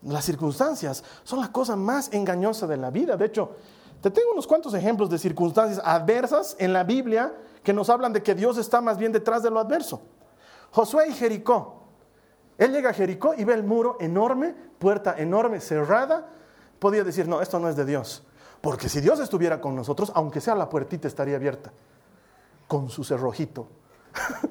Las 0.03 0.25
circunstancias 0.25 1.03
son 1.25 1.41
la 1.41 1.51
cosa 1.51 1.77
más 1.77 2.13
engañosa 2.13 2.67
de 2.67 2.77
la 2.77 2.91
vida. 2.91 3.17
De 3.17 3.27
hecho, 3.27 3.57
te 4.01 4.11
tengo 4.11 4.33
unos 4.33 4.47
cuantos 4.47 4.75
ejemplos 4.75 5.11
de 5.11 5.19
circunstancias 5.19 5.81
adversas 5.85 6.57
en 6.59 6.73
la 6.73 6.85
Biblia 6.85 7.35
que 7.63 7.73
nos 7.73 7.91
hablan 7.91 8.13
de 8.13 8.23
que 8.23 8.35
Dios 8.35 8.59
está 8.59 8.81
más 8.81 8.99
bien 8.99 9.13
detrás 9.13 9.43
de 9.43 9.51
lo 9.51 9.59
adverso. 9.59 10.03
Josué 10.71 11.09
y 11.09 11.13
Jericó. 11.13 11.83
Él 12.59 12.73
llega 12.73 12.91
a 12.91 12.93
Jericó 12.93 13.35
y 13.37 13.45
ve 13.45 13.55
el 13.55 13.65
muro 13.65 13.97
enorme, 14.01 14.55
puerta 14.79 15.15
enorme, 15.19 15.61
cerrada. 15.61 16.29
Podía 16.79 17.05
decir, 17.05 17.27
no, 17.27 17.41
esto 17.41 17.59
no 17.59 17.69
es 17.69 17.77
de 17.77 17.85
Dios. 17.85 18.25
Porque 18.61 18.89
si 18.89 19.01
Dios 19.01 19.21
estuviera 19.21 19.61
con 19.61 19.75
nosotros, 19.75 20.13
aunque 20.15 20.41
sea 20.41 20.55
la 20.55 20.69
puertita 20.69 21.09
estaría 21.09 21.37
abierta, 21.37 21.73
con 22.67 22.89
su 22.89 23.05
cerrojito, 23.05 23.69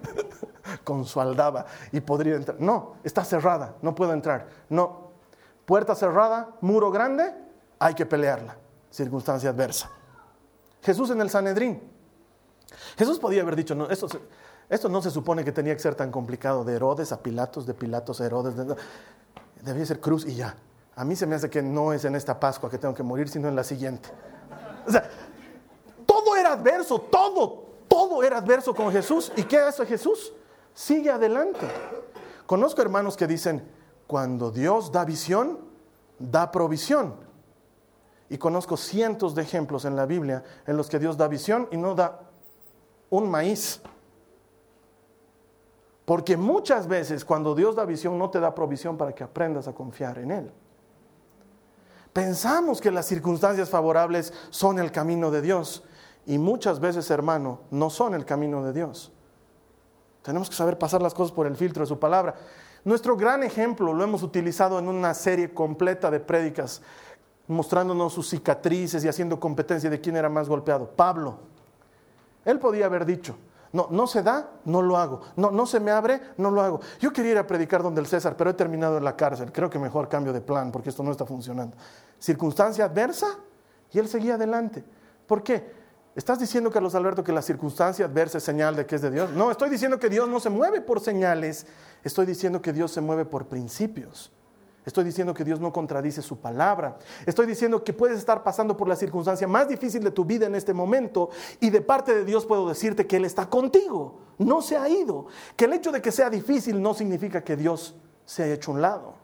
con 0.83 1.05
su 1.05 1.19
aldaba, 1.19 1.65
y 1.91 2.01
podría 2.01 2.35
entrar. 2.35 2.59
No, 2.59 2.95
está 3.03 3.23
cerrada, 3.23 3.75
no 3.81 3.95
puedo 3.95 4.13
entrar. 4.13 4.47
No, 4.69 5.04
puerta 5.65 5.95
cerrada, 5.95 6.55
muro 6.61 6.91
grande, 6.91 7.33
hay 7.79 7.93
que 7.93 8.05
pelearla. 8.05 8.57
Circunstancia 8.89 9.49
adversa. 9.49 9.89
Jesús 10.81 11.09
en 11.09 11.21
el 11.21 11.29
Sanedrín. 11.29 11.81
Jesús 12.97 13.19
podía 13.19 13.41
haber 13.41 13.55
dicho, 13.55 13.75
no, 13.75 13.87
esto 13.89 14.89
no 14.89 15.01
se 15.01 15.11
supone 15.11 15.43
que 15.43 15.51
tenía 15.51 15.73
que 15.73 15.81
ser 15.81 15.95
tan 15.95 16.11
complicado, 16.11 16.63
de 16.63 16.75
Herodes 16.75 17.11
a 17.11 17.21
Pilatos, 17.21 17.65
de 17.65 17.73
Pilatos 17.73 18.21
a 18.21 18.25
Herodes. 18.25 18.55
debía 19.61 19.85
ser 19.85 19.99
cruz 19.99 20.25
y 20.25 20.35
ya. 20.35 20.55
A 20.95 21.03
mí 21.03 21.15
se 21.15 21.25
me 21.25 21.35
hace 21.35 21.49
que 21.49 21.61
no 21.61 21.91
es 21.91 22.05
en 22.05 22.15
esta 22.15 22.39
Pascua 22.39 22.69
que 22.69 22.77
tengo 22.77 22.93
que 22.93 23.03
morir, 23.03 23.27
sino 23.27 23.47
en 23.47 23.55
la 23.55 23.63
siguiente. 23.63 24.09
O 24.87 24.91
sea, 24.91 25.09
todo 26.05 26.37
era 26.37 26.53
adverso, 26.53 26.99
todo, 26.99 27.65
todo 27.87 28.23
era 28.23 28.37
adverso 28.37 28.73
con 28.73 28.91
Jesús. 28.91 29.31
¿Y 29.35 29.43
qué 29.43 29.57
hace 29.57 29.85
Jesús? 29.85 30.31
Sigue 30.73 31.09
adelante. 31.09 31.67
Conozco 32.45 32.81
hermanos 32.81 33.17
que 33.17 33.27
dicen, 33.27 33.67
cuando 34.07 34.51
Dios 34.51 34.91
da 34.91 35.05
visión, 35.05 35.59
da 36.19 36.51
provisión. 36.51 37.15
Y 38.29 38.37
conozco 38.37 38.77
cientos 38.77 39.35
de 39.35 39.43
ejemplos 39.43 39.85
en 39.85 39.95
la 39.95 40.05
Biblia 40.05 40.43
en 40.65 40.77
los 40.77 40.89
que 40.89 40.99
Dios 40.99 41.17
da 41.17 41.27
visión 41.27 41.67
y 41.71 41.77
no 41.77 41.95
da 41.95 42.21
un 43.09 43.29
maíz. 43.29 43.81
Porque 46.05 46.37
muchas 46.37 46.87
veces 46.87 47.25
cuando 47.25 47.55
Dios 47.55 47.75
da 47.75 47.85
visión 47.85 48.17
no 48.17 48.29
te 48.29 48.39
da 48.39 48.53
provisión 48.53 48.97
para 48.97 49.13
que 49.13 49.23
aprendas 49.23 49.67
a 49.67 49.73
confiar 49.73 50.19
en 50.19 50.31
Él. 50.31 50.51
Pensamos 52.13 52.79
que 52.79 52.91
las 52.91 53.07
circunstancias 53.07 53.69
favorables 53.69 54.31
son 54.49 54.79
el 54.79 54.91
camino 54.91 55.31
de 55.31 55.41
Dios 55.41 55.83
y 56.25 56.37
muchas 56.37 56.79
veces, 56.79 57.09
hermano, 57.09 57.61
no 57.71 57.89
son 57.89 58.13
el 58.13 58.25
camino 58.25 58.63
de 58.63 58.73
Dios. 58.73 59.11
Tenemos 60.21 60.49
que 60.49 60.55
saber 60.55 60.77
pasar 60.77 61.01
las 61.01 61.13
cosas 61.13 61.35
por 61.35 61.45
el 61.45 61.55
filtro 61.55 61.83
de 61.83 61.87
su 61.87 61.99
palabra. 61.99 62.35
Nuestro 62.85 63.17
gran 63.17 63.41
ejemplo 63.41 63.93
lo 63.93 64.03
hemos 64.03 64.21
utilizado 64.21 64.77
en 64.77 64.87
una 64.87 65.15
serie 65.15 65.51
completa 65.51 66.11
de 66.11 66.19
prédicas, 66.19 66.83
mostrándonos 67.47 68.13
sus 68.13 68.29
cicatrices 68.29 69.03
y 69.03 69.07
haciendo 69.07 69.39
competencia 69.39 69.89
de 69.89 69.99
quién 69.99 70.15
era 70.15 70.29
más 70.29 70.47
golpeado. 70.47 70.91
Pablo. 70.91 71.39
Él 72.45 72.59
podía 72.59 72.85
haber 72.85 73.07
dicho, 73.07 73.35
no, 73.73 73.87
no 73.89 74.05
se 74.05 74.21
da, 74.21 74.51
no 74.65 74.83
lo 74.83 74.97
hago. 74.97 75.21
No, 75.35 75.49
no 75.49 75.65
se 75.65 75.79
me 75.79 75.89
abre, 75.89 76.21
no 76.37 76.51
lo 76.51 76.61
hago. 76.61 76.79
Yo 76.99 77.11
quería 77.11 77.31
ir 77.31 77.37
a 77.39 77.47
predicar 77.47 77.81
donde 77.81 78.01
el 78.01 78.07
César, 78.07 78.37
pero 78.37 78.51
he 78.51 78.53
terminado 78.53 78.99
en 78.99 79.03
la 79.03 79.15
cárcel. 79.15 79.51
Creo 79.51 79.67
que 79.67 79.79
mejor 79.79 80.07
cambio 80.07 80.31
de 80.31 80.41
plan 80.41 80.71
porque 80.71 80.89
esto 80.89 81.01
no 81.01 81.09
está 81.09 81.25
funcionando. 81.25 81.75
Circunstancia 82.19 82.85
adversa 82.85 83.27
y 83.91 83.97
él 83.97 84.07
seguía 84.07 84.35
adelante. 84.35 84.83
¿Por 85.25 85.41
qué? 85.41 85.84
¿Estás 86.15 86.39
diciendo, 86.39 86.71
Carlos 86.71 86.95
Alberto, 86.95 87.25
que 87.25 87.33
la 87.33 87.41
circunstancia 87.41 88.05
adversa 88.05 88.37
es 88.37 88.43
señal 88.45 88.73
de 88.77 88.85
que 88.85 88.95
es 88.95 89.01
de 89.01 89.11
Dios? 89.11 89.31
No, 89.31 89.51
estoy 89.51 89.69
diciendo 89.69 89.99
que 89.99 90.07
Dios 90.07 90.29
no 90.29 90.39
se 90.39 90.49
mueve 90.49 90.79
por 90.79 91.01
señales, 91.01 91.67
estoy 92.05 92.25
diciendo 92.25 92.61
que 92.61 92.71
Dios 92.71 92.91
se 92.91 93.01
mueve 93.01 93.25
por 93.25 93.47
principios. 93.47 94.31
Estoy 94.85 95.03
diciendo 95.03 95.33
que 95.33 95.43
Dios 95.43 95.59
no 95.59 95.73
contradice 95.73 96.21
su 96.21 96.37
palabra. 96.37 96.97
Estoy 97.25 97.47
diciendo 97.47 97.83
que 97.83 97.91
puedes 97.91 98.19
estar 98.19 98.43
pasando 98.43 98.77
por 98.77 98.87
la 98.87 98.95
circunstancia 98.95 99.47
más 99.47 99.67
difícil 99.67 100.03
de 100.03 100.11
tu 100.11 100.23
vida 100.23 100.45
en 100.45 100.55
este 100.55 100.73
momento 100.73 101.31
y 101.59 101.71
de 101.71 101.81
parte 101.81 102.13
de 102.13 102.23
Dios 102.23 102.45
puedo 102.45 102.69
decirte 102.69 103.07
que 103.07 103.17
Él 103.17 103.25
está 103.25 103.49
contigo. 103.49 104.19
No 104.37 104.61
se 104.61 104.77
ha 104.77 104.87
ido. 104.87 105.25
Que 105.57 105.65
el 105.65 105.73
hecho 105.73 105.91
de 105.91 106.01
que 106.01 106.11
sea 106.11 106.29
difícil 106.29 106.81
no 106.81 106.93
significa 106.93 107.43
que 107.43 107.57
Dios 107.57 107.95
se 108.25 108.43
haya 108.43 108.53
hecho 108.53 108.71
un 108.71 108.81
lado. 108.81 109.15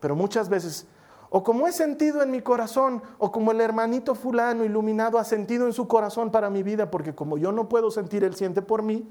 Pero 0.00 0.16
muchas 0.16 0.48
veces 0.48 0.86
o 1.34 1.42
como 1.42 1.66
he 1.66 1.72
sentido 1.72 2.22
en 2.22 2.30
mi 2.30 2.42
corazón, 2.42 3.02
o 3.16 3.32
como 3.32 3.52
el 3.52 3.60
hermanito 3.62 4.14
fulano 4.14 4.66
iluminado 4.66 5.18
ha 5.18 5.24
sentido 5.24 5.66
en 5.66 5.72
su 5.72 5.88
corazón 5.88 6.30
para 6.30 6.50
mi 6.50 6.62
vida, 6.62 6.90
porque 6.90 7.14
como 7.14 7.38
yo 7.38 7.52
no 7.52 7.70
puedo 7.70 7.90
sentir, 7.90 8.22
Él 8.22 8.34
siente 8.34 8.60
por 8.60 8.82
mí. 8.82 9.10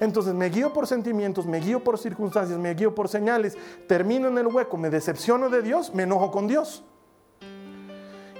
Entonces 0.00 0.34
me 0.34 0.48
guío 0.48 0.72
por 0.72 0.88
sentimientos, 0.88 1.46
me 1.46 1.60
guío 1.60 1.84
por 1.84 1.96
circunstancias, 1.96 2.58
me 2.58 2.74
guío 2.74 2.92
por 2.92 3.08
señales, 3.08 3.56
termino 3.86 4.26
en 4.26 4.36
el 4.38 4.48
hueco, 4.48 4.76
me 4.76 4.90
decepciono 4.90 5.48
de 5.48 5.62
Dios, 5.62 5.94
me 5.94 6.02
enojo 6.02 6.32
con 6.32 6.48
Dios. 6.48 6.82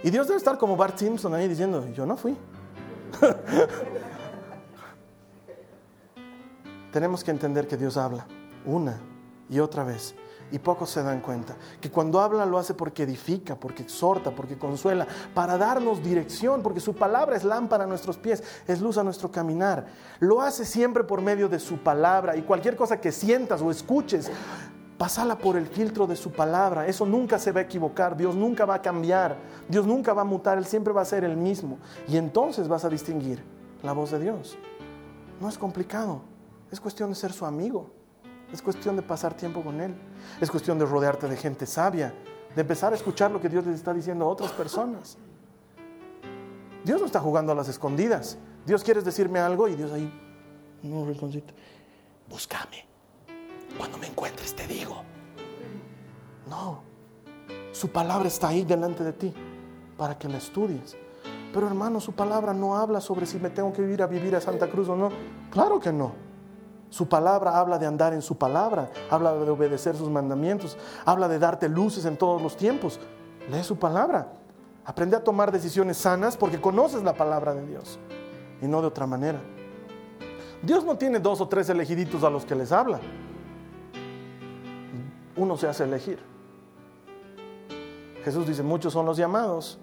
Y 0.02 0.10
Dios 0.10 0.26
debe 0.26 0.38
estar 0.38 0.58
como 0.58 0.76
Bart 0.76 0.98
Simpson 0.98 1.32
ahí 1.32 1.46
diciendo, 1.46 1.86
yo 1.94 2.06
no 2.06 2.16
fui. 2.16 2.36
Tenemos 6.92 7.22
que 7.22 7.30
entender 7.30 7.68
que 7.68 7.76
Dios 7.76 7.96
habla 7.96 8.26
una 8.66 8.98
y 9.48 9.60
otra 9.60 9.84
vez 9.84 10.16
y 10.52 10.58
pocos 10.58 10.90
se 10.90 11.02
dan 11.02 11.20
cuenta. 11.20 11.56
Que 11.80 11.90
cuando 11.90 12.20
habla 12.20 12.46
lo 12.46 12.58
hace 12.58 12.74
porque 12.74 13.04
edifica, 13.04 13.54
porque 13.54 13.82
exhorta, 13.82 14.30
porque 14.30 14.58
consuela, 14.58 15.06
para 15.34 15.56
darnos 15.58 16.02
dirección, 16.02 16.62
porque 16.62 16.80
su 16.80 16.94
palabra 16.94 17.36
es 17.36 17.44
lámpara 17.44 17.84
a 17.84 17.86
nuestros 17.86 18.18
pies, 18.18 18.42
es 18.66 18.80
luz 18.80 18.98
a 18.98 19.04
nuestro 19.04 19.30
caminar. 19.30 19.86
Lo 20.18 20.40
hace 20.40 20.64
siempre 20.64 21.04
por 21.04 21.22
medio 21.22 21.48
de 21.48 21.58
su 21.58 21.78
palabra 21.78 22.36
y 22.36 22.42
cualquier 22.42 22.76
cosa 22.76 23.00
que 23.00 23.12
sientas 23.12 23.62
o 23.62 23.70
escuches, 23.70 24.30
pasala 24.98 25.38
por 25.38 25.56
el 25.56 25.66
filtro 25.66 26.06
de 26.06 26.14
su 26.14 26.30
palabra. 26.30 26.86
Eso 26.86 27.06
nunca 27.06 27.38
se 27.38 27.52
va 27.52 27.60
a 27.60 27.62
equivocar, 27.62 28.16
Dios 28.16 28.34
nunca 28.34 28.66
va 28.66 28.74
a 28.74 28.82
cambiar, 28.82 29.38
Dios 29.68 29.86
nunca 29.86 30.12
va 30.12 30.22
a 30.22 30.26
mutar, 30.26 30.58
Él 30.58 30.66
siempre 30.66 30.92
va 30.92 31.00
a 31.00 31.06
ser 31.06 31.24
el 31.24 31.36
mismo. 31.36 31.78
Y 32.06 32.16
entonces 32.16 32.68
vas 32.68 32.84
a 32.84 32.90
distinguir 32.90 33.42
la 33.82 33.92
voz 33.92 34.10
de 34.10 34.18
Dios. 34.18 34.58
No 35.40 35.48
es 35.48 35.56
complicado, 35.56 36.20
es 36.70 36.80
cuestión 36.80 37.08
de 37.08 37.16
ser 37.16 37.32
su 37.32 37.46
amigo. 37.46 37.99
Es 38.52 38.62
cuestión 38.62 38.96
de 38.96 39.02
pasar 39.02 39.34
tiempo 39.34 39.62
con 39.62 39.80
Él. 39.80 39.94
Es 40.40 40.50
cuestión 40.50 40.78
de 40.78 40.86
rodearte 40.86 41.28
de 41.28 41.36
gente 41.36 41.66
sabia, 41.66 42.14
de 42.54 42.60
empezar 42.60 42.92
a 42.92 42.96
escuchar 42.96 43.30
lo 43.30 43.40
que 43.40 43.48
Dios 43.48 43.64
les 43.66 43.76
está 43.76 43.94
diciendo 43.94 44.24
a 44.24 44.28
otras 44.28 44.50
personas. 44.52 45.16
Dios 46.84 47.00
no 47.00 47.06
está 47.06 47.20
jugando 47.20 47.52
a 47.52 47.54
las 47.54 47.68
escondidas. 47.68 48.38
Dios 48.66 48.82
quiere 48.82 49.02
decirme 49.02 49.38
algo 49.38 49.68
y 49.68 49.74
Dios 49.74 49.92
ahí, 49.92 50.12
no 50.82 51.04
rinconcito, 51.06 51.54
búscame. 52.28 52.86
Cuando 53.76 53.98
me 53.98 54.06
encuentres 54.06 54.54
te 54.54 54.66
digo. 54.66 55.02
No, 56.48 56.82
su 57.72 57.88
palabra 57.88 58.28
está 58.28 58.48
ahí 58.48 58.64
delante 58.64 59.04
de 59.04 59.12
ti 59.12 59.32
para 59.96 60.18
que 60.18 60.28
la 60.28 60.38
estudies. 60.38 60.96
Pero 61.52 61.66
hermano, 61.66 62.00
su 62.00 62.12
palabra 62.12 62.52
no 62.52 62.76
habla 62.76 63.00
sobre 63.00 63.26
si 63.26 63.38
me 63.38 63.50
tengo 63.50 63.72
que 63.72 63.82
ir 63.82 64.02
a 64.02 64.06
vivir 64.06 64.34
a 64.36 64.40
Santa 64.40 64.68
Cruz 64.68 64.88
o 64.88 64.96
no. 64.96 65.10
Claro 65.50 65.80
que 65.80 65.92
no. 65.92 66.29
Su 66.90 67.08
palabra 67.08 67.56
habla 67.58 67.78
de 67.78 67.86
andar 67.86 68.12
en 68.12 68.20
su 68.20 68.36
palabra, 68.36 68.90
habla 69.10 69.32
de 69.32 69.48
obedecer 69.48 69.96
sus 69.96 70.10
mandamientos, 70.10 70.76
habla 71.04 71.28
de 71.28 71.38
darte 71.38 71.68
luces 71.68 72.04
en 72.04 72.16
todos 72.16 72.42
los 72.42 72.56
tiempos. 72.56 72.98
Lee 73.50 73.62
su 73.62 73.78
palabra. 73.78 74.32
Aprende 74.84 75.16
a 75.16 75.22
tomar 75.22 75.52
decisiones 75.52 75.96
sanas 75.96 76.36
porque 76.36 76.60
conoces 76.60 77.02
la 77.02 77.14
palabra 77.14 77.54
de 77.54 77.66
Dios. 77.66 77.98
y 78.62 78.66
no 78.66 78.82
de 78.82 78.88
otra 78.88 79.06
manera. 79.06 79.40
Dios 80.62 80.84
no 80.84 80.98
tiene 80.98 81.18
dos 81.18 81.40
o 81.40 81.48
tres 81.48 81.70
elegiditos 81.70 82.22
a 82.24 82.28
los 82.28 82.44
que 82.44 82.54
les 82.54 82.72
habla. 82.72 83.00
Uno 85.36 85.56
se 85.56 85.66
hace 85.66 85.84
elegir. 85.84 86.18
Jesús 88.22 88.46
dice, 88.46 88.62
muchos 88.62 88.92
son 88.92 89.06
los 89.06 89.16
llamados 89.16 89.78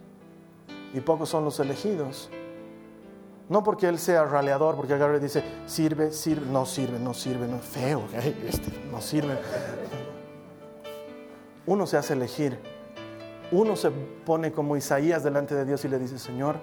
y 0.93 0.99
pocos 0.99 1.29
son 1.29 1.43
los 1.43 1.59
elegidos. 1.59 2.29
No 3.49 3.63
porque 3.63 3.87
Él 3.87 3.97
sea 3.97 4.25
raleador, 4.25 4.75
porque 4.75 4.93
agarre 4.93 5.19
dice, 5.19 5.43
sirve, 5.65 6.11
sirve, 6.11 6.47
no 6.49 6.65
sirve, 6.65 6.99
no 6.99 7.13
sirve, 7.13 7.47
no 7.47 7.59
feo, 7.59 8.03
este, 8.13 8.71
no 8.91 9.01
sirve. 9.01 9.37
Uno 11.65 11.87
se 11.87 11.97
hace 11.97 12.13
elegir. 12.13 12.59
Uno 13.51 13.77
se 13.77 13.91
pone 13.91 14.51
como 14.51 14.75
Isaías 14.75 15.23
delante 15.23 15.55
de 15.55 15.63
Dios 15.63 15.85
y 15.85 15.87
le 15.87 15.97
dice, 15.97 16.19
Señor, 16.19 16.57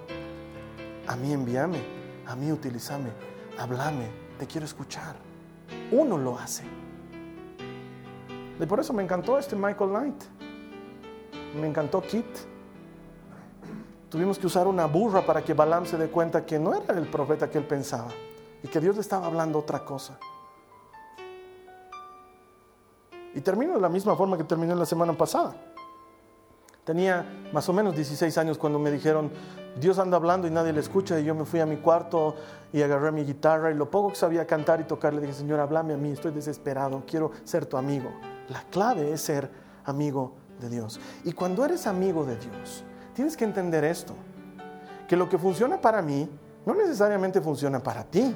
a 1.07 1.15
mí 1.15 1.33
envíame, 1.33 1.79
a 2.27 2.35
mí 2.35 2.51
utilízame, 2.51 3.09
háblame, 3.57 4.07
te 4.37 4.45
quiero 4.45 4.65
escuchar. 4.65 5.15
Uno 5.91 6.17
lo 6.17 6.37
hace. 6.37 6.63
Y 8.59 8.65
por 8.67 8.79
eso 8.79 8.93
me 8.93 9.03
encantó 9.03 9.39
este 9.39 9.55
Michael 9.55 9.89
Knight. 9.89 10.23
Me 11.59 11.67
encantó 11.67 12.01
Kit. 12.01 12.25
Tuvimos 14.09 14.37
que 14.37 14.47
usar 14.47 14.67
una 14.67 14.85
burra 14.85 15.25
para 15.25 15.43
que 15.43 15.53
Balaam 15.53 15.85
se 15.85 15.97
dé 15.97 16.09
cuenta 16.09 16.45
que 16.45 16.59
no 16.59 16.73
era 16.73 16.97
el 16.97 17.07
profeta 17.07 17.49
que 17.49 17.57
él 17.57 17.65
pensaba 17.65 18.09
y 18.63 18.67
que 18.67 18.79
Dios 18.79 18.95
le 18.95 19.01
estaba 19.01 19.25
hablando 19.25 19.59
otra 19.59 19.83
cosa. 19.83 20.17
Y 23.33 23.41
termino 23.41 23.73
de 23.73 23.81
la 23.81 23.89
misma 23.89 24.15
forma 24.15 24.37
que 24.37 24.43
terminé 24.45 24.73
la 24.75 24.85
semana 24.85 25.13
pasada. 25.13 25.55
Tenía 26.85 27.25
más 27.51 27.67
o 27.67 27.73
menos 27.73 27.95
16 27.95 28.37
años 28.37 28.57
cuando 28.57 28.77
me 28.77 28.91
dijeron, 28.91 29.31
Dios 29.79 29.97
anda 29.97 30.17
hablando 30.17 30.47
y 30.47 30.51
nadie 30.51 30.71
le 30.71 30.79
escucha. 30.79 31.19
Y 31.19 31.25
yo 31.25 31.35
me 31.35 31.43
fui 31.43 31.59
a 31.59 31.65
mi 31.65 31.77
cuarto 31.77 32.35
y 32.71 32.81
agarré 32.81 33.11
mi 33.11 33.23
guitarra 33.25 33.71
y 33.71 33.73
lo 33.73 33.89
poco 33.89 34.09
que 34.09 34.15
sabía 34.15 34.45
cantar 34.45 34.79
y 34.79 34.83
tocar, 34.83 35.13
le 35.13 35.19
dije, 35.19 35.33
Señor, 35.33 35.59
háblame 35.59 35.95
a 35.95 35.97
mí, 35.97 36.11
estoy 36.11 36.31
desesperado, 36.31 37.03
quiero 37.05 37.31
ser 37.43 37.65
tu 37.65 37.75
amigo. 37.75 38.11
La 38.49 38.61
clave 38.69 39.11
es 39.11 39.21
ser 39.21 39.49
amigo 39.83 40.35
de 40.59 40.69
Dios. 40.69 40.99
Y 41.23 41.33
cuando 41.33 41.65
eres 41.65 41.87
amigo 41.87 42.23
de 42.23 42.37
Dios, 42.37 42.83
tienes 43.15 43.35
que 43.35 43.45
entender 43.45 43.83
esto, 43.85 44.13
que 45.07 45.15
lo 45.15 45.27
que 45.27 45.39
funciona 45.39 45.79
para 45.81 46.01
mí 46.01 46.29
no 46.65 46.75
necesariamente 46.75 47.41
funciona 47.41 47.81
para 47.81 48.03
ti. 48.03 48.35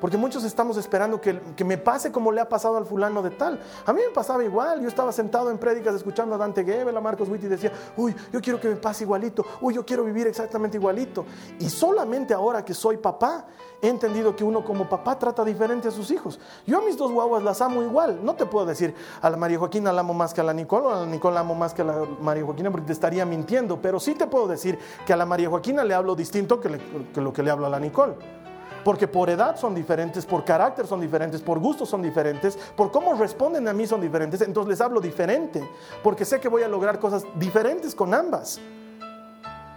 Porque 0.00 0.16
muchos 0.16 0.44
estamos 0.44 0.76
esperando 0.76 1.20
que, 1.20 1.40
me 1.64 1.78
pase 1.78 2.12
como 2.12 2.30
le 2.30 2.40
ha 2.40 2.48
pasado 2.48 2.76
al 2.76 2.86
fulano 2.86 3.22
de 3.22 3.30
tal. 3.30 3.60
A 3.84 3.92
mí 3.92 4.00
me 4.06 4.12
pasaba 4.12 4.44
igual. 4.44 4.80
Yo 4.80 4.88
estaba 4.88 5.12
sentado 5.12 5.50
en 5.50 5.58
prédicas 5.58 5.94
escuchando 5.94 6.34
a 6.34 6.38
Dante 6.38 6.64
Gebel, 6.64 6.96
a 6.96 7.00
Marcos 7.00 7.28
Witt 7.28 7.44
y 7.44 7.48
decía, 7.48 7.72
uy, 7.96 8.14
yo 8.32 8.40
quiero 8.40 8.60
que 8.60 8.68
me 8.68 8.76
pase 8.76 9.04
igualito. 9.04 9.44
Uy, 9.60 9.74
yo 9.74 9.84
quiero 9.84 10.04
vivir 10.04 10.26
exactamente 10.26 10.76
igualito. 10.76 11.24
Y 11.58 11.68
solamente 11.68 12.34
ahora 12.34 12.64
que 12.64 12.74
soy 12.74 12.98
papá, 12.98 13.46
he 13.80 13.88
entendido 13.88 14.36
que 14.36 14.44
uno 14.44 14.64
como 14.64 14.88
papá 14.88 15.18
trata 15.18 15.44
diferente 15.44 15.88
a 15.88 15.90
sus 15.90 16.10
hijos. 16.10 16.38
Yo 16.66 16.78
a 16.78 16.82
mis 16.82 16.96
dos 16.96 17.12
guaguas 17.12 17.42
las 17.42 17.60
amo 17.60 17.82
igual. 17.82 18.20
No 18.22 18.34
te 18.34 18.46
puedo 18.46 18.66
decir, 18.66 18.94
a 19.20 19.30
la 19.30 19.36
María 19.36 19.58
Joaquina 19.58 19.92
la 19.92 20.00
amo 20.00 20.14
más 20.14 20.34
que 20.34 20.40
a 20.40 20.44
la 20.44 20.52
Nicole 20.52 20.86
o 20.86 20.90
a 20.90 21.00
la 21.00 21.06
Nicole 21.06 21.34
la 21.34 21.40
amo 21.40 21.54
más 21.54 21.74
que 21.74 21.82
a 21.82 21.86
la 21.86 22.04
María 22.20 22.44
Joaquina 22.44 22.70
porque 22.70 22.86
te 22.86 22.92
estaría 22.92 23.24
mintiendo. 23.24 23.80
Pero 23.80 23.98
sí 23.98 24.14
te 24.14 24.26
puedo 24.26 24.46
decir 24.46 24.78
que 25.06 25.12
a 25.12 25.16
la 25.16 25.26
María 25.26 25.48
Joaquina 25.48 25.84
le 25.84 25.94
hablo 25.94 26.14
distinto 26.14 26.60
que, 26.60 26.80
que 27.12 27.20
lo 27.20 27.32
que 27.32 27.42
le 27.42 27.50
hablo 27.50 27.66
a 27.66 27.70
la 27.70 27.80
Nicole. 27.80 28.45
Porque 28.86 29.08
por 29.08 29.28
edad 29.28 29.56
son 29.56 29.74
diferentes, 29.74 30.24
por 30.24 30.44
carácter 30.44 30.86
son 30.86 31.00
diferentes, 31.00 31.42
por 31.42 31.58
gustos 31.58 31.88
son 31.88 32.00
diferentes, 32.02 32.56
por 32.76 32.92
cómo 32.92 33.14
responden 33.14 33.66
a 33.66 33.72
mí 33.72 33.84
son 33.84 34.00
diferentes. 34.00 34.40
Entonces 34.42 34.68
les 34.68 34.80
hablo 34.80 35.00
diferente, 35.00 35.68
porque 36.04 36.24
sé 36.24 36.38
que 36.38 36.48
voy 36.48 36.62
a 36.62 36.68
lograr 36.68 37.00
cosas 37.00 37.24
diferentes 37.34 37.96
con 37.96 38.14
ambas. 38.14 38.60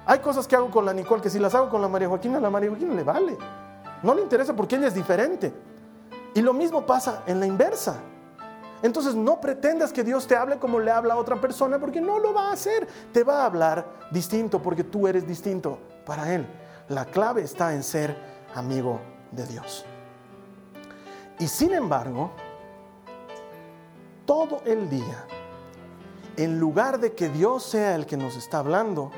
Hay 0.05 0.19
cosas 0.19 0.47
que 0.47 0.55
hago 0.55 0.69
con 0.69 0.85
la 0.85 0.93
Nicole 0.93 1.23
que 1.23 1.31
si 1.31 1.39
las 1.39 1.55
hago 1.55 1.69
con 1.69 1.81
la 1.81 1.87
María 1.87 2.07
Joaquina, 2.07 2.39
la 2.39 2.51
María 2.51 2.69
Joaquina 2.69 2.93
le 2.93 3.01
vale. 3.03 3.35
No 4.03 4.13
le 4.13 4.21
interesa 4.21 4.55
porque 4.55 4.75
ella 4.75 4.89
es 4.89 4.93
diferente. 4.93 5.51
Y 6.35 6.41
lo 6.43 6.53
mismo 6.53 6.85
pasa 6.85 7.23
en 7.25 7.39
la 7.39 7.47
inversa. 7.47 7.95
Entonces 8.83 9.15
no 9.15 9.41
pretendas 9.41 9.91
que 9.91 10.03
Dios 10.03 10.27
te 10.27 10.35
hable 10.35 10.59
como 10.59 10.79
le 10.79 10.91
habla 10.91 11.15
a 11.15 11.17
otra 11.17 11.41
persona 11.41 11.79
porque 11.79 11.99
no 11.99 12.19
lo 12.19 12.31
va 12.31 12.49
a 12.49 12.53
hacer. 12.53 12.87
Te 13.11 13.23
va 13.23 13.41
a 13.41 13.45
hablar 13.47 13.87
distinto 14.11 14.61
porque 14.61 14.83
tú 14.83 15.07
eres 15.07 15.27
distinto 15.27 15.79
para 16.05 16.31
Él. 16.31 16.45
La 16.89 17.05
clave 17.05 17.41
está 17.41 17.73
en 17.73 17.81
ser 17.81 18.38
amigo 18.55 18.99
de 19.31 19.45
Dios. 19.47 19.85
Y 21.39 21.47
sin 21.47 21.73
embargo, 21.73 22.31
todo 24.25 24.61
el 24.65 24.89
día, 24.89 25.25
en 26.37 26.59
lugar 26.59 26.99
de 26.99 27.13
que 27.13 27.29
Dios 27.29 27.63
sea 27.63 27.95
el 27.95 28.05
que 28.05 28.17
nos 28.17 28.35
está 28.35 28.59
hablando, 28.59 29.11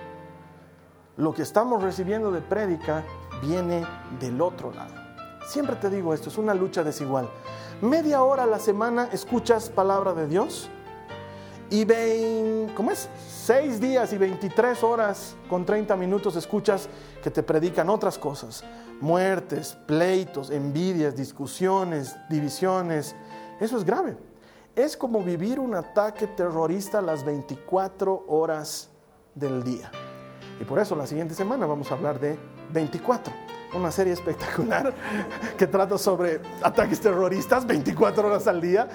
lo 1.18 1.34
que 1.34 1.42
estamos 1.42 1.84
recibiendo 1.84 2.32
de 2.32 2.42
prédica 2.42 3.04
viene 3.42 3.86
del 4.20 4.40
otro 4.42 4.72
lado. 4.72 4.94
Siempre 5.48 5.76
te 5.76 5.90
digo 5.90 6.14
esto, 6.14 6.30
es 6.30 6.38
una 6.38 6.54
lucha 6.54 6.84
desigual. 6.84 7.30
Media 7.82 8.24
hora 8.24 8.44
a 8.44 8.48
la 8.48 8.60
semana 8.60 9.10
escuchas 9.12 9.70
palabra 9.70 10.14
de 10.14 10.28
Dios 10.28 10.70
y 11.70 11.84
ven, 11.86 12.72
¿cómo 12.76 12.92
es? 12.92 13.10
Seis 13.54 13.82
días 13.82 14.14
y 14.14 14.18
23 14.18 14.82
horas 14.82 15.36
con 15.50 15.66
30 15.66 15.98
minutos 15.98 16.38
escuchas 16.38 16.88
que 17.22 17.30
te 17.30 17.44
predican 17.44 17.90
otras 17.90 18.18
cosas. 18.18 18.64
Muertes, 19.02 19.78
pleitos, 19.86 20.50
envidias, 20.52 21.18
discusiones, 21.18 22.16
divisiones. 22.30 23.14
Eso 23.60 23.76
es 23.76 23.84
grave. 23.84 24.16
Es 24.74 24.96
como 24.96 25.22
vivir 25.22 25.60
un 25.60 25.76
ataque 25.76 26.28
terrorista 26.28 27.02
las 27.02 27.26
24 27.26 28.24
horas 28.30 28.90
del 29.36 29.66
día. 29.66 29.92
Y 30.62 30.64
por 30.64 30.80
eso 30.80 30.96
la 30.96 31.06
siguiente 31.06 31.34
semana 31.34 31.66
vamos 31.66 31.92
a 31.92 31.96
hablar 31.96 32.22
de 32.22 32.40
24 32.72 33.34
una 33.74 33.92
serie 33.92 34.14
espectacular 34.14 34.94
que 35.58 35.68
trata 35.68 35.98
sobre 35.98 36.40
ataques 36.62 37.02
terroristas 37.02 37.68
24 37.68 38.28
horas 38.28 38.48
al 38.48 38.62
día. 38.62 38.88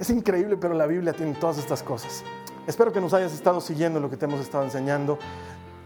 Es 0.00 0.10
increíble, 0.10 0.56
pero 0.56 0.74
la 0.74 0.86
Biblia 0.86 1.12
tiene 1.12 1.34
todas 1.34 1.58
estas 1.58 1.82
cosas. 1.82 2.24
Espero 2.66 2.92
que 2.92 3.00
nos 3.00 3.14
hayas 3.14 3.32
estado 3.32 3.60
siguiendo 3.60 4.00
lo 4.00 4.10
que 4.10 4.16
te 4.16 4.26
hemos 4.26 4.40
estado 4.40 4.64
enseñando. 4.64 5.18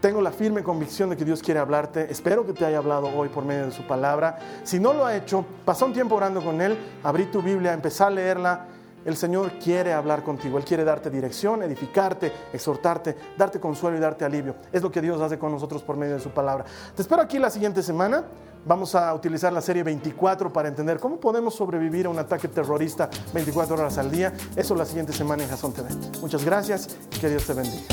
Tengo 0.01 0.21
la 0.21 0.31
firme 0.31 0.61
convicción 0.61 1.09
de 1.09 1.17
que 1.17 1.25
Dios 1.25 1.41
quiere 1.41 1.59
hablarte. 1.59 2.11
Espero 2.11 2.45
que 2.45 2.53
te 2.53 2.65
haya 2.65 2.77
hablado 2.77 3.07
hoy 3.07 3.29
por 3.29 3.43
medio 3.43 3.65
de 3.65 3.71
su 3.71 3.87
palabra. 3.87 4.37
Si 4.63 4.79
no 4.79 4.93
lo 4.93 5.05
ha 5.05 5.15
hecho, 5.15 5.45
pasa 5.63 5.85
un 5.85 5.93
tiempo 5.93 6.15
orando 6.15 6.43
con 6.43 6.61
Él, 6.61 6.77
abrí 7.01 7.25
tu 7.25 7.41
Biblia, 7.41 7.73
empezá 7.73 8.07
a 8.07 8.09
leerla. 8.11 8.67
El 9.05 9.15
Señor 9.15 9.51
quiere 9.63 9.93
hablar 9.93 10.23
contigo, 10.23 10.57
Él 10.57 10.65
quiere 10.65 10.83
darte 10.83 11.11
dirección, 11.11 11.61
edificarte, 11.61 12.31
exhortarte, 12.51 13.15
darte 13.37 13.59
consuelo 13.59 13.95
y 13.97 13.99
darte 13.99 14.25
alivio. 14.25 14.55
Es 14.71 14.81
lo 14.81 14.91
que 14.91 14.99
Dios 14.99 15.21
hace 15.21 15.37
con 15.37 15.51
nosotros 15.51 15.83
por 15.83 15.95
medio 15.95 16.15
de 16.15 16.19
su 16.19 16.31
palabra. 16.31 16.65
Te 16.95 17.03
espero 17.03 17.21
aquí 17.21 17.37
la 17.37 17.51
siguiente 17.51 17.83
semana. 17.83 18.23
Vamos 18.65 18.95
a 18.95 19.13
utilizar 19.13 19.53
la 19.53 19.61
serie 19.61 19.83
24 19.83 20.51
para 20.51 20.67
entender 20.67 20.99
cómo 20.99 21.19
podemos 21.19 21.53
sobrevivir 21.53 22.07
a 22.07 22.09
un 22.09 22.17
ataque 22.17 22.47
terrorista 22.47 23.11
24 23.31 23.75
horas 23.75 23.99
al 23.99 24.09
día. 24.09 24.33
Eso 24.55 24.73
la 24.73 24.85
siguiente 24.85 25.13
semana 25.13 25.43
en 25.43 25.49
Jason 25.49 25.71
TV. 25.71 25.87
Muchas 26.19 26.43
gracias 26.43 26.97
y 27.15 27.19
que 27.19 27.29
Dios 27.29 27.45
te 27.45 27.53
bendiga. 27.53 27.83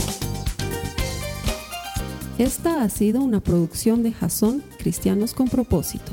Esta 2.39 2.83
ha 2.83 2.89
sido 2.89 3.21
una 3.21 3.41
producción 3.41 4.03
de 4.03 4.13
Jason 4.13 4.65
Cristianos 4.79 5.35
con 5.35 5.49
Propósito. 5.49 6.13